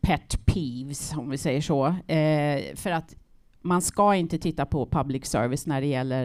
pet 0.00 0.46
peeves, 0.46 1.12
om 1.16 1.30
vi 1.30 1.38
säger 1.38 1.60
så. 1.60 1.86
Eh, 1.86 2.74
för 2.74 2.90
att 2.90 3.14
man 3.62 3.82
ska 3.82 4.14
inte 4.14 4.38
titta 4.38 4.66
på 4.66 4.86
public 4.86 5.26
service 5.26 5.66
när 5.66 5.80
det 5.80 5.86
gäller 5.86 6.24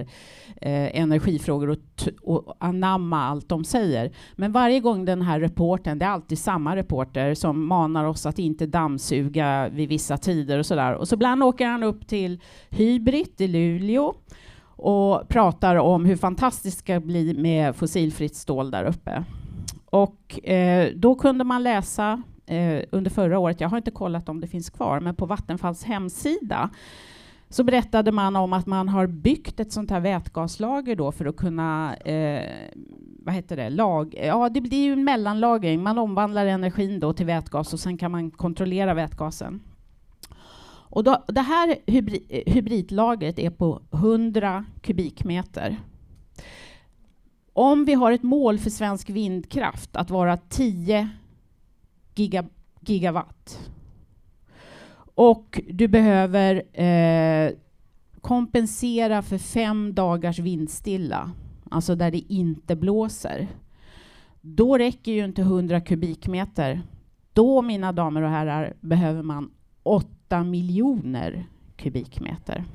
eh, 0.61 0.99
energifrågor 0.99 1.69
och, 1.69 1.77
och 2.21 2.55
anamma 2.59 3.23
allt 3.23 3.49
de 3.49 3.63
säger. 3.63 4.11
Men 4.35 4.51
varje 4.51 4.79
gång 4.79 5.05
den 5.05 5.21
här 5.21 5.39
reporten, 5.39 5.99
det 5.99 6.05
är 6.05 6.09
alltid 6.09 6.39
samma 6.39 6.75
reporter 6.75 7.33
som 7.33 7.67
manar 7.67 8.05
oss 8.05 8.25
att 8.25 8.39
inte 8.39 8.65
dammsuga 8.65 9.69
vid 9.69 9.89
vissa 9.89 10.17
tider 10.17 10.59
och 10.59 10.65
sådär. 10.65 10.93
Och 10.93 11.07
så 11.07 11.15
ibland 11.15 11.43
åker 11.43 11.65
han 11.65 11.83
upp 11.83 12.07
till 12.07 12.41
Hybrid 12.69 13.41
i 13.41 13.47
Luleå 13.47 14.13
och 14.81 15.29
pratar 15.29 15.75
om 15.75 16.05
hur 16.05 16.15
fantastiskt 16.15 16.77
det 16.77 16.83
ska 16.83 16.99
bli 16.99 17.33
med 17.33 17.75
fossilfritt 17.75 18.35
stål 18.35 18.71
där 18.71 18.83
uppe. 18.83 19.23
Och 19.85 20.49
eh, 20.49 20.91
då 20.95 21.15
kunde 21.15 21.43
man 21.43 21.63
läsa 21.63 22.23
eh, 22.45 22.83
under 22.91 23.11
förra 23.11 23.39
året, 23.39 23.61
jag 23.61 23.69
har 23.69 23.77
inte 23.77 23.91
kollat 23.91 24.29
om 24.29 24.41
det 24.41 24.47
finns 24.47 24.69
kvar, 24.69 24.99
men 24.99 25.15
på 25.15 25.25
Vattenfalls 25.25 25.83
hemsida 25.83 26.69
så 27.49 27.63
berättade 27.63 28.11
man 28.11 28.35
om 28.35 28.53
att 28.53 28.65
man 28.65 28.89
har 28.89 29.07
byggt 29.07 29.59
ett 29.59 29.71
sånt 29.71 29.91
här 29.91 29.99
vätgaslager 29.99 30.95
då 30.95 31.11
för 31.11 31.25
att 31.25 31.35
kunna 31.37 31.95
eh, 31.95 32.49
vad 33.23 33.35
heter 33.35 33.57
det, 33.57 33.69
lag, 33.69 34.15
ja 34.23 34.49
det 34.49 34.61
blir 34.61 34.83
ju 34.83 34.93
en 34.93 35.03
mellanlagring. 35.03 35.83
Man 35.83 35.97
omvandlar 35.97 36.45
energin 36.45 36.99
då 36.99 37.13
till 37.13 37.25
vätgas 37.25 37.73
och 37.73 37.79
sen 37.79 37.97
kan 37.97 38.11
man 38.11 38.31
kontrollera 38.31 38.93
vätgasen. 38.93 39.61
Och 40.91 41.03
då, 41.03 41.23
det 41.27 41.41
här 41.41 41.77
hybrid, 41.85 42.43
hybridlagret 42.45 43.39
är 43.39 43.49
på 43.49 43.81
100 43.91 44.65
kubikmeter. 44.81 45.77
Om 47.53 47.85
vi 47.85 47.93
har 47.93 48.11
ett 48.11 48.23
mål 48.23 48.59
för 48.59 48.69
svensk 48.69 49.09
vindkraft 49.09 49.95
att 49.95 50.09
vara 50.09 50.37
10 50.37 51.09
giga, 52.15 52.45
gigawatt 52.79 53.71
och 55.15 55.61
du 55.69 55.87
behöver 55.87 56.79
eh, 56.81 57.51
kompensera 58.21 59.21
för 59.21 59.37
fem 59.37 59.93
dagars 59.93 60.39
vindstilla, 60.39 61.31
alltså 61.71 61.95
där 61.95 62.11
det 62.11 62.33
inte 62.33 62.75
blåser. 62.75 63.47
Då 64.41 64.77
räcker 64.77 65.11
ju 65.11 65.25
inte 65.25 65.41
100 65.41 65.81
kubikmeter. 65.81 66.81
Då, 67.33 67.61
mina 67.61 67.91
damer 67.91 68.21
och 68.21 68.29
herrar, 68.29 68.73
behöver 68.81 69.23
man 69.23 69.51
8 69.83 70.07
miljoner 70.39 71.45
kubikmeter. 71.75 72.65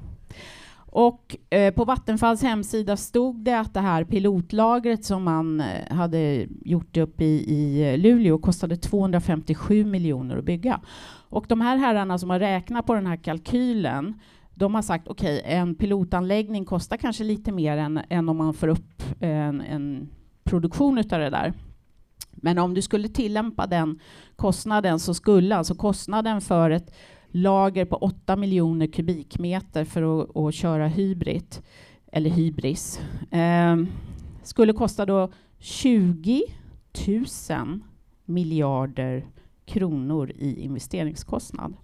Och 0.97 1.37
eh, 1.51 1.75
på 1.75 1.85
Vattenfalls 1.85 2.43
hemsida 2.43 2.97
stod 2.97 3.37
det 3.37 3.61
att 3.61 3.75
det 3.75 3.81
här 3.81 4.05
pilotlagret 4.05 5.05
som 5.05 5.23
man 5.23 5.61
eh, 5.61 5.97
hade 5.97 6.47
gjort 6.65 6.97
uppe 6.97 7.25
i, 7.25 7.55
i 7.55 7.93
eh, 7.93 7.99
Luleå 7.99 8.39
kostade 8.39 8.77
257 8.77 9.85
miljoner 9.85 10.37
att 10.37 10.45
bygga. 10.45 10.81
Och 11.29 11.45
de 11.49 11.61
här 11.61 11.77
herrarna 11.77 12.19
som 12.19 12.31
har 12.31 12.39
räknat 12.39 12.87
på 12.87 12.95
den 12.95 13.07
här 13.07 13.17
kalkylen, 13.17 14.21
de 14.55 14.75
har 14.75 14.83
sagt 14.83 15.09
okej, 15.09 15.41
okay, 15.41 15.53
en 15.53 15.75
pilotanläggning 15.75 16.65
kostar 16.65 16.97
kanske 16.97 17.25
lite 17.25 17.53
mer 17.53 17.77
än, 17.77 18.01
än 18.09 18.29
om 18.29 18.37
man 18.37 18.55
får 18.55 18.69
upp 18.69 19.03
eh, 19.21 19.31
en, 19.31 19.61
en 19.61 20.09
produktion 20.45 20.99
utav 20.99 21.21
det 21.21 21.31
där. 21.31 21.53
Men 22.33 22.59
om 22.59 22.75
du 22.75 22.83
skulle 22.83 23.09
tillämpa 23.09 23.67
den 23.67 24.01
kostnaden 24.37 24.99
så 24.99 25.15
skulle 25.15 25.57
alltså 25.57 25.75
kostnaden 25.75 26.41
för 26.41 26.71
ett 26.71 26.95
lager 27.31 27.85
på 27.85 27.97
8 27.97 28.37
miljoner 28.37 28.87
kubikmeter 28.87 29.85
för 29.85 30.23
att, 30.23 30.37
att 30.37 30.55
köra 30.55 30.89
hybrid, 30.89 31.57
eller 32.13 32.31
hybris, 32.31 33.01
eh, 33.31 33.77
skulle 34.43 34.73
kosta 34.73 35.07
då 35.07 35.33
20 35.59 36.43
000 37.09 37.81
miljarder 38.25 39.27
kronor 39.65 40.31
i 40.31 40.61
investeringskostnad. 40.65 41.75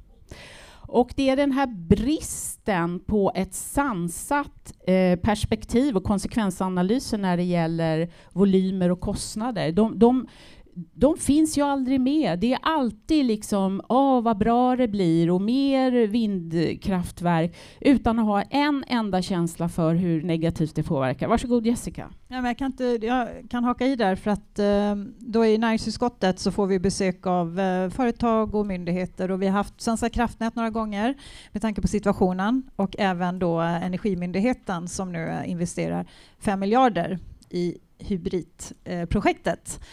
Och 0.92 1.12
det 1.16 1.30
är 1.30 1.36
den 1.36 1.52
här 1.52 1.66
bristen 1.66 3.00
på 3.00 3.32
ett 3.34 3.54
sansat 3.54 4.74
eh, 4.86 5.18
perspektiv 5.18 5.96
och 5.96 6.04
konsekvensanalyser 6.04 7.18
när 7.18 7.36
det 7.36 7.42
gäller 7.42 8.10
volymer 8.32 8.90
och 8.90 9.00
kostnader. 9.00 9.72
De, 9.72 9.98
de 9.98 10.26
de 10.74 11.16
finns 11.16 11.58
ju 11.58 11.62
aldrig 11.62 12.00
med. 12.00 12.38
Det 12.38 12.52
är 12.52 12.58
alltid 12.62 13.24
liksom, 13.24 13.82
åh 13.88 14.20
vad 14.22 14.38
bra 14.38 14.76
det 14.76 14.88
blir 14.88 15.30
och 15.30 15.40
mer 15.40 16.06
vindkraftverk 16.06 17.56
utan 17.80 18.18
att 18.18 18.24
ha 18.24 18.42
en 18.42 18.84
enda 18.88 19.22
känsla 19.22 19.68
för 19.68 19.94
hur 19.94 20.22
negativt 20.22 20.74
det 20.74 20.82
påverkar. 20.82 21.28
Varsågod 21.28 21.66
Jessica. 21.66 22.10
Ja, 22.28 22.36
men 22.36 22.44
jag, 22.44 22.58
kan 22.58 22.66
inte, 22.66 22.84
jag 22.84 23.28
kan 23.50 23.64
haka 23.64 23.86
i 23.86 23.96
där 23.96 24.16
för 24.16 24.30
att 24.30 24.58
eh, 24.58 24.96
då 25.18 25.46
i 25.46 25.58
näringsutskottet 25.58 26.38
så 26.38 26.50
får 26.50 26.66
vi 26.66 26.78
besök 26.78 27.26
av 27.26 27.60
eh, 27.60 27.90
företag 27.90 28.54
och 28.54 28.66
myndigheter 28.66 29.30
och 29.30 29.42
vi 29.42 29.46
har 29.46 29.52
haft 29.52 29.80
Svenska 29.80 30.10
kraftnät 30.10 30.54
några 30.54 30.70
gånger 30.70 31.14
med 31.52 31.62
tanke 31.62 31.82
på 31.82 31.88
situationen 31.88 32.70
och 32.76 32.96
även 32.98 33.38
då 33.38 33.60
Energimyndigheten 33.60 34.88
som 34.88 35.12
nu 35.12 35.42
investerar 35.46 36.06
5 36.38 36.60
miljarder 36.60 37.18
i 37.50 37.78
hybridprojektet. 38.02 39.80
Eh, 39.80 39.86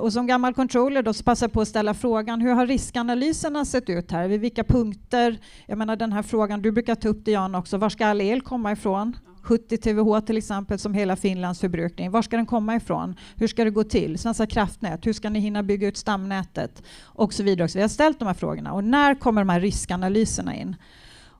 och 0.00 0.12
som 0.12 0.26
gammal 0.26 0.54
controller 0.54 1.02
då 1.02 1.12
så 1.12 1.24
passar 1.24 1.46
jag 1.46 1.52
på 1.52 1.60
att 1.60 1.68
ställa 1.68 1.94
frågan, 1.94 2.40
hur 2.40 2.52
har 2.52 2.66
riskanalyserna 2.66 3.64
sett 3.64 3.88
ut 3.88 4.10
här? 4.10 4.28
Vid 4.28 4.40
vilka 4.40 4.64
punkter? 4.64 5.38
Jag 5.66 5.78
menar 5.78 5.96
den 5.96 6.12
här 6.12 6.22
frågan, 6.22 6.62
du 6.62 6.72
brukar 6.72 6.94
ta 6.94 7.08
upp 7.08 7.24
det 7.24 7.30
Jan 7.30 7.54
också, 7.54 7.76
var 7.76 7.88
ska 7.88 8.06
all 8.06 8.20
el 8.20 8.40
komma 8.40 8.72
ifrån? 8.72 9.16
70 9.42 9.76
TWh 9.76 10.20
till 10.20 10.36
exempel 10.36 10.78
som 10.78 10.94
hela 10.94 11.16
Finlands 11.16 11.60
förbrukning. 11.60 12.10
Var 12.10 12.22
ska 12.22 12.36
den 12.36 12.46
komma 12.46 12.76
ifrån? 12.76 13.16
Hur 13.36 13.46
ska 13.46 13.64
det 13.64 13.70
gå 13.70 13.84
till? 13.84 14.18
Svenska 14.18 14.46
kraftnät, 14.46 15.06
hur 15.06 15.12
ska 15.12 15.30
ni 15.30 15.40
hinna 15.40 15.62
bygga 15.62 15.88
ut 15.88 15.96
stamnätet? 15.96 16.82
Och 17.02 17.32
så 17.32 17.42
vidare. 17.42 17.68
Så 17.68 17.78
Vi 17.78 17.82
har 17.82 17.88
ställt 17.88 18.18
de 18.18 18.24
här 18.24 18.34
frågorna 18.34 18.72
och 18.72 18.84
när 18.84 19.14
kommer 19.14 19.40
de 19.40 19.48
här 19.48 19.60
riskanalyserna 19.60 20.56
in? 20.56 20.76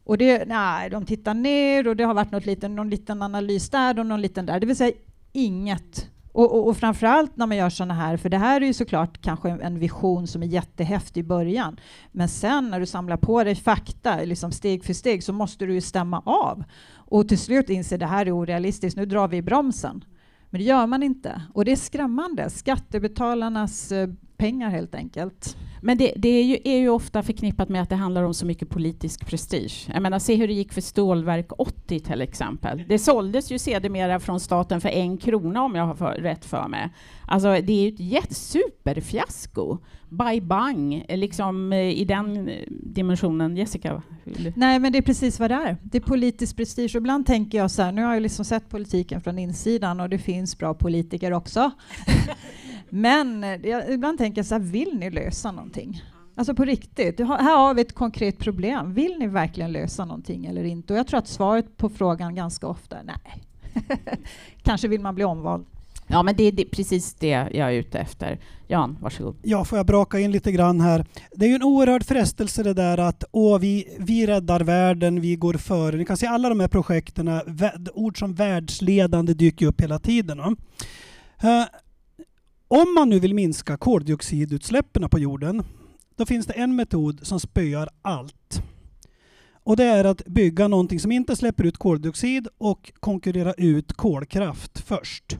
Och 0.04 0.18
det, 0.18 0.44
nej, 0.48 0.90
de 0.90 1.06
tittar 1.06 1.34
ner 1.34 1.88
och 1.88 1.96
det 1.96 2.04
har 2.04 2.14
varit 2.14 2.32
något 2.32 2.46
liten, 2.46 2.76
någon 2.76 2.90
liten 2.90 3.22
analys 3.22 3.70
där 3.70 3.98
och 3.98 4.06
någon 4.06 4.20
liten 4.20 4.46
där. 4.46 4.60
Det 4.60 4.66
vill 4.66 4.76
säga 4.76 4.92
inget 5.32 6.10
och, 6.32 6.52
och, 6.52 6.68
och 6.68 6.76
framförallt 6.76 7.36
när 7.36 7.46
man 7.46 7.56
gör 7.56 7.70
sådana 7.70 7.94
här, 7.94 8.16
för 8.16 8.28
det 8.28 8.38
här 8.38 8.60
är 8.60 8.66
ju 8.66 8.74
såklart 8.74 9.20
kanske 9.22 9.50
en 9.50 9.78
vision 9.78 10.26
som 10.26 10.42
är 10.42 10.46
jättehäftig 10.46 11.20
i 11.20 11.24
början, 11.24 11.80
men 12.12 12.28
sen 12.28 12.70
när 12.70 12.80
du 12.80 12.86
samlar 12.86 13.16
på 13.16 13.44
dig 13.44 13.54
fakta, 13.54 14.20
liksom 14.24 14.52
steg 14.52 14.84
för 14.84 14.94
steg, 14.94 15.24
så 15.24 15.32
måste 15.32 15.66
du 15.66 15.74
ju 15.74 15.80
stämma 15.80 16.22
av 16.26 16.64
och 16.94 17.28
till 17.28 17.38
slut 17.38 17.70
inse 17.70 17.96
det 17.96 18.06
här 18.06 18.26
är 18.26 18.38
orealistiskt, 18.38 18.96
nu 18.96 19.06
drar 19.06 19.28
vi 19.28 19.36
i 19.36 19.42
bromsen. 19.42 20.04
Men 20.50 20.58
det 20.58 20.64
gör 20.64 20.86
man 20.86 21.02
inte. 21.02 21.42
Och 21.54 21.64
det 21.64 21.72
är 21.72 21.76
skrämmande. 21.76 22.50
Skattebetalarnas 22.50 23.92
eh, 23.92 24.08
pengar 24.36 24.70
helt 24.70 24.94
enkelt. 24.94 25.56
Men 25.82 25.98
det, 25.98 26.12
det 26.16 26.28
är, 26.28 26.44
ju, 26.44 26.58
är, 26.64 26.78
ju, 26.78 26.88
ofta 26.88 27.22
förknippat 27.22 27.68
med 27.68 27.82
att 27.82 27.88
det 27.88 27.96
handlar 27.96 28.22
om 28.22 28.34
så 28.34 28.46
mycket 28.46 28.68
politisk 28.68 29.26
prestige. 29.26 29.88
Jag 29.92 30.02
menar, 30.02 30.18
se 30.18 30.34
hur 30.34 30.48
det 30.48 30.54
gick 30.54 30.72
för 30.72 30.80
Stålverk 30.80 31.50
80 31.58 32.00
till 32.00 32.20
exempel. 32.20 32.84
Det 32.88 32.98
såldes 32.98 33.52
ju 33.52 33.58
sedermera 33.58 34.20
från 34.20 34.40
staten 34.40 34.80
för 34.80 34.88
en 34.88 35.16
krona 35.16 35.62
om 35.62 35.74
jag 35.74 35.86
har 35.86 35.94
för, 35.94 36.12
rätt 36.12 36.44
för 36.44 36.68
mig. 36.68 36.88
Alltså, 37.26 37.48
det 37.48 37.72
är 37.72 37.90
ju 37.90 38.16
ett 38.16 38.36
superfiasko. 38.36 39.78
Bye 40.08 40.40
bang, 40.40 41.04
liksom 41.08 41.72
eh, 41.72 41.78
i 41.78 42.04
den 42.04 42.48
eh, 42.48 42.64
dimensionen. 42.68 43.56
Jessica? 43.56 44.02
Nej, 44.54 44.78
men 44.78 44.92
det 44.92 44.98
är 44.98 45.02
precis 45.02 45.40
vad 45.40 45.50
det 45.50 45.54
är. 45.54 45.76
Det 45.82 45.98
är 45.98 46.02
politisk 46.02 46.56
prestige. 46.56 46.90
Och 46.94 47.00
ibland 47.00 47.26
tänker 47.26 47.58
jag 47.58 47.70
så 47.70 47.82
här, 47.82 47.92
nu 47.92 48.02
har 48.02 48.14
jag 48.14 48.22
liksom 48.22 48.44
sett 48.44 48.68
politiken 48.68 49.20
från 49.20 49.38
insidan 49.38 50.00
och 50.00 50.08
det 50.08 50.18
finns 50.18 50.58
bra 50.58 50.74
politiker 50.74 51.32
också. 51.32 51.70
Men 52.90 53.44
eh, 53.44 53.66
jag, 53.66 53.92
ibland 53.92 54.18
tänker 54.18 54.38
jag 54.38 54.46
så 54.46 54.54
här, 54.54 54.62
vill 54.62 54.98
ni 54.98 55.10
lösa 55.10 55.52
någonting? 55.52 56.02
Alltså 56.34 56.54
på 56.54 56.64
riktigt, 56.64 57.18
här 57.18 57.56
har 57.56 57.74
vi 57.74 57.82
ett 57.82 57.94
konkret 57.94 58.38
problem. 58.38 58.94
Vill 58.94 59.18
ni 59.18 59.26
verkligen 59.26 59.72
lösa 59.72 60.04
någonting 60.04 60.46
eller 60.46 60.64
inte? 60.64 60.92
Och 60.92 60.98
jag 60.98 61.06
tror 61.06 61.18
att 61.18 61.28
svaret 61.28 61.76
på 61.76 61.88
frågan 61.88 62.34
ganska 62.34 62.66
ofta 62.66 62.98
är 62.98 63.02
nej. 63.04 63.42
Kanske 64.62 64.88
vill 64.88 65.00
man 65.00 65.14
bli 65.14 65.24
omvald. 65.24 65.66
Ja, 66.12 66.22
men 66.22 66.36
det 66.36 66.44
är 66.44 66.52
det, 66.52 66.64
precis 66.64 67.14
det 67.14 67.28
jag 67.28 67.54
är 67.54 67.72
ute 67.72 67.98
efter. 67.98 68.38
Jan, 68.68 68.98
varsågod. 69.00 69.36
Ja, 69.42 69.64
får 69.64 69.78
jag 69.78 69.86
braka 69.86 70.18
in 70.18 70.32
lite 70.32 70.52
grann 70.52 70.80
här. 70.80 71.06
Det 71.32 71.44
är 71.44 71.48
ju 71.48 71.54
en 71.54 71.62
oerhörd 71.62 72.04
frestelse 72.04 72.62
det 72.62 72.74
där 72.74 72.98
att 72.98 73.24
åh, 73.32 73.58
vi, 73.58 73.96
vi 73.98 74.26
räddar 74.26 74.60
världen, 74.60 75.20
vi 75.20 75.36
går 75.36 75.54
före. 75.54 75.96
Ni 75.96 76.04
kan 76.04 76.16
se 76.16 76.26
alla 76.26 76.48
de 76.48 76.60
här 76.60 76.68
projekten, 76.68 77.40
ord 77.94 78.18
som 78.18 78.34
världsledande 78.34 79.34
dyker 79.34 79.66
upp 79.66 79.80
hela 79.80 79.98
tiden. 79.98 80.40
Uh, 80.40 80.56
om 82.72 82.94
man 82.94 83.08
nu 83.08 83.18
vill 83.18 83.34
minska 83.34 83.76
koldioxidutsläppen 83.76 85.08
på 85.08 85.18
jorden, 85.18 85.62
då 86.16 86.26
finns 86.26 86.46
det 86.46 86.52
en 86.52 86.76
metod 86.76 87.26
som 87.26 87.40
spöar 87.40 87.88
allt. 88.02 88.62
Och 89.52 89.76
det 89.76 89.84
är 89.84 90.04
att 90.04 90.26
bygga 90.26 90.68
någonting 90.68 91.00
som 91.00 91.12
inte 91.12 91.36
släpper 91.36 91.64
ut 91.64 91.78
koldioxid 91.78 92.48
och 92.58 92.92
konkurrera 93.00 93.52
ut 93.52 93.92
kolkraft 93.92 94.80
först. 94.80 95.38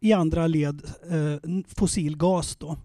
I 0.00 0.12
andra 0.12 0.46
led 0.46 0.82
eh, 1.10 1.62
fossilgas 1.76 2.56
då. 2.56 2.76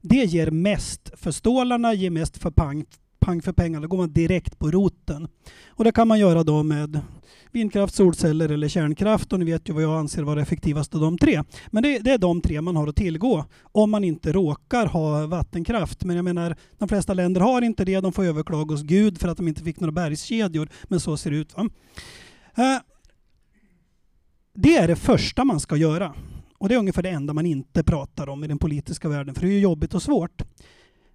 Det 0.00 0.24
ger 0.24 0.50
mest 0.50 1.10
för 1.16 1.30
stålarna, 1.30 1.94
ger 1.94 2.10
mest 2.10 2.36
för 2.36 2.50
pang, 2.50 2.84
pang 3.26 3.42
för 3.42 3.52
pengarna, 3.52 3.82
då 3.82 3.88
går 3.88 3.98
man 3.98 4.12
direkt 4.12 4.58
på 4.58 4.70
roten. 4.70 5.28
Och 5.68 5.84
det 5.84 5.92
kan 5.92 6.08
man 6.08 6.18
göra 6.18 6.42
då 6.42 6.62
med 6.62 7.00
vindkraft, 7.52 7.94
solceller 7.94 8.48
eller 8.48 8.68
kärnkraft 8.68 9.32
och 9.32 9.38
ni 9.38 9.44
vet 9.44 9.68
ju 9.68 9.72
vad 9.72 9.82
jag 9.82 9.98
anser 9.98 10.22
vara 10.22 10.42
effektivast 10.42 10.94
av 10.94 11.00
de 11.00 11.18
tre. 11.18 11.42
Men 11.66 11.82
det, 11.82 11.98
det, 11.98 12.10
är 12.10 12.18
de 12.18 12.40
tre 12.40 12.60
man 12.60 12.76
har 12.76 12.86
att 12.88 12.96
tillgå 12.96 13.44
om 13.62 13.90
man 13.90 14.04
inte 14.04 14.32
råkar 14.32 14.86
ha 14.86 15.26
vattenkraft. 15.26 16.04
Men 16.04 16.16
jag 16.16 16.24
menar, 16.24 16.56
de 16.78 16.88
flesta 16.88 17.14
länder 17.14 17.40
har 17.40 17.62
inte 17.62 17.84
det. 17.84 18.00
De 18.00 18.12
får 18.12 18.24
överklaga 18.24 18.74
hos 18.74 18.82
Gud 18.82 19.20
för 19.20 19.28
att 19.28 19.36
de 19.36 19.48
inte 19.48 19.64
fick 19.64 19.80
några 19.80 19.92
bergskedjor. 19.92 20.68
Men 20.84 21.00
så 21.00 21.16
ser 21.16 21.30
det 21.30 21.36
ut. 21.36 21.56
Va? 21.56 21.68
Eh, 22.56 22.78
det 24.54 24.76
är 24.76 24.88
det 24.88 24.96
första 24.96 25.44
man 25.44 25.60
ska 25.60 25.76
göra. 25.76 26.14
Och 26.58 26.68
det 26.68 26.74
är 26.74 26.78
ungefär 26.78 27.02
det 27.02 27.10
enda 27.10 27.32
man 27.32 27.46
inte 27.46 27.84
pratar 27.84 28.28
om 28.28 28.44
i 28.44 28.46
den 28.46 28.58
politiska 28.58 29.08
världen, 29.08 29.34
för 29.34 29.42
det 29.42 29.48
är 29.48 29.52
ju 29.52 29.60
jobbigt 29.60 29.94
och 29.94 30.02
svårt. 30.02 30.42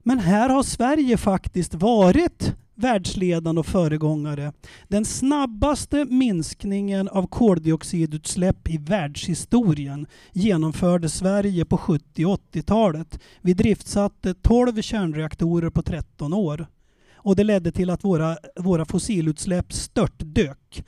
Men 0.03 0.19
här 0.19 0.49
har 0.49 0.63
Sverige 0.63 1.17
faktiskt 1.17 1.73
varit 1.73 2.55
världsledande 2.75 3.59
och 3.59 3.65
föregångare. 3.65 4.53
Den 4.87 5.05
snabbaste 5.05 6.05
minskningen 6.05 7.07
av 7.07 7.27
koldioxidutsläpp 7.27 8.69
i 8.69 8.77
världshistorien 8.77 10.07
genomförde 10.31 11.09
Sverige 11.09 11.65
på 11.65 11.77
70 11.77 12.25
och 12.25 12.39
80-talet. 12.51 13.19
Vi 13.41 13.53
driftsatte 13.53 14.33
12 14.33 14.81
kärnreaktorer 14.81 15.69
på 15.69 15.81
13 15.81 16.33
år. 16.33 16.67
Och 17.15 17.35
det 17.35 17.43
ledde 17.43 17.71
till 17.71 17.89
att 17.89 18.03
våra, 18.03 18.37
våra 18.55 18.85
fossilutsläpp 18.85 19.73
störtdök. 19.73 20.83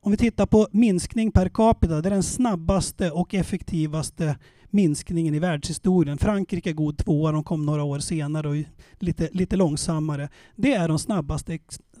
Om 0.00 0.10
vi 0.10 0.16
tittar 0.16 0.46
på 0.46 0.68
minskning 0.70 1.32
per 1.32 1.48
capita, 1.48 2.00
det 2.00 2.08
är 2.08 2.10
den 2.10 2.22
snabbaste 2.22 3.10
och 3.10 3.34
effektivaste 3.34 4.36
minskningen 4.74 5.34
i 5.34 5.38
världshistorien. 5.38 6.18
Frankrike 6.18 6.70
är 6.70 6.74
god 6.74 6.98
tvåa, 6.98 7.32
de 7.32 7.44
kom 7.44 7.66
några 7.66 7.82
år 7.82 7.98
senare 7.98 8.48
och 8.48 8.54
lite, 8.98 9.28
lite 9.32 9.56
långsammare. 9.56 10.28
Det 10.56 10.74
är 10.74 10.88
de 10.88 10.98
snabbaste 10.98 11.58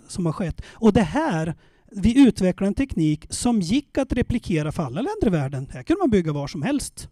som 0.08 0.26
har 0.26 0.32
skett. 0.32 0.62
Och 0.66 0.92
det 0.92 1.02
här, 1.02 1.54
vi 1.90 2.26
utvecklade 2.28 2.68
en 2.68 2.74
teknik 2.74 3.26
som 3.30 3.60
gick 3.60 3.98
att 3.98 4.12
replikera 4.12 4.72
för 4.72 4.82
alla 4.82 5.00
länder 5.00 5.26
i 5.26 5.30
världen. 5.30 5.68
Här 5.70 5.82
kunde 5.82 5.98
man 5.98 6.10
bygga 6.10 6.32
var 6.32 6.46
som 6.46 6.62
helst. 6.62 7.08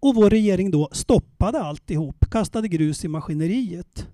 Och 0.00 0.14
vår 0.14 0.30
regering 0.30 0.70
då 0.70 0.88
stoppade 0.92 1.60
alltihop, 1.60 2.30
kastade 2.30 2.68
grus 2.68 3.04
i 3.04 3.08
maskineriet. 3.08 4.08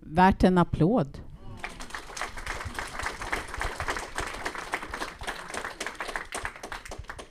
Värt 0.00 0.44
en 0.44 0.58
applåd. 0.58 1.18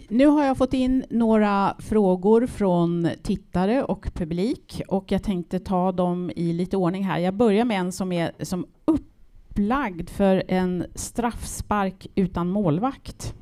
Nu 0.10 0.28
har 0.28 0.46
jag 0.46 0.58
fått 0.58 0.74
in 0.74 1.06
några 1.10 1.76
frågor 1.80 2.48
från 2.48 3.10
tittare 3.24 3.84
och 3.84 4.08
publik 4.14 4.82
och 4.88 5.12
jag 5.12 5.24
tänkte 5.24 5.60
ta 5.60 5.92
dem 5.92 6.32
i 6.36 6.54
lite 6.54 6.78
ordning 6.78 7.04
här. 7.04 7.20
Jag 7.20 7.34
börjar 7.34 7.66
med 7.66 7.80
en 7.80 7.92
som 7.92 8.12
är 8.12 8.32
som 8.40 8.66
upplagd 8.86 10.10
för 10.10 10.44
en 10.48 10.86
straffspark 10.96 12.08
utan 12.16 12.50
målvakt. 12.50 13.34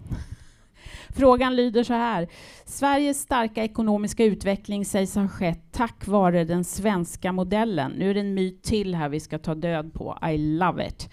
Frågan 1.09 1.55
lyder 1.55 1.83
så 1.83 1.93
här. 1.93 2.27
Sveriges 2.65 3.21
starka 3.21 3.63
ekonomiska 3.63 4.23
utveckling 4.23 4.85
sägs 4.85 5.15
ha 5.15 5.27
skett 5.27 5.63
tack 5.71 6.07
vare 6.07 6.43
den 6.43 6.63
svenska 6.63 7.31
modellen. 7.31 7.91
Nu 7.91 8.09
är 8.09 8.13
det 8.13 8.19
en 8.19 8.33
myt 8.33 8.63
till 8.63 8.95
här 8.95 9.09
vi 9.09 9.19
ska 9.19 9.39
ta 9.39 9.55
död 9.55 9.93
på. 9.93 10.17
I 10.31 10.37
love 10.37 10.87
it. 10.87 11.09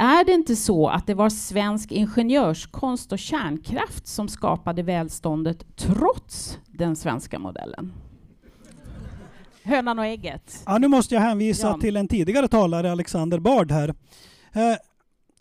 Är 0.00 0.24
det 0.24 0.32
inte 0.32 0.56
så 0.56 0.88
att 0.88 1.06
det 1.06 1.14
var 1.14 1.30
svensk 1.30 1.92
ingenjörskonst 1.92 3.12
och 3.12 3.18
kärnkraft 3.18 4.06
som 4.06 4.28
skapade 4.28 4.82
välståndet 4.82 5.76
trots 5.76 6.58
den 6.66 6.96
svenska 6.96 7.38
modellen? 7.38 7.92
Hönan 9.62 9.98
och 9.98 10.06
ägget. 10.06 10.62
Ja, 10.66 10.78
nu 10.78 10.88
måste 10.88 11.14
jag 11.14 11.22
hänvisa 11.22 11.66
ja. 11.66 11.78
till 11.80 11.96
en 11.96 12.08
tidigare 12.08 12.48
talare, 12.48 12.92
Alexander 12.92 13.38
Bard 13.38 13.70
här. 13.70 13.88
Eh, 14.52 14.76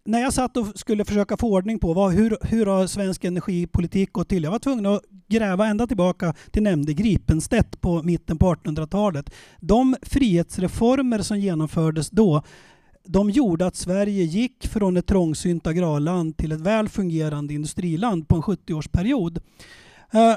när 0.06 0.20
jag 0.20 0.34
satt 0.34 0.58
och 0.58 0.68
skulle 0.76 1.06
försöka 1.06 1.38
få 1.38 1.54
ordning 1.54 1.80
på 1.80 1.94
vad, 1.94 2.14
hur, 2.14 2.38
hur 2.42 2.66
har 2.66 2.88
svensk 2.88 3.24
energipolitik 3.24 4.14
gått 4.14 4.30
till? 4.30 4.44
Jag 4.44 4.52
var 4.52 4.60
tvungen 4.60 4.86
att 4.86 5.02
gräva 5.28 5.68
ända 5.68 5.88
tillbaka 5.88 6.34
till 6.52 6.64
nämnde 6.64 6.94
Gripenstedt 6.94 7.82
på 7.82 8.04
mitten 8.04 8.38
på 8.38 8.56
1800-talet. 8.56 9.34
De 9.60 9.96
frihetsreformer 10.02 11.20
som 11.20 11.40
genomfördes 11.40 12.10
då 12.10 12.44
de 13.08 13.30
gjorde 13.30 13.66
att 13.66 13.76
Sverige 13.76 14.24
gick 14.24 14.68
från 14.68 14.98
ett 14.98 15.08
trångsynt 15.08 15.68
agrarland 15.68 16.38
till 16.38 16.52
ett 16.52 16.62
väl 16.62 16.90
fungerande 16.90 17.54
industriland 17.54 18.28
på 18.28 18.36
en 18.36 18.42
70-årsperiod. 18.42 19.40
Eh, 20.12 20.36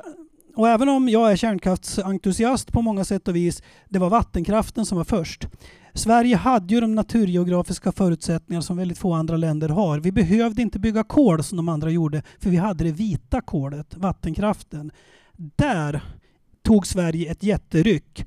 och 0.56 0.68
även 0.68 0.88
om 0.88 1.08
jag 1.08 1.32
är 1.32 1.36
kärnkraftsentusiast 1.36 2.72
på 2.72 2.82
många 2.82 3.04
sätt 3.04 3.28
och 3.28 3.36
vis, 3.36 3.62
det 3.88 3.98
var 3.98 4.10
vattenkraften 4.10 4.86
som 4.86 4.98
var 4.98 5.04
först. 5.04 5.48
Sverige 5.94 6.36
hade 6.36 6.74
ju 6.74 6.80
de 6.80 6.94
naturgeografiska 6.94 7.92
förutsättningar 7.92 8.60
som 8.60 8.76
väldigt 8.76 8.98
få 8.98 9.12
andra 9.12 9.36
länder 9.36 9.68
har. 9.68 10.00
Vi 10.00 10.12
behövde 10.12 10.62
inte 10.62 10.78
bygga 10.78 11.04
kol 11.04 11.42
som 11.42 11.56
de 11.56 11.68
andra 11.68 11.90
gjorde, 11.90 12.22
för 12.38 12.50
vi 12.50 12.56
hade 12.56 12.84
det 12.84 12.92
vita 12.92 13.40
kolet, 13.40 13.94
vattenkraften. 13.96 14.90
Där 15.36 16.02
tog 16.62 16.86
Sverige 16.86 17.30
ett 17.30 17.42
jätteryck. 17.42 18.26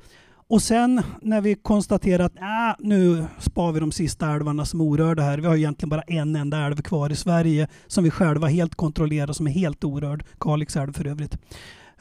Och 0.54 0.62
sen 0.62 1.02
när 1.22 1.42
vi 1.42 1.56
konstaterar 1.56 2.26
att 2.26 2.36
äh, 2.36 2.76
nu 2.80 3.26
spar 3.40 3.72
vi 3.72 3.80
de 3.80 3.92
sista 3.92 4.32
älvarna 4.32 4.66
som 4.66 4.80
är 4.80 4.84
orörda 4.84 5.24
här. 5.24 5.38
Vi 5.38 5.48
har 5.48 5.56
egentligen 5.56 5.90
bara 5.90 6.02
en 6.02 6.36
enda 6.36 6.66
älv 6.66 6.82
kvar 6.82 7.12
i 7.12 7.16
Sverige 7.16 7.68
som 7.88 8.04
vi 8.04 8.10
själva 8.10 8.48
helt 8.48 8.76
kontrollerar 8.76 9.34
som 9.34 9.48
är 9.48 9.52
helt 9.52 9.84
orörd. 9.84 10.26
Kalix 10.40 10.76
älv 10.76 10.94
för 10.94 11.08
övrigt. 11.08 11.38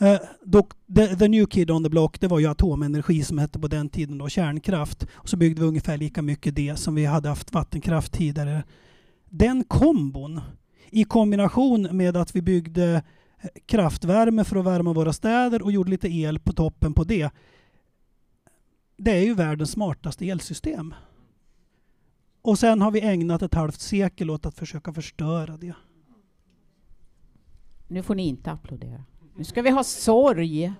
Uh, 0.02 0.16
dock, 0.44 0.72
the, 0.96 1.16
the, 1.16 1.28
new 1.28 1.46
kid 1.46 1.70
on 1.70 1.84
the 1.84 1.90
block 1.90 2.20
det 2.20 2.28
var 2.28 2.38
ju 2.38 2.46
atomenergi 2.46 3.22
som 3.22 3.38
hette 3.38 3.58
på 3.58 3.68
den 3.68 3.88
tiden 3.88 4.18
då, 4.18 4.28
kärnkraft. 4.28 5.06
Och 5.14 5.28
så 5.28 5.36
byggde 5.36 5.60
vi 5.60 5.66
ungefär 5.66 5.96
lika 5.96 6.22
mycket 6.22 6.56
det 6.56 6.76
som 6.76 6.94
vi 6.94 7.04
hade 7.04 7.28
haft 7.28 7.52
vattenkraft 7.52 8.12
tidigare. 8.12 8.62
Den 9.30 9.64
kombon 9.64 10.40
i 10.90 11.04
kombination 11.04 11.88
med 11.92 12.16
att 12.16 12.36
vi 12.36 12.42
byggde 12.42 13.02
eh, 13.42 13.48
kraftvärme 13.66 14.44
för 14.44 14.56
att 14.56 14.66
värma 14.66 14.92
våra 14.92 15.12
städer 15.12 15.62
och 15.62 15.72
gjorde 15.72 15.90
lite 15.90 16.08
el 16.08 16.38
på 16.38 16.52
toppen 16.52 16.94
på 16.94 17.04
det 17.04 17.30
det 19.04 19.10
är 19.10 19.24
ju 19.24 19.34
världens 19.34 19.70
smartaste 19.70 20.28
elsystem. 20.28 20.94
Och 22.42 22.58
sen 22.58 22.82
har 22.82 22.90
vi 22.90 23.00
ägnat 23.00 23.42
ett 23.42 23.54
halvt 23.54 23.80
sekel 23.80 24.30
åt 24.30 24.46
att 24.46 24.54
försöka 24.54 24.92
förstöra 24.92 25.56
det. 25.56 25.74
Nu 27.88 28.02
får 28.02 28.14
ni 28.14 28.28
inte 28.28 28.50
applådera. 28.50 29.04
Nu 29.36 29.44
ska 29.44 29.62
vi 29.62 29.70
ha 29.70 29.84
sorg. 29.84 30.72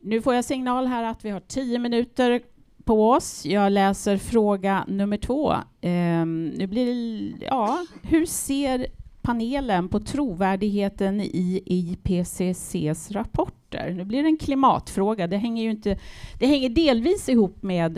Nu 0.00 0.22
får 0.22 0.34
jag 0.34 0.44
signal 0.44 0.86
här 0.86 1.02
att 1.02 1.24
vi 1.24 1.30
har 1.30 1.40
tio 1.40 1.78
minuter 1.78 2.42
på 2.84 3.10
oss. 3.10 3.46
Jag 3.46 3.72
läser 3.72 4.16
fråga 4.16 4.84
nummer 4.88 5.16
två. 5.16 5.54
Um, 5.82 6.46
nu 6.46 6.66
blir 6.66 6.86
det, 6.86 7.46
ja, 7.46 7.86
hur 8.02 8.26
ser 8.26 8.86
panelen 9.26 9.88
på 9.88 10.00
trovärdigheten 10.00 11.20
i 11.20 11.62
IPCCs 11.66 13.10
rapporter. 13.10 13.90
Nu 13.90 14.04
blir 14.04 14.22
det 14.22 14.28
en 14.28 14.36
klimatfråga. 14.36 15.26
Det 15.26 15.36
hänger 15.36 15.62
ju 15.62 15.70
inte... 15.70 15.98
Det 16.38 16.46
hänger 16.46 16.68
delvis 16.68 17.28
ihop 17.28 17.62
med 17.62 17.96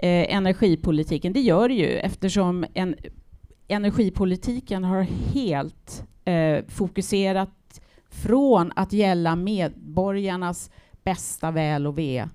eh, 0.00 0.34
energipolitiken. 0.34 1.32
Det 1.32 1.40
gör 1.40 1.68
det 1.68 1.74
ju 1.74 1.98
eftersom 1.98 2.66
en, 2.74 2.96
energipolitiken 3.68 4.84
har 4.84 5.02
helt 5.34 6.04
eh, 6.24 6.64
fokuserat 6.68 7.80
från 8.10 8.72
att 8.76 8.92
gälla 8.92 9.36
medborgarnas 9.36 10.70
bästa 11.04 11.50
väl 11.50 11.86
och 11.86 11.98
ve 11.98 12.28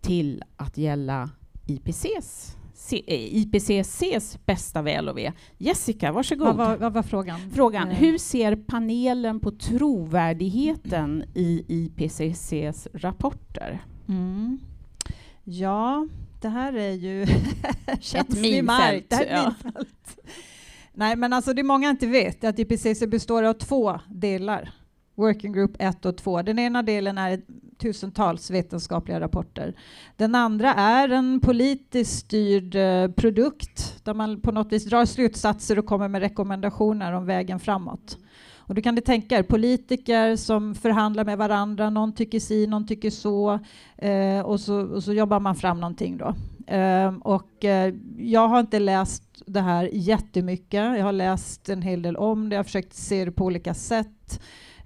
till 0.00 0.42
att 0.56 0.78
gälla 0.78 1.30
IPCs 1.66 2.57
IPCCs 2.92 4.38
bästa 4.46 4.82
väl 4.82 5.08
och 5.08 5.18
ve. 5.18 5.32
Jessica, 5.58 6.12
varsågod. 6.12 6.46
Vad 6.46 6.56
var, 6.56 6.76
vad 6.76 6.92
var 6.92 7.02
frågan? 7.02 7.40
Frågan, 7.54 7.88
eh. 7.88 7.96
hur 7.96 8.18
ser 8.18 8.56
panelen 8.56 9.40
på 9.40 9.50
trovärdigheten 9.50 11.24
i 11.34 11.64
IPCCs 11.68 12.88
rapporter? 12.94 13.84
Mm. 14.08 14.58
Ja, 15.44 16.06
det 16.40 16.48
här 16.48 16.72
är 16.72 16.92
ju 16.92 17.26
känslig 18.00 18.64
mark. 18.64 19.04
Ja. 19.30 19.54
Nej, 20.92 21.16
men 21.16 21.32
alltså 21.32 21.54
det 21.54 21.62
många 21.62 21.90
inte 21.90 22.06
vet 22.06 22.44
är 22.44 22.48
att 22.48 22.58
IPCC 22.58 23.06
består 23.06 23.42
av 23.42 23.52
två 23.52 24.00
delar. 24.08 24.70
Working 25.14 25.52
Group 25.52 25.76
1 25.78 26.06
och 26.06 26.16
2. 26.16 26.42
Den 26.42 26.58
ena 26.58 26.82
delen 26.82 27.18
är 27.18 27.40
tusentals 27.78 28.50
vetenskapliga 28.50 29.20
rapporter. 29.20 29.74
Den 30.16 30.34
andra 30.34 30.74
är 30.74 31.08
en 31.08 31.40
politiskt 31.40 32.18
styrd 32.18 32.74
eh, 32.74 33.08
produkt 33.10 34.04
där 34.04 34.14
man 34.14 34.40
på 34.40 34.52
något 34.52 34.72
vis 34.72 34.84
drar 34.84 35.04
slutsatser 35.04 35.78
och 35.78 35.86
kommer 35.86 36.08
med 36.08 36.20
rekommendationer 36.20 37.12
om 37.12 37.26
vägen 37.26 37.60
framåt. 37.60 38.18
Och 38.56 38.74
du 38.74 38.82
kan 38.82 38.94
ni 38.94 39.00
tänka 39.00 39.38
er 39.38 39.42
politiker 39.42 40.36
som 40.36 40.74
förhandlar 40.74 41.24
med 41.24 41.38
varandra, 41.38 41.90
någon 41.90 42.14
tycker 42.14 42.40
si, 42.40 42.66
någon 42.66 42.86
tycker 42.86 43.10
så, 43.10 43.58
eh, 43.96 44.40
och, 44.40 44.60
så 44.60 44.80
och 44.80 45.04
så 45.04 45.12
jobbar 45.12 45.40
man 45.40 45.54
fram 45.54 45.80
någonting 45.80 46.16
då. 46.16 46.34
Eh, 46.74 47.14
och 47.20 47.64
eh, 47.64 47.94
jag 48.18 48.48
har 48.48 48.60
inte 48.60 48.78
läst 48.78 49.42
det 49.46 49.60
här 49.60 49.90
jättemycket. 49.92 50.98
Jag 50.98 51.04
har 51.04 51.12
läst 51.12 51.68
en 51.68 51.82
hel 51.82 52.02
del 52.02 52.16
om 52.16 52.48
det, 52.48 52.54
jag 52.54 52.58
har 52.58 52.64
försökt 52.64 52.94
se 52.94 53.24
det 53.24 53.32
på 53.32 53.44
olika 53.44 53.74
sätt. 53.74 54.40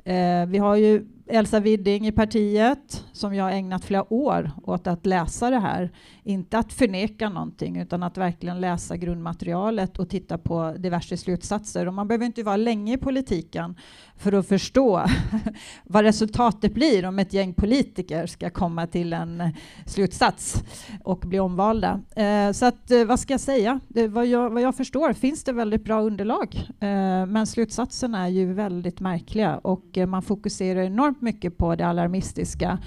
Eh, 0.04 0.46
vi 0.46 0.58
har 0.58 0.76
ju 0.76 1.06
Elsa 1.34 1.60
Widding 1.60 2.06
i 2.06 2.12
partiet 2.12 3.04
som 3.12 3.34
jag 3.34 3.56
ägnat 3.56 3.84
flera 3.84 4.12
år 4.12 4.50
åt 4.62 4.86
att 4.86 5.06
läsa 5.06 5.50
det 5.50 5.58
här. 5.58 5.90
Inte 6.22 6.58
att 6.58 6.72
förneka 6.72 7.28
någonting 7.28 7.76
utan 7.76 8.02
att 8.02 8.18
verkligen 8.18 8.60
läsa 8.60 8.96
grundmaterialet 8.96 9.98
och 9.98 10.08
titta 10.08 10.38
på 10.38 10.74
diverse 10.78 11.16
slutsatser. 11.16 11.88
Och 11.88 11.94
man 11.94 12.08
behöver 12.08 12.26
inte 12.26 12.42
vara 12.42 12.56
länge 12.56 12.94
i 12.94 12.96
politiken 12.96 13.76
för 14.16 14.32
att 14.32 14.48
förstå 14.48 15.04
vad 15.84 16.04
resultatet 16.04 16.74
blir 16.74 17.06
om 17.06 17.18
ett 17.18 17.32
gäng 17.32 17.54
politiker 17.54 18.26
ska 18.26 18.50
komma 18.50 18.86
till 18.86 19.12
en 19.12 19.42
slutsats 19.86 20.64
och 21.04 21.18
bli 21.18 21.38
omvalda. 21.38 22.00
Eh, 22.16 22.52
så 22.52 22.66
att, 22.66 22.90
eh, 22.90 23.04
vad 23.04 23.20
ska 23.20 23.32
jag 23.32 23.40
säga? 23.40 23.80
Det, 23.88 24.08
vad, 24.08 24.26
jag, 24.26 24.50
vad 24.50 24.62
jag 24.62 24.76
förstår 24.76 25.12
finns 25.12 25.44
det 25.44 25.52
väldigt 25.52 25.84
bra 25.84 26.00
underlag 26.00 26.68
eh, 26.80 27.26
men 27.26 27.46
slutsatserna 27.46 28.24
är 28.24 28.28
ju 28.28 28.52
väldigt 28.52 29.00
märkliga 29.00 29.58
och 29.58 29.98
eh, 29.98 30.06
man 30.06 30.22
fokuserar 30.22 30.82
enormt 30.82 31.21
mycket 31.22 31.58
på 31.58 31.74
det 31.74 31.86
alarmistiska 31.86 32.78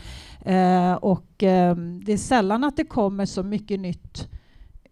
eh, 0.45 0.93
och 0.93 1.43
eh, 1.43 1.75
det 1.75 2.13
är 2.13 2.17
sällan 2.17 2.63
att 2.63 2.77
det 2.77 2.83
kommer 2.83 3.25
så 3.25 3.43
mycket 3.43 3.79
nytt 3.79 4.29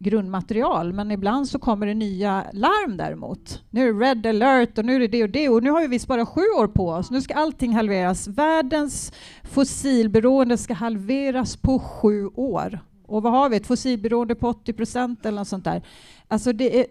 grundmaterial, 0.04 0.94
men 0.94 1.12
ibland 1.12 1.48
så 1.48 1.60
kommer 1.60 1.88
det 1.88 1.94
nya 1.94 2.46
larm 2.54 2.98
däremot. 2.98 3.62
Nu 3.70 3.90
är 3.90 3.94
det 3.94 4.00
red 4.00 4.26
alert 4.26 4.78
och 4.78 4.86
nu 4.86 4.96
är 4.96 5.00
det 5.00 5.08
det 5.08 5.24
och 5.24 5.30
det 5.30 5.50
och 5.50 5.64
nu 5.64 5.72
har 5.72 5.82
vi 5.82 5.88
visst 5.88 6.08
bara 6.08 6.26
sju 6.26 6.42
år 6.42 6.68
på 6.68 6.90
oss. 6.90 7.12
Nu 7.12 7.22
ska 7.22 7.34
allting 7.34 7.74
halveras. 7.74 8.28
Världens 8.28 9.14
fossilberoende 9.44 10.58
ska 10.58 10.74
halveras 10.74 11.58
på 11.58 11.80
sju 11.80 12.28
år. 12.28 12.80
Och 13.06 13.24
vad 13.24 13.32
har 13.32 13.50
vi? 13.50 13.58
Ett 13.58 13.68
fossilberoende 13.68 14.36
på 14.36 14.48
80 14.48 14.74
procent 14.74 15.26
eller 15.26 15.38
något 15.38 15.48
sånt 15.48 15.64
där. 15.64 15.84
Alltså 16.28 16.54
det 16.54 16.80
är 16.80 16.86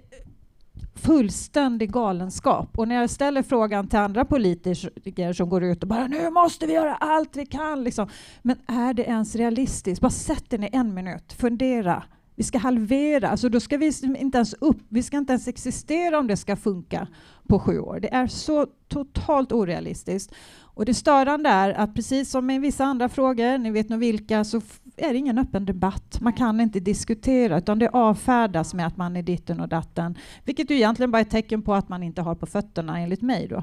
fullständig 0.95 1.93
galenskap. 1.93 2.79
Och 2.79 2.89
när 2.89 2.95
jag 2.95 3.11
ställer 3.11 3.43
frågan 3.43 3.89
till 3.89 3.99
andra 3.99 4.25
politiker 4.25 5.33
som 5.33 5.49
går 5.49 5.65
ut 5.65 5.83
och 5.83 5.89
bara 5.89 6.07
nu 6.07 6.31
måste 6.31 6.67
vi 6.67 6.73
göra 6.73 6.95
allt 6.95 7.37
vi 7.37 7.47
kan. 7.47 7.85
Liksom. 7.85 8.09
Men 8.43 8.57
är 8.67 8.95
det 8.95 9.03
ens 9.03 9.35
realistiskt? 9.37 10.01
Bara 10.01 10.11
sätt 10.11 10.53
er 10.53 10.59
ner 10.59 10.71
en 10.73 10.95
minut, 10.95 11.33
fundera. 11.33 12.03
Vi 12.37 12.43
ska 12.43 12.59
halvera, 12.59 13.29
alltså 13.29 13.49
då 13.49 13.61
ska 13.61 13.77
vi 13.77 13.93
inte 14.03 14.39
ens 14.39 14.55
upp, 14.55 14.81
vi 14.89 15.03
ska 15.03 15.17
inte 15.17 15.33
ens 15.33 15.49
existera 15.49 16.19
om 16.19 16.27
det 16.27 16.37
ska 16.37 16.57
funka 16.57 17.07
på 17.49 17.59
sju 17.59 17.79
år. 17.79 18.01
Det 18.01 18.15
är 18.15 18.27
så 18.27 18.67
totalt 18.89 19.53
orealistiskt. 19.53 20.35
Och 20.75 20.85
det 20.85 20.95
störande 20.95 21.49
är 21.49 21.71
att 21.71 21.95
precis 21.95 22.31
som 22.31 22.51
i 22.51 22.59
vissa 22.59 22.85
andra 22.85 23.09
frågor, 23.09 23.59
ni 23.59 23.71
vet 23.71 23.89
nog 23.89 23.99
vilka, 23.99 24.45
så 24.45 24.61
är 24.97 25.13
det 25.13 25.19
ingen 25.19 25.39
öppen 25.39 25.65
debatt. 25.65 26.21
Man 26.21 26.33
kan 26.33 26.61
inte 26.61 26.81
diskutera, 26.81 27.59
utan 27.59 27.79
det 27.79 27.89
avfärdas 27.89 28.75
med 28.75 28.87
att 28.87 28.97
man 28.97 29.17
är 29.17 29.23
ditten 29.23 29.61
och 29.61 29.69
datten, 29.69 30.19
vilket 30.45 30.71
ju 30.71 30.75
egentligen 30.75 31.11
bara 31.11 31.19
är 31.19 31.23
ett 31.23 31.31
tecken 31.31 31.63
på 31.63 31.75
att 31.75 31.89
man 31.89 32.03
inte 32.03 32.23
har 32.23 32.35
på 32.35 32.47
fötterna, 32.47 32.99
enligt 32.99 33.23
mig. 33.23 33.49
Då. 33.49 33.63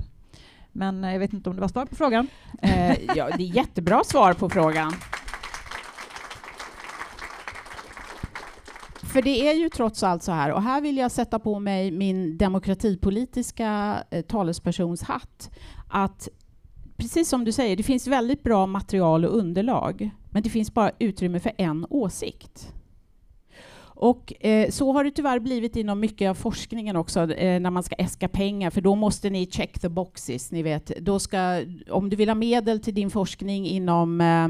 Men 0.72 1.04
eh, 1.04 1.12
jag 1.12 1.20
vet 1.20 1.34
inte 1.34 1.50
om 1.50 1.56
det 1.56 1.62
var 1.62 1.68
svar 1.68 1.86
på 1.86 1.96
frågan? 1.96 2.28
Eh, 2.62 3.16
ja, 3.16 3.30
det 3.38 3.44
är 3.44 3.56
jättebra 3.56 4.04
svar 4.04 4.34
på 4.34 4.50
frågan. 4.50 4.94
För 9.14 9.22
det 9.22 9.50
är 9.50 9.54
ju 9.54 9.70
trots 9.70 10.04
allt 10.04 10.24
så 10.24 10.32
här, 10.32 10.52
och 10.52 10.62
här 10.62 10.82
vill 10.82 10.98
jag 10.98 11.12
sätta 11.12 11.40
på 11.40 11.60
mig 11.60 11.92
min 11.92 12.38
demokratipolitiska 12.38 13.98
eh, 14.12 14.22
talespersons 14.22 15.02
hatt, 15.02 15.50
att 15.90 16.30
precis 17.00 17.30
som 17.30 17.46
du 17.46 17.52
säger, 17.52 17.76
det 17.76 17.84
finns 17.84 18.08
väldigt 18.08 18.44
bra 18.44 18.66
material 18.66 19.26
och 19.26 19.38
underlag, 19.38 20.10
men 20.30 20.44
det 20.44 20.50
finns 20.50 20.74
bara 20.74 20.92
utrymme 21.00 21.40
för 21.40 21.52
en 21.58 21.86
åsikt. 21.90 22.74
Och 24.02 24.46
eh, 24.46 24.70
så 24.70 24.92
har 24.92 25.04
det 25.04 25.12
tyvärr 25.12 25.40
blivit 25.40 25.76
inom 25.76 26.00
mycket 26.00 26.30
av 26.30 26.34
forskningen 26.34 26.96
också, 26.96 27.34
eh, 27.34 27.60
när 27.60 27.70
man 27.70 27.84
ska 27.84 27.96
äska 27.96 28.28
pengar, 28.28 28.70
för 28.70 28.82
då 28.82 28.96
måste 28.96 29.30
ni 29.30 29.46
check 29.46 29.80
the 29.80 29.90
boxes, 29.90 30.52
ni 30.52 30.64
vet. 30.64 30.92
Då 31.00 31.20
ska, 31.20 31.64
om 31.90 32.10
du 32.10 32.16
vill 32.16 32.30
ha 32.30 32.36
medel 32.36 32.80
till 32.80 32.94
din 32.94 33.10
forskning 33.10 33.68
inom 33.68 34.22
eh, 34.22 34.48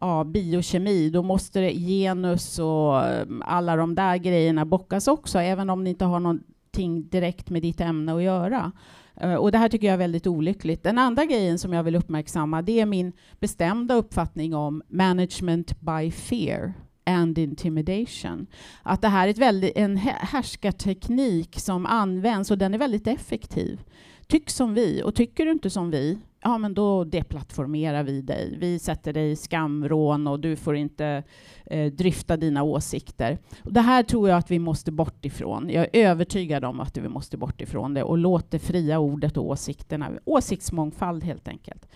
ja, 0.00 0.24
biokemi, 0.24 1.10
då 1.10 1.22
måste 1.22 1.60
det 1.60 1.72
genus 1.72 2.58
och 2.58 3.04
eh, 3.04 3.26
alla 3.40 3.76
de 3.76 3.94
där 3.94 4.16
grejerna 4.16 4.64
bockas 4.64 5.08
också, 5.08 5.38
även 5.38 5.70
om 5.70 5.84
ni 5.84 5.90
inte 5.90 6.04
har 6.04 6.20
någonting 6.20 7.08
direkt 7.08 7.50
med 7.50 7.62
ditt 7.62 7.80
ämne 7.80 8.14
att 8.14 8.22
göra. 8.22 8.72
Eh, 9.20 9.34
och 9.34 9.52
det 9.52 9.58
här 9.58 9.68
tycker 9.68 9.86
jag 9.86 9.94
är 9.94 9.98
väldigt 9.98 10.26
olyckligt. 10.26 10.82
Den 10.82 10.98
andra 10.98 11.24
grejen 11.24 11.58
som 11.58 11.72
jag 11.72 11.82
vill 11.82 11.96
uppmärksamma, 11.96 12.62
det 12.62 12.80
är 12.80 12.86
min 12.86 13.12
bestämda 13.40 13.94
uppfattning 13.94 14.54
om 14.54 14.82
management 14.88 15.80
by 15.80 16.10
fear 16.10 16.72
and 17.06 17.38
intimidation. 17.38 18.46
Att 18.82 19.02
det 19.02 19.08
här 19.08 19.26
är 19.26 19.30
ett 19.30 19.38
väldigt, 19.38 19.72
en 19.76 19.96
härskarteknik 19.96 21.60
som 21.60 21.86
används 21.86 22.50
och 22.50 22.58
den 22.58 22.74
är 22.74 22.78
väldigt 22.78 23.06
effektiv. 23.06 23.80
Tyck 24.26 24.50
som 24.50 24.74
vi, 24.74 25.02
och 25.02 25.14
tycker 25.14 25.44
du 25.44 25.50
inte 25.50 25.70
som 25.70 25.90
vi, 25.90 26.18
ja 26.44 26.58
men 26.58 26.74
då 26.74 27.04
deplattformerar 27.04 28.02
vi 28.02 28.22
dig. 28.22 28.56
Vi 28.60 28.78
sätter 28.78 29.12
dig 29.12 29.30
i 29.30 29.36
skamvrån 29.36 30.26
och 30.26 30.40
du 30.40 30.56
får 30.56 30.76
inte 30.76 31.22
eh, 31.66 31.92
dryfta 31.92 32.36
dina 32.36 32.62
åsikter. 32.62 33.38
Och 33.64 33.72
det 33.72 33.80
här 33.80 34.02
tror 34.02 34.28
jag 34.28 34.38
att 34.38 34.50
vi 34.50 34.58
måste 34.58 34.92
bort 34.92 35.24
ifrån. 35.24 35.70
Jag 35.70 35.84
är 35.84 36.08
övertygad 36.08 36.64
om 36.64 36.80
att 36.80 36.96
vi 36.96 37.08
måste 37.08 37.36
bort 37.36 37.60
ifrån 37.60 37.94
det 37.94 38.02
och 38.02 38.18
låt 38.18 38.50
det 38.50 38.58
fria 38.58 38.98
ordet 38.98 39.36
och 39.36 39.46
åsikterna, 39.46 40.10
åsiktsmångfald 40.24 41.24
helt 41.24 41.48
enkelt. 41.48 41.88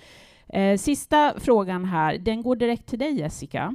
Eh, 0.48 0.76
sista 0.76 1.34
frågan 1.36 1.84
här, 1.84 2.18
den 2.18 2.42
går 2.42 2.56
direkt 2.56 2.86
till 2.86 2.98
dig 2.98 3.18
Jessica. 3.18 3.74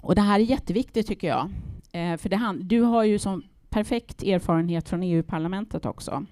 Och 0.00 0.14
det 0.14 0.20
här 0.20 0.40
är 0.40 0.44
jätteviktigt 0.44 1.06
tycker 1.06 1.28
jag. 1.28 1.50
Eh, 1.92 2.16
för 2.16 2.28
det 2.28 2.54
du 2.60 2.80
har 2.80 3.04
ju 3.04 3.18
som 3.18 3.42
perfekt 3.68 4.22
erfarenhet 4.22 4.88
från 4.88 5.02
EU-parlamentet 5.02 5.86
också. 5.86 6.26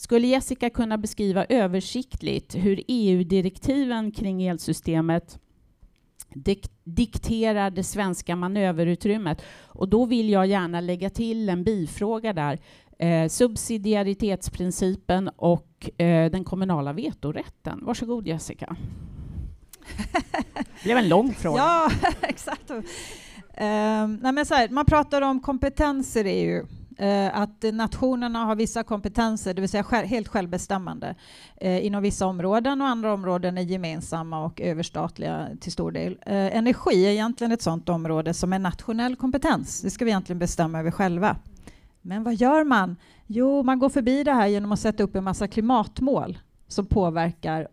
Skulle 0.00 0.26
Jessica 0.26 0.70
kunna 0.70 0.98
beskriva 0.98 1.46
översiktligt 1.48 2.54
hur 2.54 2.82
EU-direktiven 2.88 4.12
kring 4.12 4.42
elsystemet 4.42 5.38
dik 6.34 6.70
dikterar 6.84 7.70
det 7.70 7.84
svenska 7.84 8.36
manöverutrymmet? 8.36 9.42
Och 9.66 9.88
då 9.88 10.04
vill 10.04 10.30
jag 10.30 10.46
gärna 10.46 10.80
lägga 10.80 11.10
till 11.10 11.48
en 11.48 11.64
bifråga 11.64 12.32
där. 12.32 12.58
Eh, 12.98 13.28
subsidiaritetsprincipen 13.28 15.28
och 15.28 16.00
eh, 16.00 16.30
den 16.30 16.44
kommunala 16.44 16.92
vetorätten. 16.92 17.80
Varsågod 17.82 18.26
Jessica. 18.26 18.76
det 20.54 20.84
blev 20.84 20.96
en 20.96 21.08
lång 21.08 21.34
fråga. 21.34 21.58
Ja, 21.58 21.90
exakt. 22.20 22.70
Uh, 22.70 22.80
nej 24.20 24.32
men 24.32 24.46
så 24.46 24.54
här, 24.54 24.68
man 24.68 24.84
pratar 24.84 25.22
om 25.22 25.40
kompetenser 25.40 26.24
i 26.24 26.30
EU 26.30 26.66
Eh, 27.00 27.40
att 27.40 27.64
nationerna 27.72 28.44
har 28.44 28.56
vissa 28.56 28.82
kompetenser, 28.82 29.54
det 29.54 29.60
vill 29.60 29.68
säga 29.70 29.84
helt 30.04 30.28
självbestämmande 30.28 31.14
eh, 31.56 31.86
inom 31.86 32.02
vissa 32.02 32.26
områden 32.26 32.80
och 32.80 32.88
andra 32.88 33.12
områden 33.12 33.58
är 33.58 33.62
gemensamma 33.62 34.44
och 34.44 34.60
överstatliga 34.60 35.48
till 35.60 35.72
stor 35.72 35.92
del. 35.92 36.18
Eh, 36.26 36.56
energi 36.56 37.06
är 37.06 37.10
egentligen 37.10 37.52
ett 37.52 37.62
sådant 37.62 37.88
område 37.88 38.34
som 38.34 38.52
är 38.52 38.58
nationell 38.58 39.16
kompetens. 39.16 39.82
Det 39.82 39.90
ska 39.90 40.04
vi 40.04 40.10
egentligen 40.10 40.38
bestämma 40.38 40.80
över 40.80 40.90
själva. 40.90 41.36
Men 42.02 42.22
vad 42.22 42.34
gör 42.34 42.64
man? 42.64 42.96
Jo, 43.26 43.62
man 43.62 43.78
går 43.78 43.88
förbi 43.88 44.24
det 44.24 44.32
här 44.32 44.46
genom 44.46 44.72
att 44.72 44.80
sätta 44.80 45.02
upp 45.02 45.16
en 45.16 45.24
massa 45.24 45.48
klimatmål 45.48 46.38
som 46.68 46.86
påverkar 46.86 47.68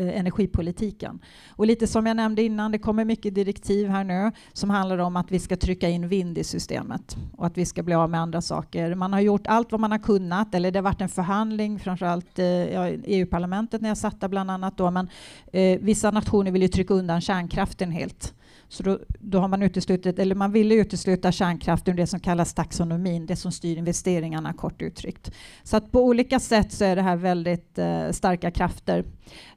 Eh, 0.00 0.18
energipolitiken. 0.18 1.20
Och 1.50 1.66
lite 1.66 1.86
som 1.86 2.06
jag 2.06 2.16
nämnde 2.16 2.42
innan, 2.42 2.72
det 2.72 2.78
kommer 2.78 3.04
mycket 3.04 3.34
direktiv 3.34 3.88
här 3.88 4.04
nu 4.04 4.32
som 4.52 4.70
handlar 4.70 4.98
om 4.98 5.16
att 5.16 5.32
vi 5.32 5.38
ska 5.38 5.56
trycka 5.56 5.88
in 5.88 6.08
vind 6.08 6.38
i 6.38 6.44
systemet 6.44 7.16
och 7.36 7.46
att 7.46 7.58
vi 7.58 7.66
ska 7.66 7.82
bli 7.82 7.94
av 7.94 8.10
med 8.10 8.20
andra 8.20 8.40
saker. 8.40 8.94
Man 8.94 9.12
har 9.12 9.20
gjort 9.20 9.46
allt 9.46 9.72
vad 9.72 9.80
man 9.80 9.90
har 9.90 9.98
kunnat, 9.98 10.54
eller 10.54 10.70
det 10.70 10.78
har 10.78 10.84
varit 10.84 11.00
en 11.00 11.08
förhandling, 11.08 11.78
framförallt 11.78 12.38
eh, 12.38 12.46
ja, 12.46 12.88
EU-parlamentet 12.88 13.80
när 13.80 13.88
jag 13.88 13.98
satt 13.98 14.20
där 14.20 14.28
bland 14.28 14.50
annat 14.50 14.76
då, 14.76 14.90
men 14.90 15.08
eh, 15.52 15.78
vissa 15.80 16.10
nationer 16.10 16.50
vill 16.50 16.62
ju 16.62 16.68
trycka 16.68 16.94
undan 16.94 17.20
kärnkraften 17.20 17.90
helt. 17.90 18.34
Så 18.70 18.82
då, 18.82 18.98
då, 19.18 19.38
har 19.38 19.48
man 19.48 19.62
uteslutit, 19.62 20.18
eller 20.18 20.34
man 20.34 20.52
ville 20.52 20.74
utesluta 20.74 21.32
kärnkraft 21.32 21.88
ur 21.88 21.94
det 21.94 22.06
som 22.06 22.20
kallas 22.20 22.54
taxonomin, 22.54 23.26
det 23.26 23.36
som 23.36 23.52
styr 23.52 23.76
investeringarna 23.76 24.52
kort 24.52 24.82
uttryckt. 24.82 25.30
Så 25.62 25.76
att 25.76 25.92
på 25.92 26.04
olika 26.04 26.40
sätt 26.40 26.72
så 26.72 26.84
är 26.84 26.96
det 26.96 27.02
här 27.02 27.16
väldigt 27.16 27.78
eh, 27.78 28.10
starka 28.10 28.50
krafter. 28.50 29.04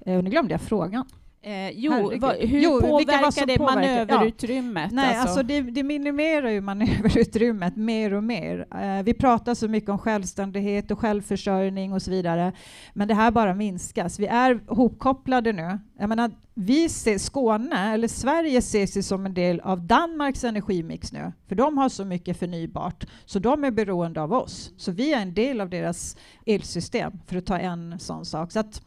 Eh, 0.05 0.23
nu 0.23 0.29
glömde 0.29 0.53
jag 0.53 0.61
frågan. 0.61 1.05
Eh, 1.45 1.69
jo, 1.69 2.11
va, 2.19 2.33
hur 2.39 2.61
jo, 2.61 2.81
påverkar 2.81 3.45
det 3.45 3.57
påverkar? 3.57 3.75
manöverutrymmet? 3.75 4.91
Ja. 4.91 4.95
Nej, 4.95 5.05
alltså, 5.05 5.21
alltså 5.21 5.43
det, 5.43 5.61
det, 5.61 5.83
minimerar 5.83 6.49
ju 6.49 6.61
manöverutrymmet 6.61 7.75
mer 7.75 8.13
och 8.13 8.23
mer. 8.23 8.65
Eh, 8.81 9.03
vi 9.03 9.13
pratar 9.13 9.55
så 9.55 9.67
mycket 9.67 9.89
om 9.89 9.97
självständighet 9.97 10.91
och 10.91 10.99
självförsörjning 10.99 11.93
och 11.93 12.01
så 12.01 12.11
vidare, 12.11 12.51
men 12.93 13.07
det 13.07 13.13
här 13.13 13.31
bara 13.31 13.53
minskas. 13.53 14.19
Vi 14.19 14.25
är 14.25 14.59
hopkopplade 14.67 15.53
nu. 15.53 15.79
Jag 15.99 16.09
menar, 16.09 16.31
vi 16.53 16.89
ser, 16.89 17.17
Skåne, 17.17 17.93
eller 17.93 18.07
Sverige 18.07 18.57
ses 18.57 18.97
ju 18.97 19.03
som 19.03 19.25
en 19.25 19.33
del 19.33 19.59
av 19.59 19.81
Danmarks 19.81 20.43
energimix 20.43 21.11
nu, 21.13 21.31
för 21.47 21.55
de 21.55 21.77
har 21.77 21.89
så 21.89 22.05
mycket 22.05 22.39
förnybart, 22.39 23.05
så 23.25 23.39
de 23.39 23.63
är 23.63 23.71
beroende 23.71 24.21
av 24.21 24.33
oss. 24.33 24.71
Så 24.77 24.91
vi 24.91 25.13
är 25.13 25.21
en 25.21 25.33
del 25.33 25.61
av 25.61 25.69
deras 25.69 26.17
elsystem, 26.45 27.19
för 27.27 27.37
att 27.37 27.45
ta 27.45 27.57
en 27.57 27.99
sån 27.99 28.25
sak. 28.25 28.51
Så 28.51 28.59
att, 28.59 28.81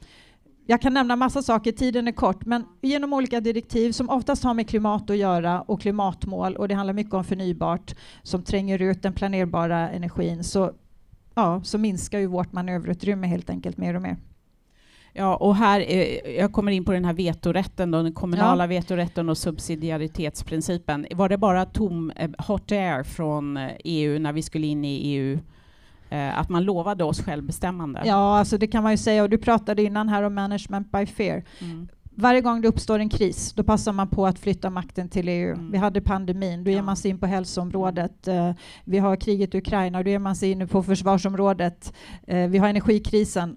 jag 0.67 0.81
kan 0.81 0.95
nämna 0.95 1.17
massa 1.17 1.43
saker, 1.43 1.73
tiden 1.73 2.09
är 2.09 2.13
kort, 2.13 2.45
men 2.45 2.65
genom 2.83 3.13
olika 3.13 3.41
direktiv 3.41 3.93
som 3.93 4.11
oftast 4.11 4.45
har 4.45 4.55
med 4.55 4.69
klimat 4.69 5.11
att 5.11 5.17
göra 5.17 5.61
och 5.61 5.81
klimatmål 5.81 6.57
och 6.57 6.69
det 6.69 6.75
handlar 6.75 6.95
mycket 6.95 7.15
om 7.15 7.25
förnybart 7.25 7.95
som 8.23 8.43
tränger 8.43 8.83
ut 8.83 9.03
den 9.03 9.13
planerbara 9.13 9.91
energin 9.91 10.45
så, 10.45 10.73
ja, 11.35 11.61
så 11.65 11.79
minskar 11.79 12.19
ju 12.19 12.27
vårt 12.27 12.53
manöverutrymme 12.53 13.27
helt 13.27 13.51
enkelt 13.51 13.77
mer 13.77 13.95
och 13.95 14.03
mer. 14.03 14.17
Ja, 15.13 15.37
och 15.37 15.57
här, 15.57 15.81
eh, 15.81 16.37
jag 16.37 16.53
kommer 16.53 16.73
in 16.73 16.85
på 16.85 16.93
den 16.93 17.05
här 17.05 17.13
vetorätten, 17.13 17.91
då, 17.91 18.03
den 18.03 18.13
kommunala 18.13 18.65
ja. 18.65 18.69
vetorätten 18.69 19.29
och 19.29 19.39
subsidiaritetsprincipen. 19.39 21.07
Var 21.15 21.29
det 21.29 21.39
bara 21.39 21.67
tom 21.67 22.11
eh, 22.17 22.31
hot 22.39 22.73
air 22.73 23.03
från 23.03 23.57
EU 23.85 24.11
eh, 24.11 24.17
e 24.17 24.19
när 24.19 24.33
vi 24.33 24.43
skulle 24.43 24.67
in 24.67 24.85
i 24.85 24.97
EU? 24.97 25.39
Eh, 26.11 26.39
att 26.39 26.49
man 26.49 26.65
lovade 26.65 27.05
oss 27.05 27.21
självbestämmande? 27.21 28.03
Ja, 28.05 28.39
alltså 28.39 28.59
det 28.59 28.67
kan 28.67 28.83
man 28.83 28.93
ju 28.93 28.99
säga. 28.99 29.23
Och 29.23 29.31
du 29.31 29.39
pratade 29.39 29.83
innan 29.83 30.09
här 30.09 30.23
om 30.23 30.35
management 30.35 30.93
by 30.93 31.07
fear. 31.07 31.45
Mm 31.61 31.89
varje 32.17 32.41
gång 32.41 32.61
det 32.61 32.69
uppstår 32.69 32.99
en 32.99 33.09
kris, 33.09 33.53
då 33.53 33.65
passar 33.65 33.93
man 33.93 34.09
på 34.09 34.27
att 34.27 34.39
flytta 34.39 34.71
makten 34.71 35.09
till 35.09 35.29
EU. 35.29 35.53
Mm. 35.53 35.71
Vi 35.71 35.79
hade 35.79 36.01
pandemin, 36.01 36.65
då 36.65 36.71
ger 36.71 36.83
man 36.83 36.97
sig 36.97 37.11
in 37.11 37.19
på 37.19 37.27
hälsoområdet. 37.27 38.29
Uh, 38.29 38.53
vi 38.85 38.99
har 38.99 39.17
kriget 39.17 39.55
i 39.55 39.59
Ukraina, 39.59 40.03
då 40.03 40.11
ger 40.11 40.19
man 40.19 40.37
sig 40.37 40.51
in 40.51 40.69
på 40.69 40.83
försvarsområdet. 40.83 41.93
Uh, 42.33 42.47
vi 42.47 42.59
har 42.59 42.69
energikrisen, 42.69 43.57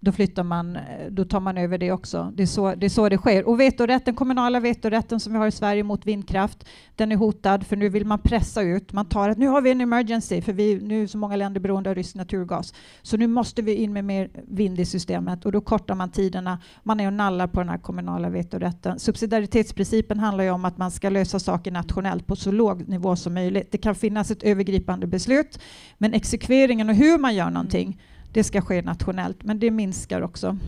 då 0.00 0.12
flyttar 0.12 0.42
man, 0.42 0.76
eh, 0.76 0.82
då 1.10 1.24
tar 1.24 1.40
man 1.40 1.58
över 1.58 1.78
det 1.78 1.92
också. 1.92 2.32
Det 2.34 2.42
är, 2.42 2.46
så, 2.46 2.74
det 2.74 2.86
är 2.86 2.90
så 2.90 3.08
det 3.08 3.18
sker. 3.18 3.48
Och 3.48 3.60
vetorätten, 3.60 4.14
kommunala 4.14 4.60
vetorätten 4.60 5.20
som 5.20 5.32
vi 5.32 5.38
har 5.38 5.46
i 5.46 5.50
Sverige 5.50 5.82
mot 5.82 6.06
vindkraft, 6.06 6.64
den 6.94 7.12
är 7.12 7.16
hotad 7.16 7.66
för 7.66 7.76
nu 7.76 7.88
vill 7.88 8.06
man 8.06 8.18
pressa 8.18 8.62
ut. 8.62 8.92
Man 8.92 9.06
tar 9.06 9.28
att 9.28 9.38
nu 9.38 9.48
har 9.48 9.60
vi 9.60 9.70
en 9.70 9.80
emergency 9.80 10.42
för 10.42 10.52
vi, 10.52 10.80
nu 10.82 11.02
är 11.02 11.06
så 11.06 11.18
många 11.18 11.36
länder 11.36 11.60
beroende 11.60 11.90
av 11.90 11.96
rysk 11.96 12.14
naturgas. 12.14 12.74
Så 13.02 13.16
nu 13.16 13.26
måste 13.26 13.62
vi 13.62 13.74
in 13.74 13.92
med 13.92 14.04
mer 14.04 14.30
vind 14.48 14.80
i 14.80 14.84
systemet 14.84 15.46
och 15.46 15.52
då 15.52 15.60
kortar 15.60 15.94
man 15.94 16.10
tiderna. 16.10 16.58
Man 16.82 17.00
är 17.00 17.06
och 17.06 17.12
nallar 17.12 17.46
på 17.46 17.60
den 17.60 17.68
här 17.68 17.78
kommunala 17.78 18.28
vetorätten. 18.28 18.98
Subsidiaritetsprincipen 18.98 20.18
handlar 20.18 20.44
ju 20.44 20.50
om 20.50 20.64
att 20.64 20.78
man 20.78 20.90
ska 20.90 21.08
lösa 21.08 21.38
saker 21.38 21.70
nationellt 21.70 22.26
på 22.26 22.36
så 22.36 22.52
låg 22.52 22.88
nivå 22.88 23.16
som 23.16 23.34
möjligt. 23.34 23.72
Det 23.72 23.78
kan 23.78 23.94
finnas 23.94 24.30
ett 24.30 24.42
övergripande 24.42 25.06
beslut, 25.06 25.58
men 25.98 26.14
exekveringen 26.14 26.88
och 26.88 26.94
hur 26.94 27.18
man 27.18 27.34
gör 27.34 27.50
någonting 27.50 28.00
det 28.36 28.44
ska 28.44 28.60
ske 28.60 28.82
nationellt, 28.82 29.44
men 29.44 29.58
det 29.58 29.70
minskar 29.70 30.20
också. 30.20 30.58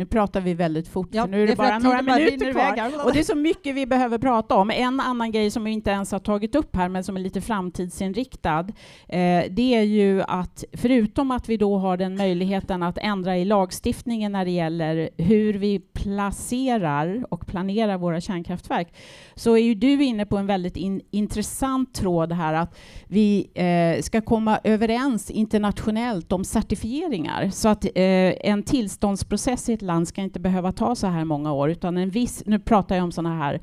Nu 0.00 0.06
pratar 0.06 0.40
vi 0.40 0.54
väldigt 0.54 0.88
fort, 0.88 1.08
ja, 1.10 1.26
nu 1.26 1.42
är 1.42 1.46
det, 1.46 1.56
bara 1.56 1.78
några 1.78 2.02
minuter 2.02 2.52
kvar. 2.52 3.04
Och 3.04 3.12
det 3.12 3.18
är 3.18 3.24
så 3.24 3.34
mycket 3.34 3.74
vi 3.74 3.86
behöver 3.86 4.18
prata 4.18 4.54
om. 4.54 4.70
En 4.70 5.00
annan 5.00 5.32
grej 5.32 5.50
som 5.50 5.64
vi 5.64 5.70
inte 5.70 5.90
ens 5.90 6.12
har 6.12 6.18
tagit 6.18 6.54
upp 6.54 6.76
här, 6.76 6.88
men 6.88 7.04
som 7.04 7.16
är 7.16 7.20
lite 7.20 7.40
framtidsinriktad, 7.40 8.60
eh, 9.08 9.44
det 9.50 9.74
är 9.74 9.82
ju 9.82 10.22
att 10.22 10.64
förutom 10.72 11.30
att 11.30 11.48
vi 11.48 11.56
då 11.56 11.78
har 11.78 11.96
den 11.96 12.16
möjligheten 12.16 12.82
att 12.82 12.98
ändra 12.98 13.38
i 13.38 13.44
lagstiftningen 13.44 14.32
när 14.32 14.44
det 14.44 14.50
gäller 14.50 15.10
hur 15.16 15.54
vi 15.54 15.78
placerar 15.78 17.24
och 17.28 17.46
planerar 17.46 17.98
våra 17.98 18.20
kärnkraftverk, 18.20 18.94
så 19.34 19.54
är 19.56 19.62
ju 19.62 19.74
du 19.74 20.04
inne 20.04 20.26
på 20.26 20.36
en 20.36 20.46
väldigt 20.46 20.76
in, 20.76 21.00
intressant 21.10 21.94
tråd 21.94 22.32
här, 22.32 22.54
att 22.54 22.78
vi 23.06 23.50
eh, 23.54 24.02
ska 24.02 24.20
komma 24.20 24.58
överens 24.64 25.30
internationellt 25.30 26.32
om 26.32 26.44
certifieringar, 26.44 27.50
så 27.50 27.68
att 27.68 27.84
eh, 27.84 27.92
en 28.40 28.62
tillståndsprocess 28.62 29.68
i 29.68 29.72
ett 29.72 29.82
land 29.90 30.08
ska 30.08 30.20
inte 30.20 30.40
behöva 30.40 30.72
ta 30.72 30.94
så 30.94 31.06
här 31.06 31.24
många 31.24 31.52
år, 31.52 31.70
utan 31.70 31.96
en 31.96 32.10
viss, 32.10 32.42
nu 32.46 32.58
pratar 32.58 32.96
jag 32.96 33.04
om 33.04 33.12
sådana 33.12 33.36
här 33.36 33.60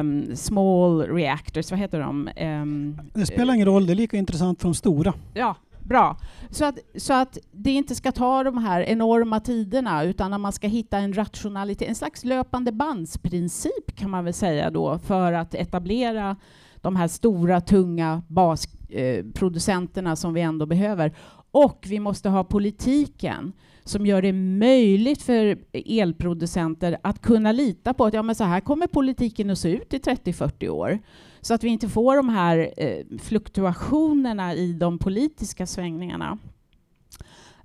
um, 0.00 0.36
small 0.36 1.02
reactors, 1.02 1.70
vad 1.70 1.80
heter 1.80 2.00
de? 2.00 2.28
Um, 2.40 3.00
det 3.14 3.26
spelar 3.26 3.54
ingen 3.54 3.66
roll, 3.66 3.86
det 3.86 3.92
är 3.92 3.94
lika 3.94 4.16
intressant 4.16 4.60
för 4.60 4.68
de 4.68 4.74
stora. 4.74 5.14
Ja, 5.34 5.54
bra. 5.80 6.16
Så 6.50 6.64
att, 6.64 6.78
så 6.96 7.12
att 7.12 7.38
det 7.52 7.70
inte 7.70 7.94
ska 7.94 8.12
ta 8.12 8.44
de 8.44 8.58
här 8.58 8.80
enorma 8.80 9.40
tiderna, 9.40 10.04
utan 10.04 10.32
att 10.32 10.40
man 10.40 10.52
ska 10.52 10.68
hitta 10.68 10.98
en 10.98 11.12
rationalitet, 11.12 11.88
en 11.88 11.94
slags 11.94 12.24
löpande 12.24 12.72
bandsprincip 12.72 13.96
kan 13.96 14.10
man 14.10 14.24
väl 14.24 14.34
säga 14.34 14.70
då, 14.70 14.98
för 14.98 15.32
att 15.32 15.54
etablera 15.54 16.36
de 16.76 16.96
här 16.96 17.08
stora, 17.08 17.60
tunga 17.60 18.22
basproducenterna 18.28 20.10
eh, 20.10 20.14
som 20.14 20.34
vi 20.34 20.40
ändå 20.40 20.66
behöver. 20.66 21.12
Och 21.50 21.86
vi 21.88 22.00
måste 22.00 22.28
ha 22.28 22.44
politiken 22.44 23.52
som 23.88 24.06
gör 24.06 24.22
det 24.22 24.32
möjligt 24.32 25.22
för 25.22 25.58
elproducenter 25.72 26.98
att 27.02 27.22
kunna 27.22 27.52
lita 27.52 27.94
på 27.94 28.04
att 28.04 28.14
ja, 28.14 28.22
men 28.22 28.34
så 28.34 28.44
här 28.44 28.60
kommer 28.60 28.86
politiken 28.86 29.50
att 29.50 29.58
se 29.58 29.70
ut 29.70 29.94
i 29.94 29.98
30-40 29.98 30.68
år. 30.68 30.98
Så 31.40 31.54
att 31.54 31.64
vi 31.64 31.68
inte 31.68 31.88
får 31.88 32.16
de 32.16 32.28
här 32.28 32.72
eh, 32.76 33.18
fluktuationerna 33.18 34.54
i 34.54 34.72
de 34.72 34.98
politiska 34.98 35.66
svängningarna. 35.66 36.38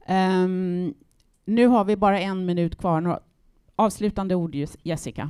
Um, 0.07 0.93
nu 1.45 1.67
har 1.67 1.85
vi 1.85 1.95
bara 1.95 2.19
en 2.19 2.45
minut 2.45 2.77
kvar. 2.77 3.01
Några 3.01 3.19
avslutande 3.75 4.35
ord, 4.35 4.55
Jessica. 4.83 5.29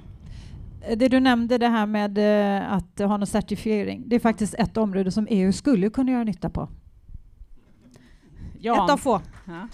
Det 0.96 1.08
du 1.08 1.20
nämnde, 1.20 1.58
det 1.58 1.68
här 1.68 1.86
med 1.86 2.18
eh, 2.18 2.74
att 2.74 3.00
ha 3.00 3.18
någon 3.18 3.28
certifiering, 3.28 4.04
det 4.08 4.16
är 4.16 4.20
faktiskt 4.20 4.54
ett 4.54 4.78
område 4.78 5.12
som 5.12 5.28
EU 5.30 5.52
skulle 5.52 5.89
kunna 5.89 6.12
göra 6.12 6.24
nytta 6.24 6.50
på. 6.50 6.70
Jan. 8.60 8.86
Ett 8.86 8.92
av 8.92 8.98
få. 8.98 9.22
Ja. 9.48 9.68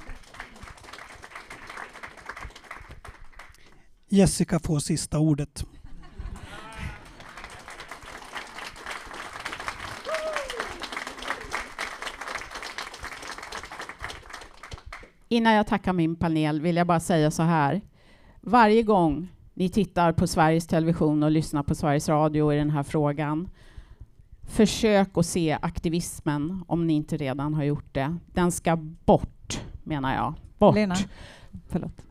Jessica 4.09 4.59
får 4.59 4.79
sista 4.79 5.19
ordet. 5.19 5.65
Innan 15.29 15.53
jag 15.53 15.67
tackar 15.67 15.93
min 15.93 16.15
panel 16.15 16.61
vill 16.61 16.75
jag 16.75 16.87
bara 16.87 16.99
säga 16.99 17.31
så 17.31 17.43
här. 17.43 17.81
Varje 18.41 18.83
gång 18.83 19.27
ni 19.53 19.69
tittar 19.69 20.11
på 20.11 20.27
Sveriges 20.27 20.67
Television 20.67 21.23
och 21.23 21.31
lyssnar 21.31 21.63
på 21.63 21.75
Sveriges 21.75 22.09
Radio 22.09 22.53
i 22.53 22.57
den 22.57 22.69
här 22.69 22.83
frågan, 22.83 23.49
försök 24.41 25.17
att 25.17 25.25
se 25.25 25.57
aktivismen 25.61 26.63
om 26.67 26.87
ni 26.87 26.93
inte 26.93 27.17
redan 27.17 27.53
har 27.53 27.63
gjort 27.63 27.93
det. 27.93 28.17
Den 28.33 28.51
ska 28.51 28.75
bort, 29.05 29.61
menar 29.83 30.15
jag. 30.15 30.33
Bort. 30.57 30.75
Lena, 30.75 30.95
förlåt. 31.67 32.07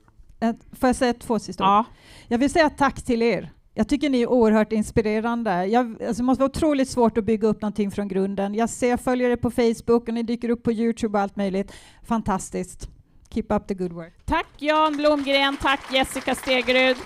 Får 0.72 0.88
jag 0.88 0.96
säga 0.96 1.14
två 1.14 1.38
sista 1.38 1.64
ja. 1.64 1.84
Jag 2.28 2.38
vill 2.38 2.50
säga 2.50 2.70
tack 2.70 3.02
till 3.02 3.22
er. 3.22 3.52
Jag 3.74 3.88
tycker 3.88 4.10
ni 4.10 4.22
är 4.22 4.26
oerhört 4.26 4.72
inspirerande. 4.72 5.66
Jag, 5.66 6.02
alltså 6.02 6.22
det 6.22 6.26
måste 6.26 6.40
vara 6.40 6.50
otroligt 6.50 6.88
svårt 6.88 7.18
att 7.18 7.24
bygga 7.24 7.48
upp 7.48 7.62
någonting 7.62 7.90
från 7.90 8.08
grunden. 8.08 8.54
Jag 8.54 8.70
ser, 8.70 8.96
följer 8.96 9.30
er 9.30 9.36
på 9.36 9.50
Facebook 9.50 10.08
och 10.08 10.14
ni 10.14 10.22
dyker 10.22 10.48
upp 10.48 10.62
på 10.62 10.72
Youtube 10.72 11.18
och 11.18 11.22
allt 11.22 11.36
möjligt. 11.36 11.72
Fantastiskt. 12.02 12.88
Keep 13.30 13.46
up 13.48 13.66
the 13.66 13.74
good 13.74 13.92
work. 13.92 14.14
Tack 14.24 14.46
Jan 14.58 14.96
Blomgren, 14.96 15.56
tack 15.56 15.80
Jessica 15.92 16.34
Stegerud. 16.34 16.96